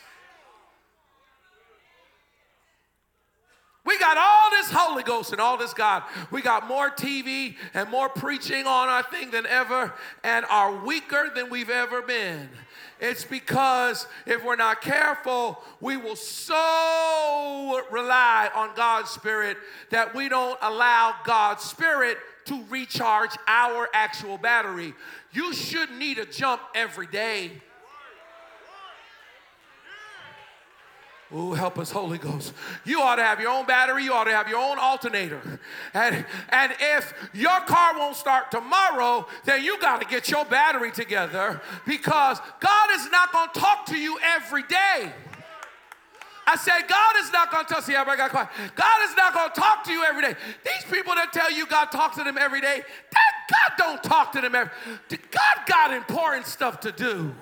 We 3.87 3.97
got 3.97 4.17
all 4.17 4.49
this 4.51 4.69
Holy 4.69 5.01
Ghost 5.01 5.31
and 5.31 5.39
all 5.39 5.55
this 5.55 5.73
God. 5.73 6.03
We 6.29 6.41
got 6.41 6.67
more 6.67 6.89
TV 6.89 7.55
and 7.73 7.89
more 7.89 8.09
preaching 8.09 8.67
on 8.67 8.89
our 8.89 9.01
thing 9.01 9.31
than 9.31 9.45
ever 9.45 9.93
and 10.25 10.45
are 10.49 10.83
weaker 10.83 11.31
than 11.33 11.49
we've 11.49 11.69
ever 11.69 12.01
been. 12.01 12.49
It's 12.99 13.23
because 13.23 14.05
if 14.25 14.43
we're 14.43 14.57
not 14.57 14.81
careful, 14.81 15.63
we 15.79 15.95
will 15.95 16.17
so 16.17 17.81
rely 17.89 18.49
on 18.53 18.71
God's 18.75 19.09
Spirit 19.09 19.55
that 19.91 20.13
we 20.13 20.27
don't 20.27 20.59
allow 20.61 21.15
God's 21.23 21.63
Spirit 21.63 22.17
to 22.47 22.65
recharge 22.69 23.37
our 23.47 23.87
actual 23.93 24.37
battery. 24.37 24.95
You 25.31 25.53
shouldn't 25.53 25.97
need 25.97 26.17
a 26.17 26.25
jump 26.25 26.61
every 26.75 27.07
day. 27.07 27.61
Oh, 31.29 31.53
help 31.53 31.77
us, 31.77 31.91
Holy 31.91 32.17
Ghost. 32.17 32.53
You 32.85 33.01
ought 33.01 33.17
to 33.17 33.23
have 33.23 33.41
your 33.41 33.51
own 33.51 33.65
battery. 33.65 34.05
You 34.05 34.13
ought 34.13 34.25
to 34.25 34.31
have 34.31 34.47
your 34.47 34.59
own 34.59 34.79
alternator. 34.79 35.59
And, 35.93 36.25
and 36.49 36.73
if 36.79 37.13
your 37.33 37.59
car 37.61 37.97
won't 37.97 38.15
start 38.15 38.49
tomorrow, 38.49 39.27
then 39.43 39.61
you 39.61 39.77
got 39.79 39.99
to 39.99 40.07
get 40.07 40.29
your 40.29 40.45
battery 40.45 40.91
together 40.91 41.61
because 41.85 42.39
God 42.61 42.89
is 42.93 43.09
not 43.11 43.33
going 43.33 43.49
to 43.53 43.59
talk 43.59 43.85
to 43.87 43.97
you 43.97 44.17
every 44.23 44.63
day. 44.63 45.11
I 46.49 46.55
said, 46.55 46.87
God 46.87 47.15
is 47.19 47.29
not 47.33 47.51
going 47.51 47.65
to 47.65 47.73
talk 47.73 47.85
to 47.85 47.91
you. 47.91 47.97
God 48.75 49.09
is 49.09 49.15
not 49.17 49.33
going 49.33 49.49
to 49.51 49.59
talk 49.59 49.83
to 49.83 49.91
you 49.91 50.05
every 50.05 50.21
day. 50.21 50.33
These 50.63 50.89
people 50.89 51.13
that 51.15 51.33
tell 51.33 51.51
you 51.51 51.67
God 51.67 51.91
talks 51.91 52.15
to 52.15 52.23
them 52.23 52.37
every 52.37 52.61
day, 52.61 52.83
that 53.11 53.31
God 53.51 53.77
don't 53.77 54.03
talk 54.03 54.31
to 54.31 54.39
them 54.39 54.55
every 54.55 54.71
God 55.09 55.67
got 55.67 55.93
important 55.93 56.45
stuff 56.45 56.79
to 56.81 56.93
do. 56.93 57.35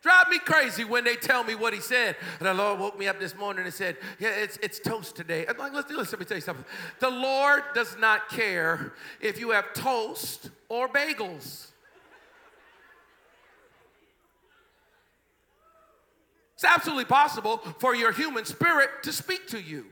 Drive 0.00 0.28
me 0.28 0.38
crazy 0.38 0.84
when 0.84 1.02
they 1.02 1.16
tell 1.16 1.42
me 1.42 1.56
what 1.56 1.74
he 1.74 1.80
said. 1.80 2.16
And 2.38 2.46
the 2.46 2.54
Lord 2.54 2.78
woke 2.78 2.98
me 2.98 3.08
up 3.08 3.18
this 3.18 3.36
morning 3.36 3.64
and 3.64 3.74
said, 3.74 3.96
Yeah, 4.20 4.30
it's, 4.30 4.56
it's 4.62 4.78
toast 4.78 5.16
today. 5.16 5.44
I'm 5.48 5.58
like, 5.58 5.72
listen, 5.72 5.96
let 5.96 6.20
me 6.20 6.24
tell 6.24 6.36
you 6.36 6.40
something. 6.40 6.64
The 7.00 7.10
Lord 7.10 7.62
does 7.74 7.96
not 7.98 8.28
care 8.28 8.92
if 9.20 9.40
you 9.40 9.50
have 9.50 9.72
toast 9.72 10.50
or 10.68 10.88
bagels. 10.88 11.68
It's 16.54 16.64
absolutely 16.64 17.04
possible 17.04 17.58
for 17.78 17.94
your 17.94 18.10
human 18.10 18.44
spirit 18.44 18.90
to 19.04 19.12
speak 19.12 19.46
to 19.48 19.60
you. 19.60 19.86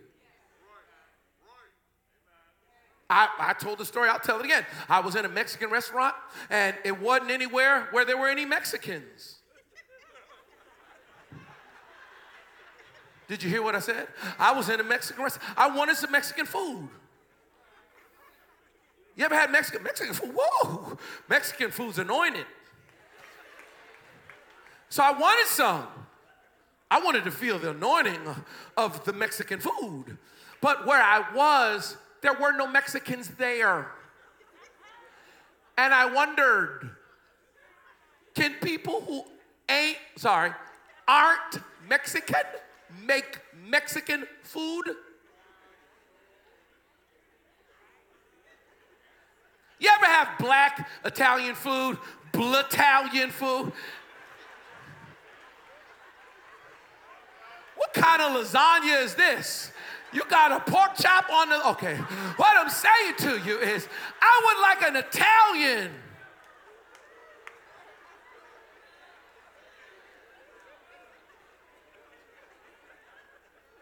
I, 3.08 3.28
I, 3.38 3.52
told 3.52 3.78
the 3.78 3.84
story, 3.84 4.08
I'll 4.08 4.18
tell 4.18 4.40
it 4.40 4.44
again. 4.44 4.66
I 4.88 4.98
was 4.98 5.14
in 5.14 5.24
a 5.24 5.28
Mexican 5.28 5.70
restaurant, 5.70 6.16
and 6.50 6.76
it 6.84 7.00
wasn't 7.00 7.30
anywhere 7.30 7.86
where 7.92 8.04
there 8.04 8.18
were 8.18 8.28
any 8.28 8.44
Mexicans. 8.44 9.35
Did 13.28 13.42
you 13.42 13.50
hear 13.50 13.62
what 13.62 13.74
I 13.74 13.80
said? 13.80 14.06
I 14.38 14.52
was 14.52 14.68
in 14.68 14.78
a 14.80 14.84
Mexican 14.84 15.24
restaurant. 15.24 15.50
I 15.56 15.68
wanted 15.68 15.96
some 15.96 16.12
Mexican 16.12 16.46
food. 16.46 16.88
You 19.16 19.24
ever 19.24 19.34
had 19.34 19.50
Mexican 19.50 19.82
Mexican 19.82 20.14
food? 20.14 20.32
Whoa, 20.36 20.98
Mexican 21.28 21.70
food's 21.70 21.98
anointed. 21.98 22.46
So 24.88 25.02
I 25.02 25.12
wanted 25.12 25.46
some. 25.46 25.86
I 26.90 27.00
wanted 27.00 27.24
to 27.24 27.30
feel 27.30 27.58
the 27.58 27.70
anointing 27.70 28.20
of 28.76 29.04
the 29.04 29.12
Mexican 29.12 29.58
food. 29.58 30.18
But 30.60 30.86
where 30.86 31.02
I 31.02 31.24
was, 31.34 31.96
there 32.20 32.34
were 32.34 32.52
no 32.52 32.66
Mexicans 32.66 33.28
there. 33.30 33.90
And 35.76 35.92
I 35.92 36.06
wondered, 36.06 36.90
can 38.34 38.54
people 38.62 39.00
who 39.00 39.24
ain't, 39.68 39.98
sorry, 40.16 40.52
aren't 41.08 41.60
Mexican 41.88 42.44
make 43.04 43.38
Mexican 43.68 44.26
food? 44.42 44.84
You 49.78 49.90
ever 49.94 50.06
have 50.06 50.38
black 50.38 50.88
Italian 51.04 51.54
food, 51.54 51.98
Italian 52.34 53.30
food? 53.30 53.72
What 57.76 57.92
kind 57.92 58.22
of 58.22 58.32
lasagna 58.32 59.04
is 59.04 59.14
this? 59.14 59.72
You 60.12 60.22
got 60.28 60.52
a 60.52 60.70
pork 60.70 60.96
chop 60.96 61.30
on 61.30 61.50
the. 61.50 61.68
Okay. 61.70 61.96
What 62.36 62.56
I'm 62.56 62.70
saying 62.70 63.14
to 63.18 63.48
you 63.48 63.58
is, 63.58 63.86
I 64.20 64.42
would 64.44 64.62
like 64.62 64.90
an 64.90 64.96
Italian 64.96 65.90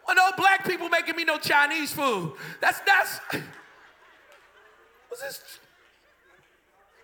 Well, 0.07 0.15
no 0.15 0.31
black 0.37 0.65
people 0.65 0.89
making 0.89 1.15
me 1.15 1.23
no 1.23 1.37
Chinese 1.37 1.91
food. 1.91 2.33
That's 2.61 2.79
that's. 2.81 3.19
What's 5.09 5.23
this? 5.23 5.59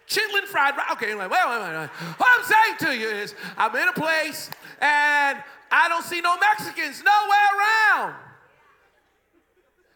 Chitlin 0.07 0.43
fried 0.43 0.75
rice. 0.75 0.91
Okay, 0.91 1.11
anyway, 1.11 1.27
wait, 1.27 1.39
wait, 1.47 1.61
wait. 1.61 1.89
What 2.17 2.39
I'm 2.39 2.45
saying 2.45 2.77
to 2.79 2.97
you 2.99 3.07
is, 3.07 3.33
I'm 3.57 3.73
in 3.75 3.87
a 3.87 3.93
place 3.93 4.49
and 4.81 5.41
I 5.71 5.87
don't 5.87 6.03
see 6.03 6.19
no 6.19 6.35
Mexicans 6.37 7.01
nowhere 7.01 7.47
around. 7.57 8.15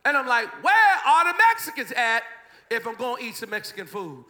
And 0.06 0.16
I'm 0.16 0.28
like, 0.28 0.64
where 0.64 0.98
are 1.06 1.26
the 1.26 1.38
Mexicans 1.50 1.92
at 1.92 2.24
if 2.72 2.88
I'm 2.88 2.96
to 2.96 3.18
eat 3.20 3.36
some 3.36 3.50
Mexican 3.50 3.88
food? 3.88 4.24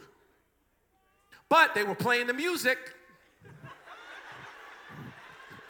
But 1.49 1.75
they 1.75 1.83
were 1.83 1.95
playing 1.95 2.27
the 2.27 2.33
music 2.33 2.77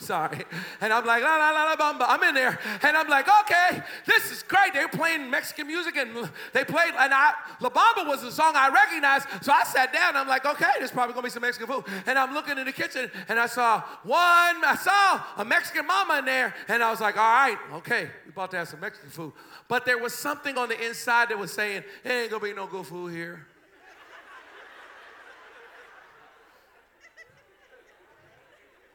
Sorry. 0.05 0.43
And 0.81 0.93
I'm 0.93 1.05
like, 1.05 1.23
la 1.23 1.35
la 1.35 1.49
la 1.51 1.63
la 1.63 1.75
bamba. 1.75 2.05
I'm 2.07 2.21
in 2.23 2.35
there. 2.35 2.59
And 2.83 2.95
I'm 2.95 3.07
like, 3.07 3.27
okay, 3.41 3.81
this 4.05 4.31
is 4.31 4.43
great. 4.43 4.73
They're 4.73 4.87
playing 4.87 5.29
Mexican 5.29 5.67
music 5.67 5.97
and 5.97 6.29
they 6.53 6.63
played, 6.63 6.93
and 6.97 7.13
I, 7.13 7.33
La 7.59 7.69
Bamba 7.69 8.07
was 8.07 8.23
a 8.23 8.31
song 8.31 8.53
I 8.55 8.69
recognized. 8.69 9.27
So 9.41 9.51
I 9.51 9.63
sat 9.63 9.91
down. 9.91 10.15
I'm 10.15 10.27
like, 10.27 10.45
okay, 10.45 10.69
there's 10.77 10.91
probably 10.91 11.13
gonna 11.13 11.25
be 11.25 11.31
some 11.31 11.41
Mexican 11.41 11.67
food. 11.67 11.85
And 12.05 12.19
I'm 12.19 12.33
looking 12.33 12.57
in 12.57 12.65
the 12.65 12.71
kitchen 12.71 13.09
and 13.27 13.39
I 13.39 13.47
saw 13.47 13.81
one, 14.03 14.15
I 14.63 14.77
saw 14.79 15.41
a 15.41 15.45
Mexican 15.45 15.87
mama 15.87 16.19
in 16.19 16.25
there. 16.25 16.53
And 16.67 16.83
I 16.83 16.91
was 16.91 17.01
like, 17.01 17.17
all 17.17 17.23
right, 17.23 17.57
okay, 17.73 18.09
we're 18.25 18.31
about 18.31 18.51
to 18.51 18.57
have 18.57 18.67
some 18.67 18.79
Mexican 18.79 19.09
food. 19.09 19.33
But 19.67 19.85
there 19.85 19.97
was 19.97 20.13
something 20.13 20.57
on 20.57 20.69
the 20.69 20.85
inside 20.85 21.29
that 21.29 21.39
was 21.39 21.51
saying, 21.51 21.83
it 22.03 22.11
ain't 22.11 22.31
gonna 22.31 22.43
be 22.43 22.53
no 22.53 22.67
good 22.67 22.85
food 22.85 23.13
here. 23.13 23.47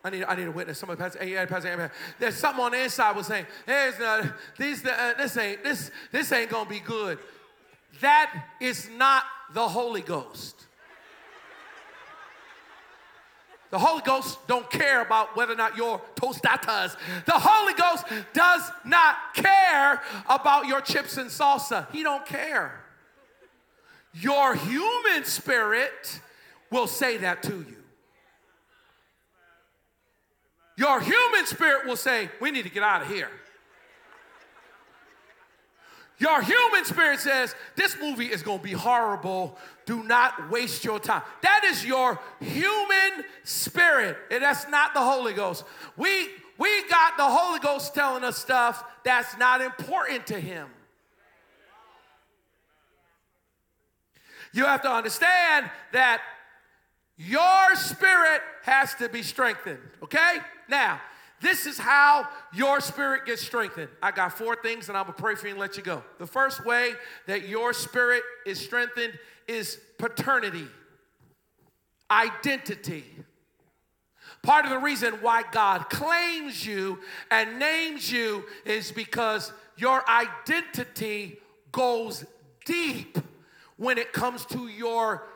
I 0.02 0.10
need, 0.10 0.24
I 0.24 0.34
need 0.34 0.46
a 0.46 0.50
witness. 0.50 0.78
Somebody 0.78 0.98
pass, 0.98 1.14
hey, 1.14 1.30
hey, 1.30 1.88
There's 2.18 2.36
something 2.36 2.64
on 2.64 2.72
the 2.72 2.82
inside 2.82 3.14
was 3.14 3.26
saying, 3.26 3.46
uh, 3.68 4.26
these, 4.58 4.84
uh, 4.84 5.14
this 5.18 5.36
ain't 5.36 5.62
this 5.62 5.90
this 6.10 6.32
ain't 6.32 6.50
gonna 6.50 6.68
be 6.68 6.80
good. 6.80 7.18
That 8.00 8.46
is 8.60 8.88
not 8.96 9.24
the 9.52 9.68
Holy 9.68 10.00
Ghost. 10.00 10.66
The 13.70 13.78
Holy 13.78 14.02
Ghost 14.02 14.44
don't 14.48 14.68
care 14.68 15.00
about 15.00 15.36
whether 15.36 15.52
or 15.52 15.56
not 15.56 15.76
your 15.76 16.00
tostadas. 16.16 16.96
The 17.24 17.32
Holy 17.32 17.74
Ghost 17.74 18.04
does 18.32 18.62
not 18.84 19.16
care 19.34 20.02
about 20.28 20.66
your 20.66 20.80
chips 20.80 21.18
and 21.18 21.30
salsa. 21.30 21.88
He 21.92 22.02
don't 22.02 22.26
care. 22.26 22.80
Your 24.12 24.56
human 24.56 25.24
spirit 25.24 26.20
will 26.70 26.88
say 26.88 27.18
that 27.18 27.44
to 27.44 27.54
you. 27.54 27.79
Your 30.80 30.98
human 30.98 31.44
spirit 31.44 31.86
will 31.86 31.94
say, 31.94 32.30
We 32.40 32.50
need 32.50 32.62
to 32.62 32.70
get 32.70 32.82
out 32.82 33.02
of 33.02 33.08
here. 33.08 33.28
Your 36.16 36.40
human 36.40 36.86
spirit 36.86 37.20
says, 37.20 37.54
This 37.76 37.98
movie 38.00 38.28
is 38.28 38.42
going 38.42 38.60
to 38.60 38.64
be 38.64 38.72
horrible. 38.72 39.58
Do 39.84 40.02
not 40.02 40.50
waste 40.50 40.82
your 40.82 40.98
time. 40.98 41.20
That 41.42 41.64
is 41.64 41.84
your 41.84 42.18
human 42.40 43.26
spirit. 43.44 44.16
And 44.30 44.42
that's 44.42 44.68
not 44.68 44.94
the 44.94 45.02
Holy 45.02 45.34
Ghost. 45.34 45.64
We, 45.98 46.28
we 46.56 46.88
got 46.88 47.18
the 47.18 47.28
Holy 47.28 47.60
Ghost 47.60 47.94
telling 47.94 48.24
us 48.24 48.38
stuff 48.38 48.82
that's 49.04 49.36
not 49.36 49.60
important 49.60 50.28
to 50.28 50.40
Him. 50.40 50.66
You 54.54 54.64
have 54.64 54.80
to 54.80 54.90
understand 54.90 55.68
that 55.92 56.22
your 57.18 57.76
spirit 57.76 58.40
has 58.62 58.94
to 58.94 59.10
be 59.10 59.22
strengthened, 59.22 59.80
okay? 60.02 60.38
Now, 60.70 61.00
this 61.42 61.66
is 61.66 61.78
how 61.78 62.28
your 62.52 62.80
spirit 62.80 63.26
gets 63.26 63.42
strengthened. 63.42 63.88
I 64.02 64.10
got 64.12 64.36
four 64.36 64.56
things 64.56 64.88
and 64.88 64.96
I'm 64.96 65.04
gonna 65.04 65.14
pray 65.14 65.34
for 65.34 65.46
you 65.46 65.52
and 65.52 65.60
let 65.60 65.76
you 65.76 65.82
go. 65.82 66.04
The 66.18 66.26
first 66.26 66.64
way 66.64 66.92
that 67.26 67.48
your 67.48 67.72
spirit 67.72 68.22
is 68.46 68.60
strengthened 68.60 69.18
is 69.48 69.80
paternity, 69.98 70.66
identity. 72.10 73.04
Part 74.42 74.64
of 74.64 74.70
the 74.70 74.78
reason 74.78 75.14
why 75.14 75.42
God 75.50 75.90
claims 75.90 76.64
you 76.64 77.00
and 77.30 77.58
names 77.58 78.10
you 78.10 78.44
is 78.64 78.92
because 78.92 79.52
your 79.76 80.08
identity 80.08 81.38
goes 81.72 82.24
deep 82.64 83.18
when 83.76 83.98
it 83.98 84.12
comes 84.12 84.44
to 84.46 84.68
your 84.68 85.26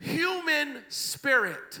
human 0.00 0.82
spirit. 0.88 1.80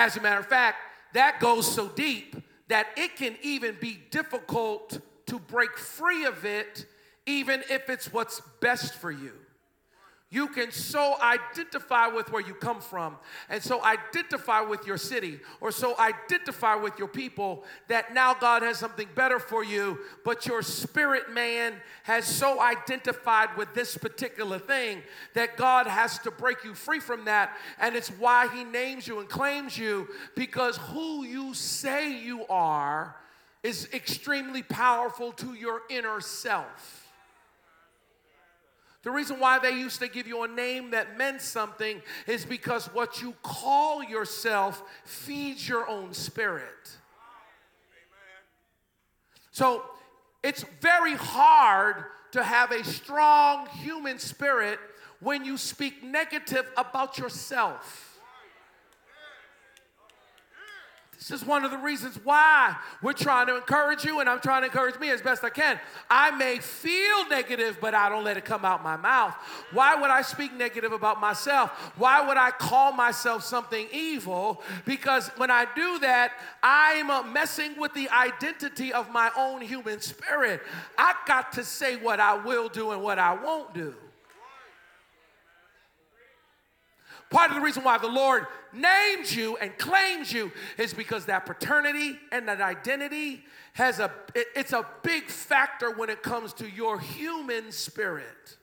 As 0.00 0.16
a 0.16 0.20
matter 0.22 0.40
of 0.40 0.46
fact, 0.46 0.78
that 1.12 1.40
goes 1.40 1.70
so 1.70 1.86
deep 1.86 2.34
that 2.68 2.86
it 2.96 3.16
can 3.16 3.36
even 3.42 3.76
be 3.78 3.98
difficult 4.10 4.98
to 5.26 5.38
break 5.38 5.76
free 5.76 6.24
of 6.24 6.46
it, 6.46 6.86
even 7.26 7.62
if 7.68 7.90
it's 7.90 8.10
what's 8.10 8.40
best 8.62 8.94
for 8.94 9.10
you. 9.10 9.32
You 10.32 10.46
can 10.46 10.70
so 10.70 11.16
identify 11.20 12.06
with 12.06 12.30
where 12.30 12.40
you 12.40 12.54
come 12.54 12.80
from, 12.80 13.16
and 13.48 13.60
so 13.60 13.82
identify 13.84 14.60
with 14.60 14.86
your 14.86 14.96
city, 14.96 15.40
or 15.60 15.72
so 15.72 15.98
identify 15.98 16.76
with 16.76 16.96
your 17.00 17.08
people 17.08 17.64
that 17.88 18.14
now 18.14 18.34
God 18.34 18.62
has 18.62 18.78
something 18.78 19.08
better 19.16 19.40
for 19.40 19.64
you, 19.64 19.98
but 20.24 20.46
your 20.46 20.62
spirit 20.62 21.32
man 21.32 21.74
has 22.04 22.26
so 22.26 22.60
identified 22.60 23.56
with 23.56 23.74
this 23.74 23.96
particular 23.96 24.60
thing 24.60 25.02
that 25.34 25.56
God 25.56 25.88
has 25.88 26.20
to 26.20 26.30
break 26.30 26.62
you 26.62 26.74
free 26.74 27.00
from 27.00 27.24
that. 27.24 27.56
And 27.80 27.96
it's 27.96 28.10
why 28.10 28.46
He 28.54 28.62
names 28.62 29.08
you 29.08 29.18
and 29.18 29.28
claims 29.28 29.76
you, 29.76 30.06
because 30.36 30.76
who 30.76 31.24
you 31.24 31.54
say 31.54 32.12
you 32.12 32.46
are 32.46 33.16
is 33.64 33.88
extremely 33.92 34.62
powerful 34.62 35.32
to 35.32 35.54
your 35.54 35.82
inner 35.90 36.20
self. 36.20 36.99
The 39.02 39.10
reason 39.10 39.40
why 39.40 39.58
they 39.58 39.70
used 39.70 40.00
to 40.00 40.08
give 40.08 40.26
you 40.26 40.42
a 40.42 40.48
name 40.48 40.90
that 40.90 41.16
meant 41.16 41.40
something 41.40 42.02
is 42.26 42.44
because 42.44 42.86
what 42.86 43.22
you 43.22 43.34
call 43.42 44.04
yourself 44.04 44.82
feeds 45.04 45.66
your 45.66 45.88
own 45.88 46.12
spirit. 46.12 46.98
So 49.52 49.82
it's 50.42 50.64
very 50.80 51.14
hard 51.14 52.04
to 52.32 52.42
have 52.42 52.72
a 52.72 52.84
strong 52.84 53.66
human 53.66 54.18
spirit 54.18 54.78
when 55.20 55.44
you 55.44 55.56
speak 55.56 56.02
negative 56.02 56.70
about 56.76 57.18
yourself. 57.18 58.09
This 61.20 61.42
is 61.42 61.46
one 61.46 61.66
of 61.66 61.70
the 61.70 61.76
reasons 61.76 62.18
why 62.24 62.74
we're 63.02 63.12
trying 63.12 63.46
to 63.48 63.56
encourage 63.56 64.06
you, 64.06 64.20
and 64.20 64.28
I'm 64.28 64.40
trying 64.40 64.62
to 64.62 64.68
encourage 64.68 64.98
me 64.98 65.10
as 65.10 65.20
best 65.20 65.44
I 65.44 65.50
can. 65.50 65.78
I 66.08 66.30
may 66.30 66.60
feel 66.60 67.28
negative, 67.28 67.76
but 67.78 67.92
I 67.94 68.08
don't 68.08 68.24
let 68.24 68.38
it 68.38 68.46
come 68.46 68.64
out 68.64 68.82
my 68.82 68.96
mouth. 68.96 69.34
Why 69.70 69.94
would 69.96 70.08
I 70.08 70.22
speak 70.22 70.54
negative 70.54 70.92
about 70.92 71.20
myself? 71.20 71.72
Why 71.98 72.26
would 72.26 72.38
I 72.38 72.50
call 72.50 72.92
myself 72.92 73.44
something 73.44 73.86
evil? 73.92 74.62
Because 74.86 75.28
when 75.36 75.50
I 75.50 75.66
do 75.76 75.98
that, 75.98 76.32
I'm 76.62 77.34
messing 77.34 77.78
with 77.78 77.92
the 77.92 78.08
identity 78.08 78.90
of 78.90 79.10
my 79.10 79.30
own 79.36 79.60
human 79.60 80.00
spirit. 80.00 80.62
I 80.96 81.14
got 81.26 81.52
to 81.52 81.64
say 81.64 81.96
what 81.96 82.18
I 82.18 82.42
will 82.42 82.70
do 82.70 82.92
and 82.92 83.02
what 83.02 83.18
I 83.18 83.34
won't 83.34 83.74
do. 83.74 83.94
Part 87.30 87.50
of 87.50 87.56
the 87.56 87.62
reason 87.62 87.84
why 87.84 87.96
the 87.96 88.08
Lord 88.08 88.46
names 88.72 89.34
you 89.34 89.56
and 89.58 89.76
claims 89.78 90.32
you 90.32 90.50
is 90.76 90.92
because 90.92 91.26
that 91.26 91.46
paternity 91.46 92.18
and 92.32 92.48
that 92.48 92.60
identity 92.60 93.44
has 93.74 94.00
a 94.00 94.10
it, 94.34 94.48
it's 94.56 94.72
a 94.72 94.84
big 95.04 95.26
factor 95.26 95.92
when 95.92 96.10
it 96.10 96.24
comes 96.24 96.52
to 96.54 96.68
your 96.68 96.98
human 96.98 97.70
spirit. 97.70 98.56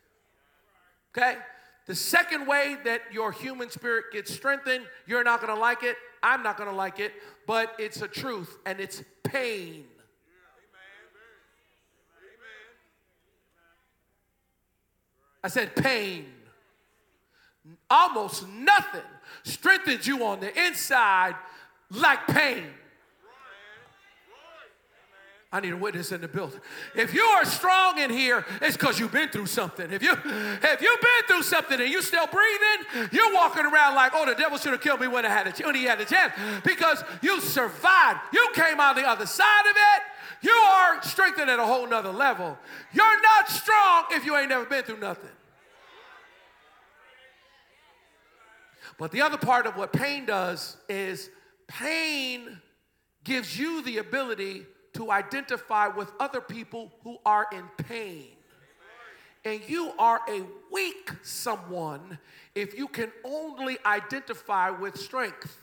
Okay? 1.18 1.38
The 1.86 1.96
second 1.96 2.46
way 2.46 2.76
that 2.84 3.02
your 3.14 3.32
human 3.32 3.70
spirit 3.70 4.06
gets 4.12 4.34
strengthened, 4.34 4.86
you're 5.06 5.24
not 5.24 5.40
going 5.40 5.54
to 5.54 5.60
like 5.60 5.84
it, 5.84 5.96
I'm 6.22 6.44
not 6.44 6.58
going 6.58 6.70
to 6.70 6.76
like 6.76 7.00
it, 7.00 7.14
but 7.48 7.74
it's 7.80 8.02
a 8.02 8.08
truth 8.10 8.58
and 8.66 8.82
it's 8.82 9.02
pain. 9.24 9.86
I 15.42 15.48
said 15.48 15.74
pain 15.74 16.26
almost 17.90 18.48
nothing 18.48 19.02
strengthens 19.44 20.08
you 20.08 20.26
on 20.26 20.40
the 20.40 20.66
inside 20.66 21.36
like 21.92 22.28
pain. 22.28 22.66
I 25.50 25.62
need 25.62 25.72
a 25.72 25.78
witness 25.78 26.12
in 26.12 26.20
the 26.20 26.28
building. 26.28 26.60
If 26.94 27.14
you 27.14 27.24
are 27.24 27.46
strong 27.46 28.00
in 28.00 28.10
here, 28.10 28.46
it's 28.62 28.76
because 28.76 29.00
you've 29.00 29.14
been 29.14 29.30
through 29.30 29.46
something. 29.46 29.92
If 29.92 30.04
you 30.04 30.12
if 30.12 30.82
you've 30.82 31.02
been 31.02 31.28
through 31.28 31.44
something 31.44 31.80
and 31.80 31.90
you 31.90 32.02
still 32.02 32.28
breathing, 32.28 33.10
you're 33.14 33.34
walking 33.34 33.66
around 33.66 33.96
like, 33.96 34.12
oh, 34.14 34.26
the 34.26 34.36
devil 34.36 34.58
should 34.58 34.74
have 34.74 34.82
killed 34.82 35.00
me 35.00 35.08
when 35.08 35.26
I 35.26 35.30
had 35.30 35.48
a 35.48 35.66
when 35.66 35.76
he 35.76 35.86
had 35.86 36.02
a 36.02 36.06
chance. 36.06 36.34
Because 36.66 37.02
you 37.22 37.40
survived. 37.40 38.20
You 38.34 38.50
came 38.54 38.82
out 38.82 38.98
the 38.98 39.08
other 39.08 39.26
side 39.26 39.66
of 39.70 39.76
it. 39.78 40.04
You 40.42 40.52
are 40.52 41.02
strengthened 41.02 41.50
at 41.50 41.60
a 41.60 41.66
whole 41.66 41.88
nother 41.88 42.12
level. 42.12 42.58
You're 42.92 43.22
not 43.22 43.50
strong 43.50 44.06
if 44.12 44.26
you 44.26 44.36
ain't 44.36 44.50
never 44.50 44.66
been 44.66 44.84
through 44.84 45.00
nothing. 45.00 45.30
But 48.98 49.12
the 49.12 49.22
other 49.22 49.38
part 49.38 49.68
of 49.68 49.78
what 49.78 49.94
pain 49.94 50.26
does 50.26 50.78
is 50.90 51.30
pain 51.68 52.60
gives 53.24 53.58
you 53.58 53.82
the 53.84 54.00
ability 54.00 54.66
to 54.94 55.12
identify 55.12 55.88
with 55.88 56.12
other 56.20 56.42
people 56.42 56.92
who 57.04 57.18
are 57.26 57.46
in 57.52 57.64
pain. 57.86 58.30
And 59.46 59.62
you 59.68 59.94
are 60.00 60.20
a 60.28 60.44
weak 60.72 61.12
someone 61.22 62.18
if 62.56 62.78
you 62.78 62.88
can 62.88 63.12
only 63.24 63.78
identify 63.86 64.72
with 64.72 64.98
strength. 64.98 65.56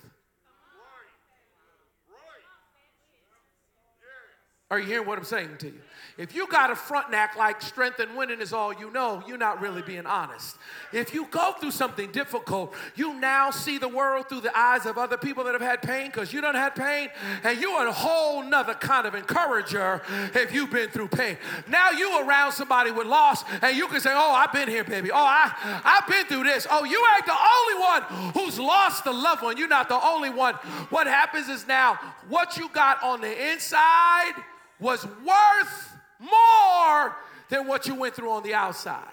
Are 4.71 4.81
you 4.81 4.87
hearing 4.87 5.07
what 5.07 5.19
I'm 5.19 5.25
saying 5.25 5.59
to 5.59 5.67
you? 5.67 5.81
If 6.17 6.35
you 6.35 6.49
got 6.49 6.71
a 6.71 6.75
front 6.75 7.07
and 7.07 7.15
act 7.15 7.37
like 7.37 7.61
strength 7.61 8.01
and 8.01 8.17
winning 8.17 8.41
is 8.41 8.53
all 8.53 8.73
you 8.73 8.91
know, 8.91 9.23
you're 9.27 9.39
not 9.39 9.61
really 9.61 9.83
being 9.83 10.07
honest. 10.07 10.57
If 10.93 11.13
you 11.13 11.27
go 11.31 11.53
through 11.61 11.73
something 11.73 12.11
difficult, 12.13 12.75
you 12.97 13.15
now 13.15 13.51
see 13.51 13.79
the 13.79 13.89
world 13.89 14.29
through 14.29 14.41
the 14.41 14.59
eyes 14.59 14.87
of 14.87 14.97
other 14.97 15.17
people 15.17 15.45
that 15.45 15.53
have 15.53 15.61
had 15.61 15.83
pain 15.83 16.07
because 16.07 16.33
you 16.33 16.41
don't 16.41 16.55
have 16.55 16.75
pain, 16.75 17.11
and 17.43 17.61
you're 17.61 17.87
a 17.87 17.93
whole 17.93 18.43
nother 18.43 18.75
kind 18.75 19.07
of 19.07 19.15
encourager 19.15 20.03
if 20.35 20.53
you've 20.55 20.71
been 20.71 20.89
through 20.89 21.09
pain. 21.09 21.37
Now 21.69 21.91
you 21.91 22.27
around 22.27 22.53
somebody 22.53 22.91
with 22.91 23.07
loss, 23.07 23.45
and 23.61 23.77
you 23.77 23.87
can 23.87 24.01
say, 24.01 24.13
Oh, 24.13 24.33
I've 24.33 24.53
been 24.53 24.69
here, 24.69 24.85
baby. 24.85 25.11
Oh, 25.13 25.17
I, 25.17 25.53
I've 25.85 26.09
been 26.09 26.27
through 26.27 26.45
this. 26.45 26.67
Oh, 26.71 26.85
you 26.85 27.05
ain't 27.17 27.27
the 27.27 27.33
only 27.33 27.81
one 27.81 28.33
who's 28.33 28.59
lost 28.59 29.07
a 29.07 29.13
loved 29.13 29.43
one. 29.43 29.57
You're 29.57 29.69
not 29.69 29.89
the 29.89 30.05
only 30.05 30.31
one. 30.31 30.55
What 30.91 31.07
happens 31.07 31.49
is 31.49 31.67
now 31.69 31.99
what 32.29 32.57
you 32.57 32.69
got 32.71 33.03
on 33.03 33.21
the 33.21 33.53
inside 33.53 34.33
was 34.85 35.07
worth 35.25 35.97
more 36.21 37.17
than 37.49 37.67
what 37.67 37.87
you 37.87 37.95
went 37.95 38.15
through 38.15 38.31
on 38.31 38.43
the 38.43 38.53
outside. 38.55 39.09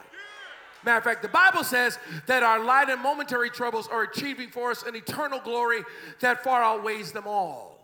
Matter 0.84 0.98
of 0.98 1.04
fact, 1.04 1.22
the 1.22 1.30
Bible 1.30 1.64
says 1.64 1.98
that 2.28 2.44
our 2.44 2.64
light 2.64 2.90
and 2.90 3.02
momentary 3.02 3.50
troubles 3.50 3.88
are 3.88 4.04
achieving 4.04 4.50
for 4.50 4.72
us 4.72 4.84
an 4.84 4.96
eternal 4.96 5.40
glory 5.40 5.84
that 6.20 6.44
far 6.44 6.62
outweighs 6.62 7.12
them 7.12 7.26
all. 7.26 7.80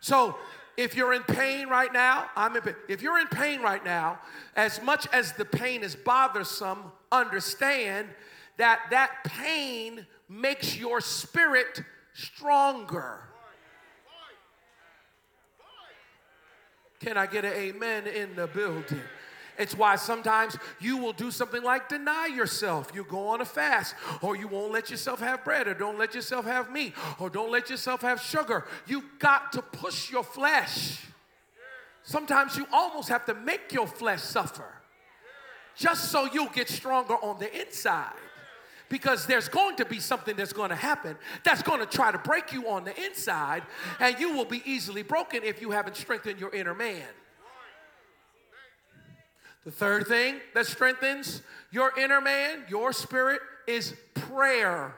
So, 0.00 0.36
if 0.76 0.94
you're 0.94 1.12
in 1.12 1.22
pain 1.24 1.68
right 1.68 1.92
now, 1.92 2.30
I'm 2.36 2.54
in 2.54 2.62
pain. 2.62 2.76
If 2.88 3.02
you're 3.02 3.18
in 3.18 3.26
pain 3.26 3.60
right 3.60 3.84
now, 3.84 4.20
as 4.54 4.80
much 4.80 5.08
as 5.12 5.32
the 5.32 5.44
pain 5.44 5.82
is 5.82 5.96
bothersome, 5.96 6.78
understand 7.10 8.06
that 8.58 8.82
that 8.90 9.24
pain 9.24 10.06
makes 10.28 10.76
your 10.76 11.00
spirit 11.00 11.82
stronger. 12.12 13.28
Can 17.00 17.16
I 17.16 17.26
get 17.26 17.44
an 17.44 17.52
amen 17.52 18.06
in 18.06 18.34
the 18.34 18.46
building? 18.46 19.00
It's 19.58 19.76
why 19.76 19.96
sometimes 19.96 20.56
you 20.80 20.98
will 20.98 21.12
do 21.12 21.30
something 21.32 21.62
like 21.62 21.88
deny 21.88 22.26
yourself. 22.26 22.92
You 22.94 23.04
go 23.04 23.28
on 23.28 23.40
a 23.40 23.44
fast, 23.44 23.94
or 24.22 24.36
you 24.36 24.46
won't 24.46 24.72
let 24.72 24.88
yourself 24.90 25.20
have 25.20 25.44
bread, 25.44 25.66
or 25.66 25.74
don't 25.74 25.98
let 25.98 26.14
yourself 26.14 26.44
have 26.44 26.70
meat, 26.70 26.94
or 27.18 27.28
don't 27.28 27.50
let 27.50 27.68
yourself 27.68 28.02
have 28.02 28.20
sugar. 28.20 28.64
You've 28.86 29.18
got 29.18 29.52
to 29.52 29.62
push 29.62 30.10
your 30.10 30.22
flesh. 30.22 31.00
Sometimes 32.04 32.56
you 32.56 32.66
almost 32.72 33.08
have 33.08 33.26
to 33.26 33.34
make 33.34 33.72
your 33.72 33.86
flesh 33.86 34.22
suffer 34.22 34.78
just 35.78 36.10
so 36.10 36.28
you'll 36.32 36.48
get 36.48 36.68
stronger 36.68 37.14
on 37.14 37.38
the 37.38 37.60
inside 37.60 38.12
because 38.88 39.26
there's 39.26 39.48
going 39.48 39.76
to 39.76 39.84
be 39.84 40.00
something 40.00 40.36
that's 40.36 40.52
going 40.52 40.70
to 40.70 40.76
happen 40.76 41.16
that's 41.44 41.62
going 41.62 41.80
to 41.80 41.86
try 41.86 42.10
to 42.10 42.18
break 42.18 42.52
you 42.52 42.68
on 42.68 42.84
the 42.84 43.04
inside, 43.04 43.62
and 44.00 44.18
you 44.18 44.32
will 44.32 44.44
be 44.44 44.62
easily 44.64 45.02
broken 45.02 45.42
if 45.42 45.60
you 45.60 45.70
haven't 45.70 45.96
strengthened 45.96 46.40
your 46.40 46.54
inner 46.54 46.74
man. 46.74 47.02
The 49.64 49.72
third 49.72 50.06
thing 50.06 50.36
that 50.54 50.66
strengthens 50.66 51.42
your 51.70 51.92
inner 51.98 52.20
man, 52.20 52.64
your 52.68 52.92
spirit, 52.92 53.40
is 53.66 53.94
prayer. 54.14 54.94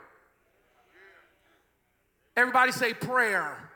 Everybody 2.37 2.73
say 2.73 2.95
prayer. 2.95 3.70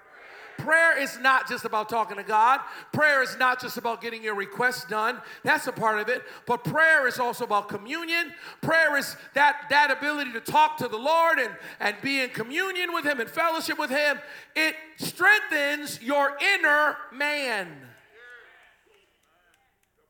Prayer 0.65 0.99
is 0.99 1.19
not 1.21 1.49
just 1.49 1.65
about 1.65 1.89
talking 1.89 2.17
to 2.17 2.23
God. 2.23 2.61
Prayer 2.93 3.23
is 3.23 3.37
not 3.37 3.61
just 3.61 3.77
about 3.77 4.01
getting 4.01 4.23
your 4.23 4.35
requests 4.35 4.85
done. 4.87 5.21
That's 5.43 5.67
a 5.67 5.73
part 5.73 6.01
of 6.01 6.09
it. 6.09 6.23
But 6.47 6.65
prayer 6.65 7.07
is 7.07 7.19
also 7.19 7.45
about 7.45 7.69
communion. 7.69 8.33
Prayer 8.63 8.97
is 8.97 9.17
that, 9.35 9.67
that 9.71 9.91
ability 9.91 10.33
to 10.33 10.41
talk 10.41 10.79
to 10.79 10.89
the 10.89 10.97
Lord 10.97 11.39
and, 11.39 11.51
and 11.81 11.97
be 12.03 12.21
in 12.21 12.31
communion 12.31 12.95
with 12.95 13.05
Him 13.05 13.21
and 13.21 13.29
fellowship 13.29 13.79
with 13.79 13.91
Him. 13.91 14.19
It 14.57 14.75
strengthens 14.97 16.01
your 16.03 16.37
inner 16.57 16.97
man 17.13 17.69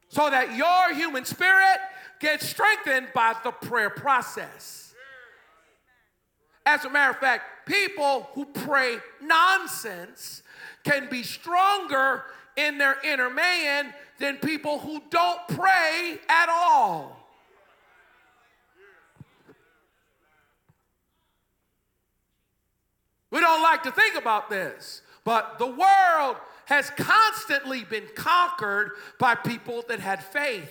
so 0.09 0.31
that 0.31 0.55
your 0.57 0.95
human 0.95 1.25
spirit 1.25 1.79
gets 2.21 2.49
strengthened 2.49 3.09
by 3.13 3.35
the 3.43 3.51
prayer 3.51 3.91
process. 3.91 4.95
As 6.65 6.85
a 6.85 6.91
matter 6.91 7.11
of 7.11 7.19
fact, 7.19 7.67
people 7.67 8.29
who 8.35 8.47
pray 8.47 8.99
nonsense 9.21 10.43
can 10.85 11.09
be 11.11 11.23
stronger 11.23 12.25
in 12.57 12.79
their 12.79 12.97
inner 13.03 13.31
man 13.31 13.93
than 14.19 14.37
people 14.37 14.79
who 14.79 15.03
don't 15.11 15.41
pray 15.49 16.19
at 16.29 16.49
all. 16.49 17.21
We 23.31 23.41
don't 23.41 23.63
like 23.63 23.83
to 23.83 23.91
think 23.91 24.15
about 24.15 24.49
this, 24.49 25.03
but 25.25 25.59
the 25.59 25.67
world 25.67 26.37
has 26.67 26.91
constantly 26.91 27.83
been 27.83 28.07
conquered 28.15 28.93
by 29.19 29.35
people 29.35 29.83
that 29.89 29.99
had 29.99 30.23
faith. 30.23 30.71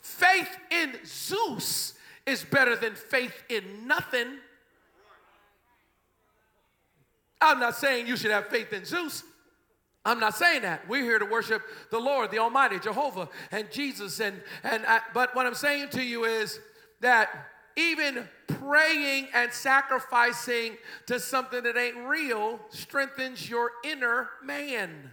Faith 0.00 0.48
in 0.70 0.94
Zeus 1.06 1.94
is 2.26 2.44
better 2.44 2.74
than 2.74 2.94
faith 2.94 3.44
in 3.48 3.86
nothing. 3.86 4.38
I'm 7.44 7.60
not 7.60 7.76
saying 7.76 8.06
you 8.06 8.16
should 8.16 8.30
have 8.30 8.48
faith 8.48 8.72
in 8.72 8.84
Zeus. 8.84 9.22
I'm 10.04 10.20
not 10.20 10.34
saying 10.34 10.62
that. 10.62 10.86
We're 10.88 11.02
here 11.02 11.18
to 11.18 11.24
worship 11.24 11.62
the 11.90 11.98
Lord, 11.98 12.30
the 12.30 12.38
Almighty, 12.38 12.78
Jehovah, 12.78 13.28
and 13.50 13.70
Jesus. 13.70 14.20
And, 14.20 14.40
and 14.62 14.84
I, 14.86 15.00
but 15.14 15.34
what 15.34 15.46
I'm 15.46 15.54
saying 15.54 15.88
to 15.90 16.02
you 16.02 16.24
is 16.24 16.60
that 17.00 17.30
even 17.76 18.28
praying 18.46 19.28
and 19.34 19.52
sacrificing 19.52 20.76
to 21.06 21.18
something 21.18 21.62
that 21.62 21.76
ain't 21.76 21.96
real 22.06 22.60
strengthens 22.68 23.48
your 23.48 23.70
inner 23.84 24.28
man. 24.42 25.10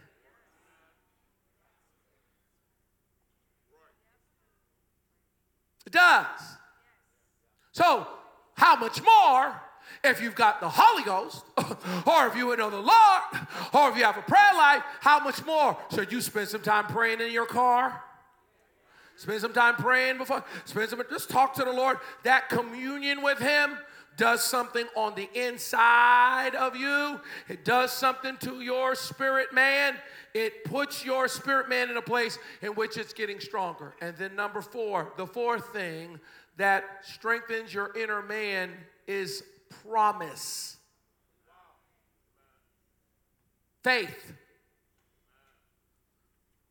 It 5.86 5.94
does. 5.94 6.26
So, 7.72 8.08
how 8.56 8.76
much 8.76 9.02
more 9.02 9.62
if 10.04 10.22
you've 10.22 10.36
got 10.36 10.62
the 10.62 10.70
Holy 10.70 11.04
Ghost, 11.04 11.44
or 11.58 12.28
if 12.28 12.36
you 12.36 12.56
know 12.56 12.70
the 12.70 12.78
Lord, 12.78 13.48
or 13.74 13.90
if 13.90 13.98
you 13.98 14.04
have 14.04 14.18
a 14.18 14.22
prayer 14.22 14.54
life, 14.56 14.84
how 15.00 15.20
much 15.20 15.46
more 15.46 15.78
should 15.94 16.12
you 16.12 16.22
spend 16.22 16.48
some 16.48 16.62
time 16.62 16.86
praying 16.86 17.22
in 17.22 17.32
your 17.32 17.46
car? 17.46 18.02
Spend 19.16 19.42
some 19.42 19.54
time 19.54 19.76
praying 19.76 20.18
before. 20.18 20.44
Spend 20.66 20.90
some 20.90 21.02
just 21.12 21.30
talk 21.30 21.54
to 21.56 21.64
the 21.64 21.72
Lord. 21.72 22.00
That 22.24 22.50
communion 22.50 23.22
with 23.22 23.38
Him 23.38 23.78
does 24.18 24.44
something 24.44 24.86
on 24.96 25.14
the 25.16 25.30
inside 25.36 26.56
of 26.56 26.76
you. 26.76 27.20
It 27.48 27.64
does 27.64 27.92
something 27.92 28.38
to 28.38 28.62
your 28.62 28.96
spirit 28.96 29.54
man. 29.54 29.96
It 30.34 30.64
puts 30.64 31.06
your 31.06 31.28
spirit 31.28 31.70
man 31.70 31.90
in 31.90 31.98
a 31.98 32.02
place 32.02 32.40
in 32.62 32.70
which 32.70 32.98
it's 32.98 33.14
getting 33.14 33.40
stronger. 33.40 33.94
And 34.02 34.16
then 34.18 34.36
number 34.36 34.62
4, 34.62 35.14
the 35.18 35.28
fourth 35.28 35.72
thing 35.72 36.20
that 36.58 36.84
strengthens 37.04 37.74
your 37.74 37.96
inner 37.96 38.22
man 38.22 38.72
is 39.08 39.44
promise. 39.84 40.78
Faith 43.84 44.34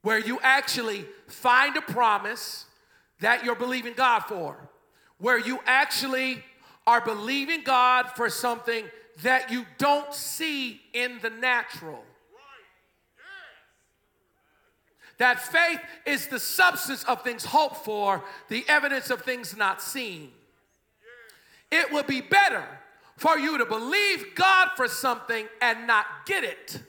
where 0.03 0.19
you 0.19 0.39
actually 0.43 1.05
find 1.27 1.77
a 1.77 1.83
promise 1.83 2.65
that 3.21 3.45
you're 3.45 3.55
believing 3.55 3.93
God 3.95 4.21
for, 4.21 4.57
where 5.19 5.39
you 5.39 5.61
actually 5.67 6.43
are 6.87 7.01
believing 7.01 7.63
God 7.63 8.11
for 8.17 8.31
something 8.31 8.85
that 9.23 9.51
you 9.51 9.67
don't 9.77 10.15
see 10.15 10.81
in 10.95 11.19
the 11.21 11.31
natural. 11.31 12.03
That 15.19 15.39
faith 15.39 15.81
is 16.07 16.29
the 16.29 16.39
substance 16.39 17.05
of 17.05 17.23
things 17.23 17.45
hoped 17.45 17.85
for, 17.85 18.25
the 18.49 18.65
evidence 18.69 19.11
of 19.11 19.21
things 19.21 19.55
not 19.55 19.83
seen. 19.83 20.31
It 21.71 21.93
would 21.93 22.07
be 22.07 22.23
better 22.23 22.65
for 23.21 23.39
you 23.39 23.59
to 23.59 23.67
believe 23.67 24.35
God 24.35 24.71
for 24.77 24.89
something 24.89 25.47
and 25.61 25.87
not 25.87 26.07
get 26.25 26.43
it 26.43 26.81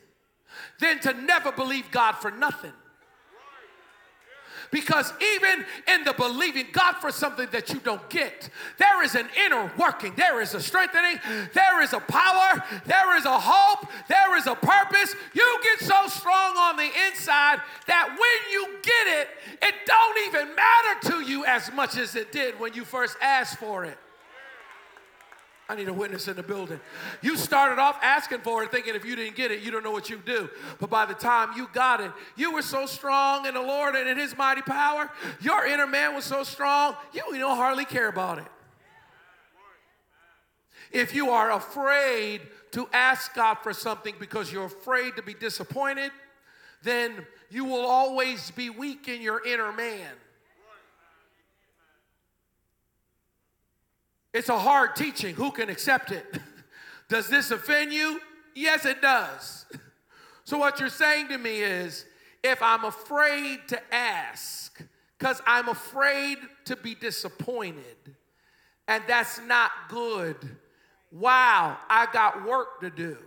than 0.80 0.98
to 1.02 1.14
never 1.14 1.52
believe 1.52 1.92
God 1.92 2.14
for 2.14 2.32
nothing. 2.32 2.72
Because 4.72 5.12
even 5.36 5.66
in 5.94 6.06
the 6.06 6.14
believing 6.14 6.68
God 6.72 6.94
for 6.94 7.12
something 7.12 7.50
that 7.52 7.74
you 7.74 7.82
don't 7.82 8.10
get, 8.10 8.50
there 8.78 9.04
is 9.04 9.16
an 9.16 9.28
inner 9.46 9.70
working, 9.78 10.14
there 10.16 10.40
is 10.40 10.54
a 10.54 10.62
strengthening, 10.62 11.20
there 11.54 11.82
is 11.82 11.92
a 11.92 12.00
power, 12.00 12.64
there 12.86 13.18
is 13.18 13.26
a 13.26 13.38
hope, 13.38 13.90
there 14.08 14.38
is 14.38 14.48
a 14.48 14.56
purpose. 14.56 15.14
You 15.34 15.60
get 15.62 15.86
so 15.86 16.08
strong 16.08 16.56
on 16.56 16.78
the 16.78 16.90
inside 17.10 17.60
that 17.88 18.08
when 18.08 18.52
you 18.54 18.80
get 18.82 19.20
it, 19.20 19.28
it 19.62 19.76
don't 19.86 20.28
even 20.28 20.56
matter 20.56 21.10
to 21.12 21.30
you 21.30 21.44
as 21.44 21.70
much 21.74 21.98
as 21.98 22.16
it 22.16 22.32
did 22.32 22.58
when 22.58 22.74
you 22.74 22.86
first 22.86 23.18
asked 23.22 23.60
for 23.60 23.84
it. 23.84 23.98
I 25.70 25.76
need 25.76 25.88
a 25.88 25.94
witness 25.94 26.28
in 26.28 26.36
the 26.36 26.44
building. 26.44 26.80
You 27.22 27.38
started 27.38 27.80
off 27.80 27.98
asking 28.02 28.40
for 28.40 28.62
it, 28.64 28.72
thinking 28.72 28.94
if 28.94 29.06
you 29.06 29.16
didn't 29.16 29.38
get 29.38 29.52
it, 29.52 29.62
you 29.62 29.72
don't 29.72 29.84
know 29.84 29.92
what 29.92 30.10
you 30.10 30.22
do. 30.26 30.50
But 30.80 30.90
by 30.90 31.06
the 31.06 31.14
time 31.14 31.52
you 31.56 31.70
got 31.72 32.02
it, 32.02 32.12
you 32.36 32.54
were 32.54 32.62
so 32.62 32.86
strong 32.86 33.46
in 33.46 33.54
the 33.54 33.62
Lord 33.62 33.96
and 33.96 34.10
in 34.10 34.18
His 34.18 34.36
mighty 34.38 34.62
power. 34.62 35.10
Your 35.40 35.66
inner 35.66 35.88
man 35.88 36.14
was 36.14 36.26
so 36.26 36.44
strong, 36.44 36.96
you 37.14 37.24
don't 37.38 37.56
hardly 37.56 37.86
care 37.86 38.10
about 38.10 38.40
it. 38.40 38.48
If 40.92 41.16
you 41.16 41.30
are 41.30 41.52
afraid 41.52 42.42
to 42.72 42.88
ask 42.92 43.34
God 43.34 43.56
for 43.64 43.74
something 43.74 44.16
because 44.20 44.52
you're 44.52 44.66
afraid 44.66 45.16
to 45.16 45.22
be 45.22 45.34
disappointed, 45.34 46.12
then 46.84 47.26
you 47.50 47.66
will 47.66 47.86
always 47.86 48.52
be 48.52 48.70
weak 48.70 49.08
in 49.08 49.22
your 49.22 49.46
inner 49.46 49.72
man. 49.72 50.12
It's 54.34 54.50
a 54.50 54.58
hard 54.58 54.96
teaching. 54.96 55.36
Who 55.36 55.52
can 55.52 55.70
accept 55.70 56.12
it? 56.12 56.26
does 57.10 57.28
this 57.28 57.52
offend 57.52 57.94
you? 57.94 58.20
Yes, 58.56 58.86
it 58.86 59.02
does. 59.02 59.66
So, 60.44 60.58
what 60.58 60.80
you're 60.80 60.90
saying 60.90 61.30
to 61.30 61.38
me 61.38 61.62
is 61.62 62.04
if 62.44 62.62
I'm 62.62 62.84
afraid 62.84 63.60
to 63.68 63.80
ask, 63.94 64.82
because 65.18 65.40
I'm 65.46 65.70
afraid 65.70 66.40
to 66.66 66.76
be 66.76 66.96
disappointed, 66.96 68.16
and 68.88 69.04
that's 69.08 69.40
not 69.40 69.72
good, 69.88 70.36
wow, 71.12 71.78
I 71.88 72.08
got 72.12 72.46
work 72.46 72.82
to 72.82 72.90
do. 72.90 73.18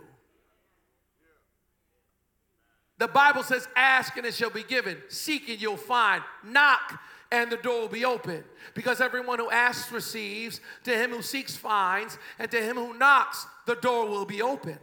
The 2.97 3.07
Bible 3.07 3.43
says, 3.43 3.67
Ask 3.75 4.17
and 4.17 4.25
it 4.25 4.33
shall 4.33 4.49
be 4.49 4.63
given, 4.63 4.97
seek 5.09 5.49
and 5.49 5.61
you'll 5.61 5.77
find, 5.77 6.21
knock 6.43 6.99
and 7.35 7.51
the 7.51 7.57
door 7.57 7.81
will 7.81 7.87
be 7.89 8.05
open. 8.05 8.43
Because 8.73 9.01
everyone 9.01 9.39
who 9.39 9.51
asks 9.51 9.91
receives, 9.91 10.61
to 10.85 10.91
him 10.91 11.11
who 11.11 11.21
seeks 11.21 11.55
finds, 11.55 12.17
and 12.39 12.49
to 12.51 12.61
him 12.61 12.77
who 12.77 12.97
knocks, 12.97 13.45
the 13.65 13.75
door 13.75 14.07
will 14.07 14.25
be 14.25 14.41
open. 14.41 14.79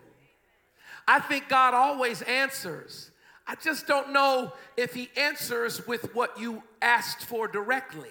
I 1.08 1.18
think 1.18 1.48
God 1.48 1.72
always 1.72 2.20
answers. 2.22 3.10
I 3.46 3.54
just 3.56 3.86
don't 3.86 4.12
know 4.12 4.52
if 4.76 4.94
he 4.94 5.10
answers 5.16 5.86
with 5.86 6.14
what 6.14 6.38
you 6.38 6.62
asked 6.80 7.24
for 7.24 7.48
directly. 7.48 8.10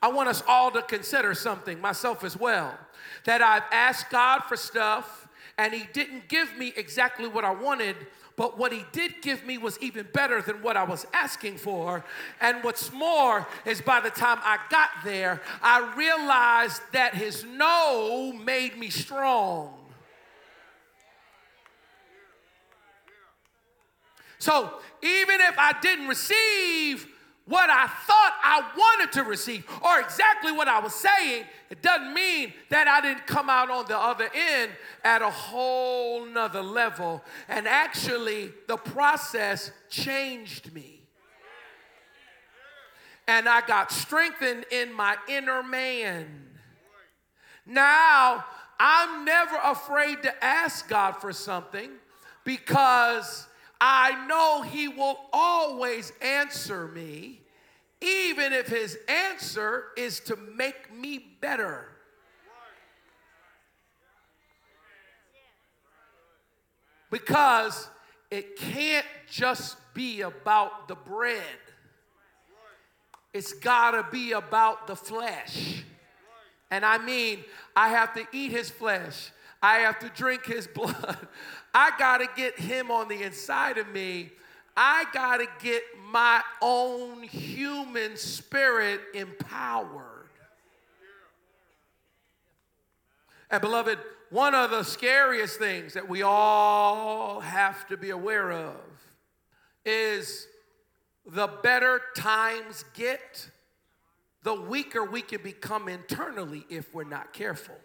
I 0.00 0.08
want 0.08 0.28
us 0.28 0.42
all 0.48 0.70
to 0.70 0.82
consider 0.82 1.34
something, 1.34 1.80
myself 1.80 2.24
as 2.24 2.36
well, 2.36 2.76
that 3.24 3.42
I've 3.42 3.64
asked 3.70 4.10
God 4.10 4.40
for 4.44 4.56
stuff 4.56 5.28
and 5.58 5.72
he 5.72 5.86
didn't 5.92 6.28
give 6.28 6.56
me 6.56 6.72
exactly 6.76 7.28
what 7.28 7.44
I 7.44 7.52
wanted, 7.52 7.96
but 8.36 8.58
what 8.58 8.72
he 8.72 8.84
did 8.92 9.20
give 9.20 9.44
me 9.44 9.58
was 9.58 9.78
even 9.80 10.06
better 10.12 10.40
than 10.40 10.62
what 10.62 10.76
I 10.76 10.84
was 10.84 11.06
asking 11.12 11.58
for. 11.58 12.04
And 12.40 12.64
what's 12.64 12.92
more 12.92 13.46
is 13.66 13.80
by 13.80 14.00
the 14.00 14.10
time 14.10 14.38
I 14.42 14.58
got 14.70 14.90
there, 15.04 15.40
I 15.62 15.94
realized 15.96 16.80
that 16.92 17.14
his 17.14 17.44
no 17.44 18.32
made 18.32 18.78
me 18.78 18.90
strong. 18.90 19.74
So 24.38 24.72
even 25.02 25.40
if 25.40 25.56
I 25.56 25.74
didn't 25.80 26.08
receive 26.08 27.06
what 27.46 27.68
I 27.70 27.86
thought 27.86 28.34
I 28.42 28.62
wanted 28.76 29.12
to 29.12 29.24
receive 29.24 29.64
or 29.84 30.00
exactly 30.00 30.52
what 30.52 30.68
I 30.68 30.78
was 30.78 30.94
saying, 30.94 31.44
it 31.70 31.82
doesn't 31.82 32.14
mean 32.14 32.52
that 32.70 32.86
I 32.86 33.00
didn't 33.00 33.26
come 33.26 33.50
out 33.50 33.70
on 33.70 33.86
the 33.88 33.98
other 33.98 34.28
end 34.32 34.70
at 35.02 35.22
a 35.22 35.30
whole 35.30 36.24
nother 36.24 36.62
level. 36.62 37.22
And 37.48 37.66
actually, 37.66 38.52
the 38.68 38.76
process 38.76 39.72
changed 39.90 40.72
me. 40.72 41.00
And 43.26 43.48
I 43.48 43.66
got 43.66 43.90
strengthened 43.90 44.64
in 44.70 44.92
my 44.92 45.16
inner 45.28 45.62
man. 45.62 46.26
Now 47.66 48.44
I'm 48.78 49.24
never 49.24 49.56
afraid 49.64 50.22
to 50.22 50.44
ask 50.44 50.88
God 50.88 51.12
for 51.12 51.32
something 51.32 51.90
because 52.44 53.46
I 53.84 54.26
know 54.26 54.62
He 54.62 54.86
will 54.86 55.18
always 55.32 56.12
answer 56.22 56.86
me, 56.86 57.40
even 58.00 58.52
if 58.52 58.68
His 58.68 58.96
answer 59.08 59.86
is 59.96 60.20
to 60.20 60.36
make 60.36 60.94
me 60.94 61.18
better. 61.40 61.88
Because 67.10 67.88
it 68.30 68.56
can't 68.56 69.04
just 69.28 69.76
be 69.94 70.20
about 70.20 70.86
the 70.86 70.94
bread. 70.94 71.42
It's 73.34 73.52
gotta 73.52 74.06
be 74.12 74.32
about 74.32 74.86
the 74.86 74.96
flesh. 74.96 75.82
And 76.70 76.86
I 76.86 76.98
mean, 76.98 77.44
I 77.74 77.88
have 77.88 78.14
to 78.14 78.26
eat 78.32 78.52
his 78.52 78.70
flesh, 78.70 79.30
I 79.60 79.78
have 79.78 79.98
to 79.98 80.08
drink 80.08 80.46
his 80.46 80.66
blood. 80.74 81.18
I 81.74 81.92
gotta 81.98 82.26
get 82.36 82.58
him 82.58 82.90
on 82.90 83.08
the 83.08 83.22
inside 83.22 83.78
of 83.78 83.88
me. 83.88 84.30
I 84.76 85.04
gotta 85.12 85.46
get 85.60 85.82
my 86.10 86.42
own 86.60 87.22
human 87.22 88.16
spirit 88.16 89.00
empowered. 89.14 90.28
And 93.50 93.60
beloved, 93.60 93.98
one 94.30 94.54
of 94.54 94.70
the 94.70 94.82
scariest 94.82 95.58
things 95.58 95.92
that 95.92 96.08
we 96.08 96.22
all 96.22 97.40
have 97.40 97.86
to 97.88 97.98
be 97.98 98.10
aware 98.10 98.50
of 98.50 98.74
is 99.84 100.46
the 101.26 101.48
better 101.62 102.00
times 102.16 102.84
get, 102.94 103.48
the 104.42 104.54
weaker 104.54 105.04
we 105.04 105.20
can 105.20 105.42
become 105.42 105.86
internally 105.88 106.64
if 106.70 106.94
we're 106.94 107.04
not 107.04 107.32
careful. 107.34 107.76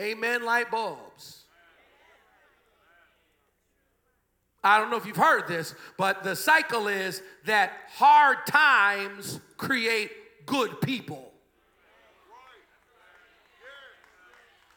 Amen, 0.00 0.44
light 0.44 0.70
bulbs. 0.70 1.44
I 4.62 4.78
don't 4.78 4.90
know 4.90 4.96
if 4.96 5.06
you've 5.06 5.16
heard 5.16 5.46
this, 5.48 5.74
but 5.96 6.22
the 6.22 6.34
cycle 6.36 6.88
is 6.88 7.22
that 7.46 7.72
hard 7.94 8.38
times 8.46 9.40
create 9.56 10.10
good 10.46 10.80
people. 10.80 11.32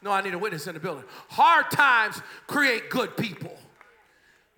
No, 0.03 0.11
I 0.11 0.21
need 0.21 0.33
a 0.33 0.39
witness 0.39 0.65
in 0.67 0.73
the 0.73 0.79
building. 0.79 1.03
Hard 1.29 1.69
times 1.71 2.21
create 2.47 2.89
good 2.89 3.15
people. 3.17 3.55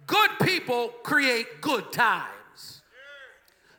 Good 0.08 0.32
people 0.42 0.90
create 1.04 1.62
good 1.62 1.92
times. 1.92 2.82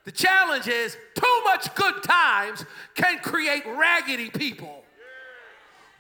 The 0.05 0.13
challenge 0.13 0.69
is 0.69 0.97
too 1.15 1.41
much 1.45 1.75
good 1.75 2.03
times 2.03 2.65
can 2.95 3.19
create 3.19 3.65
raggedy 3.67 4.29
people, 4.29 4.84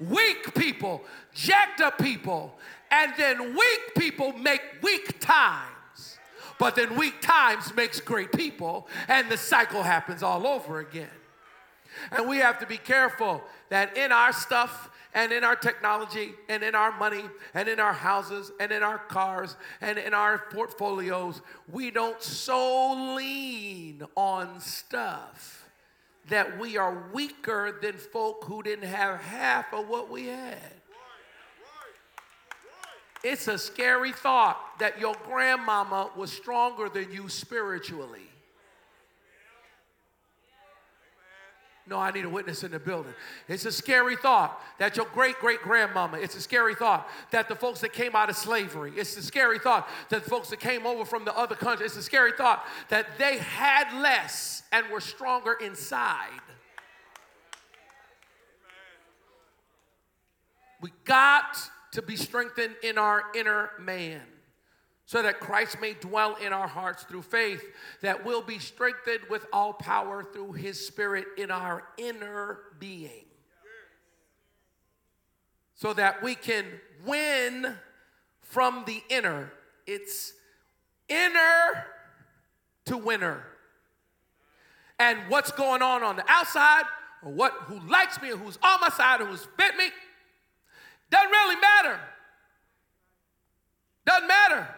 weak 0.00 0.54
people, 0.54 1.02
jacked 1.32 1.80
up 1.80 1.98
people, 1.98 2.54
and 2.90 3.12
then 3.16 3.54
weak 3.54 3.94
people 3.96 4.32
make 4.32 4.62
weak 4.82 5.20
times. 5.20 6.18
But 6.58 6.76
then 6.76 6.96
weak 6.96 7.20
times 7.20 7.74
makes 7.74 8.00
great 8.00 8.32
people, 8.32 8.88
and 9.08 9.28
the 9.28 9.36
cycle 9.36 9.82
happens 9.82 10.22
all 10.22 10.46
over 10.46 10.78
again. 10.78 11.08
And 12.12 12.28
we 12.28 12.38
have 12.38 12.58
to 12.60 12.66
be 12.66 12.76
careful 12.76 13.42
that 13.70 13.96
in 13.96 14.12
our 14.12 14.32
stuff, 14.32 14.90
and 15.14 15.32
in 15.32 15.44
our 15.44 15.56
technology 15.56 16.34
and 16.48 16.62
in 16.62 16.74
our 16.74 16.96
money 16.98 17.22
and 17.54 17.68
in 17.68 17.78
our 17.78 17.92
houses 17.92 18.50
and 18.58 18.72
in 18.72 18.82
our 18.82 18.98
cars 18.98 19.56
and 19.80 19.96
in 19.96 20.12
our 20.12 20.38
portfolios, 20.50 21.40
we 21.70 21.90
don't 21.90 22.20
so 22.20 23.14
lean 23.14 24.02
on 24.16 24.60
stuff 24.60 25.63
that 26.28 26.58
we 26.58 26.76
are 26.76 27.04
weaker 27.12 27.78
than 27.82 27.94
folk 27.94 28.44
who 28.44 28.62
didn't 28.62 28.88
have 28.88 29.20
half 29.20 29.72
of 29.72 29.88
what 29.88 30.10
we 30.10 30.26
had. 30.26 30.58
It's 33.22 33.48
a 33.48 33.58
scary 33.58 34.12
thought 34.12 34.78
that 34.78 35.00
your 35.00 35.14
grandmama 35.24 36.10
was 36.14 36.30
stronger 36.30 36.90
than 36.90 37.10
you 37.10 37.30
spiritually. 37.30 38.28
No, 41.86 41.98
I 41.98 42.10
need 42.12 42.24
a 42.24 42.30
witness 42.30 42.64
in 42.64 42.70
the 42.70 42.78
building. 42.78 43.12
It's 43.46 43.66
a 43.66 43.72
scary 43.72 44.16
thought 44.16 44.58
that 44.78 44.96
your 44.96 45.04
great 45.06 45.38
great 45.38 45.60
grandmama, 45.60 46.18
it's 46.18 46.34
a 46.34 46.40
scary 46.40 46.74
thought 46.74 47.08
that 47.30 47.48
the 47.48 47.54
folks 47.54 47.80
that 47.80 47.92
came 47.92 48.16
out 48.16 48.30
of 48.30 48.36
slavery, 48.36 48.92
it's 48.96 49.16
a 49.18 49.22
scary 49.22 49.58
thought 49.58 49.86
that 50.08 50.24
the 50.24 50.30
folks 50.30 50.48
that 50.48 50.60
came 50.60 50.86
over 50.86 51.04
from 51.04 51.26
the 51.26 51.36
other 51.36 51.54
country, 51.54 51.84
it's 51.84 51.96
a 51.96 52.02
scary 52.02 52.32
thought 52.32 52.64
that 52.88 53.18
they 53.18 53.36
had 53.36 53.92
less 54.00 54.62
and 54.72 54.88
were 54.88 55.00
stronger 55.00 55.52
inside. 55.62 56.30
We 60.80 60.90
got 61.04 61.58
to 61.92 62.02
be 62.02 62.16
strengthened 62.16 62.76
in 62.82 62.96
our 62.96 63.24
inner 63.34 63.70
man 63.78 64.22
so 65.06 65.22
that 65.22 65.38
Christ 65.40 65.80
may 65.80 65.94
dwell 65.94 66.36
in 66.36 66.52
our 66.52 66.66
hearts 66.66 67.02
through 67.02 67.22
faith, 67.22 67.62
that 68.00 68.24
we'll 68.24 68.42
be 68.42 68.58
strengthened 68.58 69.20
with 69.28 69.46
all 69.52 69.72
power 69.74 70.24
through 70.24 70.52
his 70.52 70.86
spirit 70.86 71.26
in 71.36 71.50
our 71.50 71.82
inner 71.98 72.60
being. 72.78 73.26
So 75.74 75.92
that 75.92 76.22
we 76.22 76.34
can 76.34 76.64
win 77.04 77.74
from 78.40 78.84
the 78.86 79.02
inner. 79.10 79.52
It's 79.86 80.32
inner 81.08 81.86
to 82.86 82.96
winner. 82.96 83.44
And 84.98 85.18
what's 85.28 85.50
going 85.52 85.82
on 85.82 86.02
on 86.02 86.16
the 86.16 86.24
outside, 86.28 86.84
or 87.22 87.32
what 87.32 87.52
who 87.66 87.80
likes 87.90 88.22
me, 88.22 88.30
or 88.30 88.36
who's 88.36 88.58
on 88.62 88.80
my 88.80 88.88
side, 88.88 89.20
or 89.20 89.26
who's 89.26 89.46
bit 89.58 89.76
me, 89.76 89.88
doesn't 91.10 91.30
really 91.30 91.56
matter. 91.56 92.00
Doesn't 94.06 94.28
matter. 94.28 94.68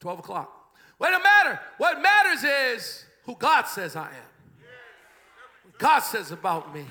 12 0.00 0.18
o'clock. 0.20 0.74
Well, 0.98 1.10
it 1.10 1.12
don't 1.12 1.22
matter. 1.22 1.60
What 1.78 2.00
matters 2.02 2.44
is 2.44 3.04
who 3.24 3.36
God 3.36 3.66
says 3.66 3.96
I 3.96 4.06
am. 4.06 4.32
What 5.64 5.78
God 5.78 6.00
says 6.00 6.30
about 6.30 6.74
me. 6.74 6.84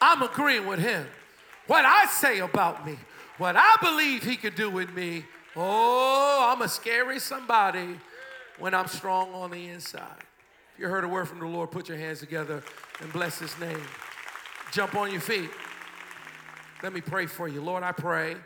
I'm 0.00 0.22
agreeing 0.22 0.66
with 0.66 0.78
Him. 0.78 1.06
What 1.66 1.84
I 1.84 2.06
say 2.06 2.38
about 2.38 2.86
me, 2.86 2.96
what 3.36 3.54
I 3.56 3.76
believe 3.82 4.22
He 4.22 4.36
could 4.36 4.54
do 4.54 4.70
with 4.70 4.94
me. 4.94 5.24
Oh, 5.54 6.48
I'm 6.50 6.62
a 6.62 6.68
scary 6.68 7.18
somebody 7.18 7.98
when 8.58 8.74
I'm 8.74 8.86
strong 8.86 9.32
on 9.34 9.50
the 9.50 9.68
inside. 9.68 10.24
If 10.74 10.80
you 10.80 10.88
heard 10.88 11.04
a 11.04 11.08
word 11.08 11.28
from 11.28 11.40
the 11.40 11.46
Lord, 11.46 11.70
put 11.70 11.88
your 11.88 11.98
hands 11.98 12.20
together 12.20 12.62
and 13.00 13.12
bless 13.12 13.38
His 13.38 13.58
name. 13.58 13.82
Jump 14.72 14.94
on 14.94 15.10
your 15.10 15.20
feet. 15.20 15.50
Let 16.82 16.92
me 16.92 17.00
pray 17.00 17.26
for 17.26 17.48
you. 17.48 17.60
Lord, 17.60 17.82
I 17.82 17.92
pray 17.92 18.36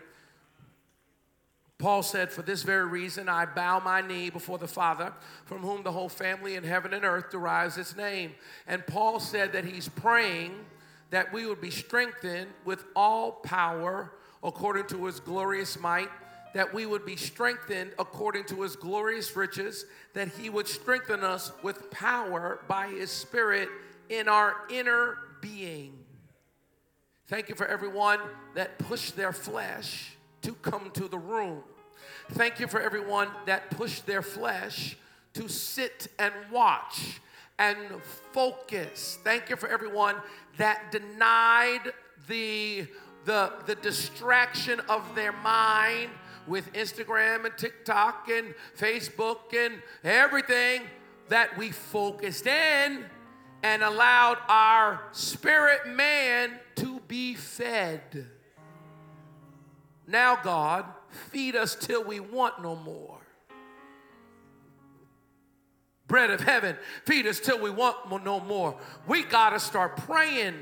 Paul 1.83 2.05
said, 2.05 2.31
For 2.31 2.43
this 2.43 2.63
very 2.63 2.87
reason 2.87 3.29
I 3.29 3.45
bow 3.45 3.81
my 3.81 4.03
knee 4.03 4.31
before 4.31 4.57
the 4.57 4.69
Father, 4.69 5.13
from 5.47 5.63
whom 5.63 5.83
the 5.83 5.91
whole 5.91 6.09
family 6.09 6.55
in 6.55 6.63
heaven 6.63 6.95
and 6.95 7.05
earth 7.05 7.33
derives 7.33 7.77
its 7.77 7.97
name. 7.97 8.37
And 8.69 8.87
Paul 8.87 9.19
said 9.19 9.53
that 9.55 9.65
he's 9.65 9.89
praying 9.89 10.55
that 11.11 11.33
we 11.33 11.45
would 11.45 11.61
be 11.61 11.73
strengthened 11.73 12.47
with 12.65 12.85
all 12.95 13.33
power 13.33 14.13
according 14.45 14.87
to 14.87 15.07
his 15.07 15.19
glorious 15.19 15.77
might, 15.77 16.09
that 16.55 16.73
we 16.73 16.87
would 16.87 17.05
be 17.05 17.17
strengthened 17.17 17.91
according 17.99 18.45
to 18.45 18.63
his 18.63 18.77
glorious 18.77 19.35
riches, 19.35 19.85
that 20.15 20.29
he 20.29 20.51
would 20.51 20.69
strengthen 20.69 21.25
us 21.25 21.51
with 21.65 21.91
power 21.91 22.61
by 22.69 22.87
his 22.87 23.11
Spirit 23.11 23.69
in 24.09 24.29
our 24.29 24.55
inner 24.71 25.19
being. 25.41 25.99
Thank 27.27 27.49
you 27.49 27.57
for 27.57 27.67
everyone 27.67 28.21
that 28.55 28.79
pushed 28.79 29.17
their 29.17 29.33
flesh 29.33 30.17
to 30.43 30.55
come 30.55 30.93
to 30.93 31.09
the 31.09 31.19
room. 31.19 31.65
Thank 32.33 32.61
you 32.61 32.67
for 32.67 32.81
everyone 32.81 33.29
that 33.45 33.71
pushed 33.71 34.07
their 34.07 34.23
flesh 34.23 34.97
to 35.35 35.49
sit 35.49 36.09
and 36.19 36.33
watch 36.51 37.21
and 37.59 37.79
focus. 38.33 39.19
Thank 39.23 39.51
you 39.51 39.57
for 39.57 39.69
everyone 39.69 40.17
that 40.57 40.91
denied 40.91 41.93
the, 42.29 42.87
the, 43.27 43.53
the 43.67 43.75
distraction 43.75 44.81
of 44.89 45.15
their 45.15 45.33
mind 45.33 46.11
with 46.47 46.73
Instagram 46.73 47.45
and 47.45 47.57
TikTok 47.59 48.31
and 48.31 48.55
Facebook 48.79 49.55
and 49.55 49.83
everything 50.03 50.85
that 51.29 51.57
we 51.59 51.71
focused 51.71 52.47
in 52.47 53.05
and 53.63 53.83
allowed 53.83 54.39
our 54.49 55.03
spirit 55.13 55.87
man 55.87 56.53
to 56.77 56.99
be 57.09 57.35
fed. 57.35 58.27
Now, 60.07 60.39
God, 60.43 60.87
feed 61.13 61.57
us 61.57 61.75
till 61.75 62.05
we 62.05 62.21
want 62.21 62.63
no 62.63 62.77
more. 62.77 63.19
Bread 66.09 66.31
of 66.31 66.41
heaven, 66.41 66.77
feed 67.05 67.27
us 67.27 67.41
till 67.41 67.61
we 67.61 67.71
want 67.71 67.97
no 68.25 68.41
more. 68.41 68.77
We 69.07 69.23
got 69.23 69.51
to 69.51 69.61
start 69.61 69.97
praying. 69.97 70.55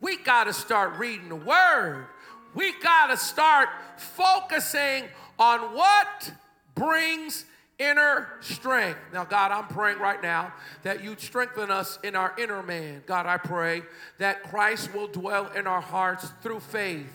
We 0.00 0.16
got 0.16 0.44
to 0.44 0.52
start 0.52 0.98
reading 0.98 1.28
the 1.28 1.36
word. 1.36 2.06
We 2.54 2.72
got 2.82 3.08
to 3.08 3.16
start 3.16 3.68
focusing 3.96 5.04
on 5.38 5.74
what 5.74 6.32
brings 6.74 7.44
inner 7.78 8.28
strength. 8.40 8.98
Now, 9.12 9.24
God, 9.24 9.52
I'm 9.52 9.66
praying 9.66 9.98
right 9.98 10.22
now 10.22 10.52
that 10.82 11.04
you'd 11.04 11.20
strengthen 11.20 11.70
us 11.70 11.98
in 12.02 12.16
our 12.16 12.34
inner 12.38 12.62
man. 12.62 13.02
God, 13.06 13.26
I 13.26 13.36
pray 13.36 13.82
that 14.18 14.42
Christ 14.44 14.94
will 14.94 15.08
dwell 15.08 15.50
in 15.52 15.66
our 15.66 15.80
hearts 15.80 16.32
through 16.42 16.60
faith, 16.60 17.06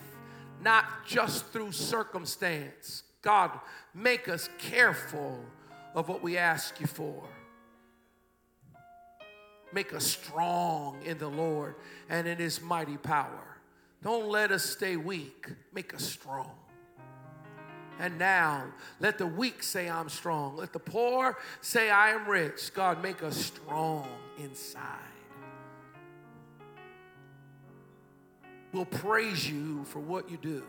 not 0.62 0.84
just 1.06 1.46
through 1.46 1.72
circumstance. 1.72 3.02
God, 3.22 3.50
make 3.94 4.28
us 4.28 4.48
careful 4.58 5.38
of 5.94 6.08
what 6.08 6.22
we 6.22 6.38
ask 6.38 6.80
you 6.80 6.86
for. 6.86 7.22
Make 9.72 9.94
us 9.94 10.04
strong 10.04 10.98
in 11.04 11.18
the 11.18 11.28
Lord 11.28 11.76
and 12.08 12.26
in 12.26 12.38
his 12.38 12.60
mighty 12.60 12.96
power. 12.96 13.58
Don't 14.02 14.28
let 14.28 14.50
us 14.50 14.64
stay 14.64 14.96
weak. 14.96 15.46
Make 15.72 15.94
us 15.94 16.04
strong. 16.04 16.50
And 17.98 18.18
now, 18.18 18.64
let 19.00 19.18
the 19.18 19.26
weak 19.26 19.62
say, 19.62 19.88
I'm 19.88 20.08
strong. 20.08 20.56
Let 20.56 20.72
the 20.72 20.78
poor 20.78 21.38
say, 21.60 21.90
I 21.90 22.10
am 22.10 22.26
rich. 22.26 22.74
God, 22.74 23.02
make 23.02 23.22
us 23.22 23.36
strong 23.36 24.08
inside. 24.38 25.11
We'll 28.72 28.84
praise 28.86 29.48
you 29.48 29.84
for 29.84 30.00
what 30.00 30.30
you 30.30 30.38
do. 30.38 30.62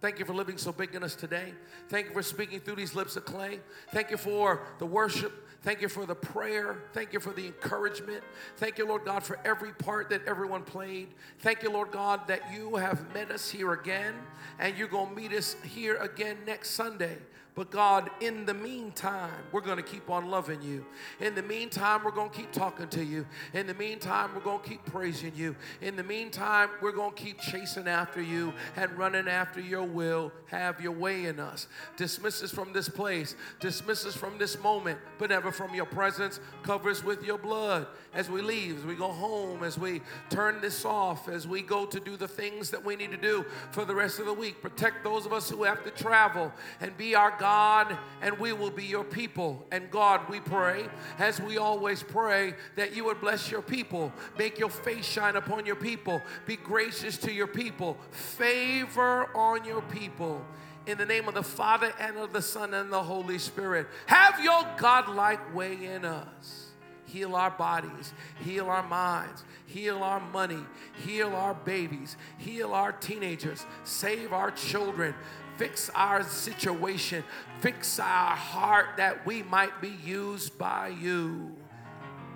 Thank 0.00 0.20
you 0.20 0.24
for 0.24 0.34
living 0.34 0.58
so 0.58 0.70
big 0.70 0.94
in 0.94 1.02
us 1.02 1.16
today. 1.16 1.52
Thank 1.88 2.06
you 2.06 2.12
for 2.12 2.22
speaking 2.22 2.60
through 2.60 2.76
these 2.76 2.94
lips 2.94 3.16
of 3.16 3.24
clay. 3.24 3.58
Thank 3.90 4.12
you 4.12 4.16
for 4.16 4.62
the 4.78 4.86
worship. 4.86 5.32
Thank 5.62 5.80
you 5.80 5.88
for 5.88 6.06
the 6.06 6.14
prayer. 6.14 6.84
Thank 6.92 7.12
you 7.12 7.18
for 7.18 7.32
the 7.32 7.46
encouragement. 7.46 8.22
Thank 8.58 8.78
you, 8.78 8.86
Lord 8.86 9.04
God, 9.04 9.24
for 9.24 9.40
every 9.44 9.72
part 9.72 10.08
that 10.10 10.24
everyone 10.26 10.62
played. 10.62 11.08
Thank 11.40 11.64
you, 11.64 11.72
Lord 11.72 11.90
God, 11.90 12.28
that 12.28 12.42
you 12.52 12.76
have 12.76 13.12
met 13.12 13.32
us 13.32 13.50
here 13.50 13.72
again 13.72 14.14
and 14.60 14.76
you're 14.76 14.86
going 14.86 15.08
to 15.08 15.16
meet 15.16 15.32
us 15.32 15.56
here 15.64 15.96
again 15.96 16.36
next 16.46 16.70
Sunday. 16.70 17.18
But 17.58 17.72
God, 17.72 18.08
in 18.20 18.46
the 18.46 18.54
meantime, 18.54 19.32
we're 19.50 19.62
going 19.62 19.78
to 19.78 19.82
keep 19.82 20.08
on 20.10 20.30
loving 20.30 20.62
you. 20.62 20.86
In 21.18 21.34
the 21.34 21.42
meantime, 21.42 22.04
we're 22.04 22.12
going 22.12 22.30
to 22.30 22.36
keep 22.36 22.52
talking 22.52 22.86
to 22.90 23.04
you. 23.04 23.26
In 23.52 23.66
the 23.66 23.74
meantime, 23.74 24.30
we're 24.32 24.42
going 24.42 24.60
to 24.60 24.68
keep 24.68 24.84
praising 24.84 25.32
you. 25.34 25.56
In 25.82 25.96
the 25.96 26.04
meantime, 26.04 26.68
we're 26.80 26.92
going 26.92 27.16
to 27.16 27.20
keep 27.20 27.40
chasing 27.40 27.88
after 27.88 28.22
you 28.22 28.52
and 28.76 28.96
running 28.96 29.26
after 29.26 29.60
your 29.60 29.82
will. 29.82 30.30
Have 30.46 30.80
your 30.80 30.92
way 30.92 31.24
in 31.24 31.40
us. 31.40 31.66
Dismiss 31.96 32.44
us 32.44 32.52
from 32.52 32.72
this 32.72 32.88
place. 32.88 33.34
Dismiss 33.58 34.06
us 34.06 34.14
from 34.14 34.38
this 34.38 34.56
moment, 34.62 35.00
but 35.18 35.30
never 35.30 35.50
from 35.50 35.74
your 35.74 35.86
presence. 35.86 36.38
Cover 36.62 36.90
us 36.90 37.02
with 37.02 37.24
your 37.24 37.38
blood 37.38 37.88
as 38.14 38.30
we 38.30 38.40
leave, 38.40 38.78
as 38.78 38.84
we 38.84 38.94
go 38.94 39.08
home, 39.08 39.64
as 39.64 39.76
we 39.76 40.00
turn 40.30 40.60
this 40.60 40.84
off, 40.84 41.28
as 41.28 41.48
we 41.48 41.62
go 41.62 41.86
to 41.86 41.98
do 41.98 42.16
the 42.16 42.28
things 42.28 42.70
that 42.70 42.84
we 42.84 42.94
need 42.94 43.10
to 43.10 43.16
do 43.16 43.44
for 43.72 43.84
the 43.84 43.96
rest 43.96 44.20
of 44.20 44.26
the 44.26 44.32
week. 44.32 44.62
Protect 44.62 45.02
those 45.02 45.26
of 45.26 45.32
us 45.32 45.50
who 45.50 45.64
have 45.64 45.82
to 45.82 45.90
travel 45.90 46.52
and 46.80 46.96
be 46.96 47.16
our 47.16 47.36
God 47.36 47.47
God, 47.48 47.96
and 48.20 48.38
we 48.38 48.52
will 48.52 48.70
be 48.70 48.84
your 48.84 49.04
people. 49.04 49.64
And 49.72 49.90
God, 49.90 50.28
we 50.28 50.38
pray, 50.38 50.86
as 51.18 51.40
we 51.40 51.56
always 51.56 52.02
pray, 52.02 52.52
that 52.76 52.94
you 52.94 53.06
would 53.06 53.22
bless 53.22 53.50
your 53.50 53.62
people, 53.62 54.12
make 54.38 54.58
your 54.58 54.68
face 54.68 55.06
shine 55.06 55.34
upon 55.34 55.64
your 55.64 55.74
people, 55.74 56.20
be 56.44 56.56
gracious 56.56 57.16
to 57.16 57.32
your 57.32 57.46
people, 57.46 57.96
favor 58.10 59.34
on 59.34 59.64
your 59.64 59.80
people. 59.80 60.44
In 60.86 60.98
the 60.98 61.06
name 61.06 61.26
of 61.26 61.32
the 61.32 61.42
Father 61.42 61.90
and 61.98 62.18
of 62.18 62.34
the 62.34 62.42
Son 62.42 62.74
and 62.74 62.92
the 62.92 63.02
Holy 63.02 63.38
Spirit, 63.38 63.86
have 64.04 64.38
your 64.44 64.62
God-like 64.76 65.54
way 65.54 65.86
in 65.86 66.04
us. 66.04 66.66
Heal 67.06 67.34
our 67.34 67.50
bodies, 67.50 68.12
heal 68.44 68.66
our 68.66 68.86
minds, 68.86 69.42
heal 69.64 70.02
our 70.02 70.20
money, 70.20 70.62
heal 71.06 71.34
our 71.34 71.54
babies, 71.54 72.18
heal 72.36 72.74
our 72.74 72.92
teenagers, 72.92 73.64
save 73.84 74.34
our 74.34 74.50
children, 74.50 75.14
fix 75.58 75.90
our 75.94 76.22
situation, 76.22 77.22
fix 77.60 77.98
our 77.98 78.36
heart 78.36 78.86
that 78.96 79.26
we 79.26 79.42
might 79.42 79.80
be 79.82 79.96
used 80.04 80.56
by 80.56 80.88
you. 80.88 81.54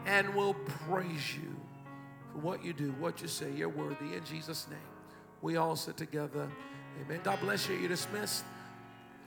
And 0.05 0.35
we'll 0.35 0.55
praise 0.55 1.37
you 1.37 1.57
for 2.33 2.39
what 2.39 2.65
you 2.65 2.73
do, 2.73 2.91
what 2.99 3.23
you 3.23 3.29
say. 3.29 3.51
You're 3.53 3.69
worthy. 3.69 4.15
In 4.17 4.25
Jesus' 4.25 4.67
name, 4.69 4.79
we 5.41 5.57
all 5.57 5.77
sit 5.77 5.97
together. 5.97 6.51
Amen. 7.05 7.21
God 7.23 7.39
bless 7.41 7.69
you. 7.69 7.77
You're 7.77 7.89
dismissed. 7.89 8.45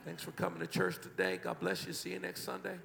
Thanks 0.04 0.22
for 0.22 0.32
coming 0.32 0.60
to 0.60 0.66
church 0.66 1.00
today. 1.00 1.38
God 1.42 1.58
bless 1.58 1.86
you. 1.86 1.92
See 1.92 2.10
you 2.10 2.18
next 2.18 2.42
Sunday. 2.44 2.76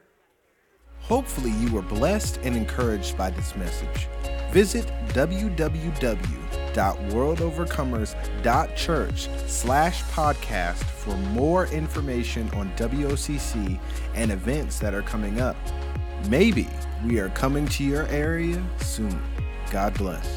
Hopefully, 1.02 1.52
you 1.52 1.72
were 1.72 1.82
blessed 1.82 2.40
and 2.44 2.56
encouraged 2.56 3.18
by 3.18 3.30
this 3.30 3.56
message. 3.56 4.08
Visit 4.52 4.90
www.worldovercomers.church 6.74 9.30
slash 9.48 10.04
podcast 10.04 10.84
for 10.84 11.16
more 11.18 11.66
information 11.68 12.50
on 12.52 12.72
WOCC 12.76 13.80
and 14.16 14.32
events 14.32 14.80
that 14.80 14.94
are 14.94 15.02
coming 15.02 15.42
up. 15.42 15.58
Maybe 16.30 16.70
we 17.06 17.20
are 17.20 17.30
coming 17.30 17.68
to 17.68 17.84
your 17.84 18.06
area 18.08 18.64
soon. 18.80 19.22
God 19.72 19.94
bless. 19.96 20.28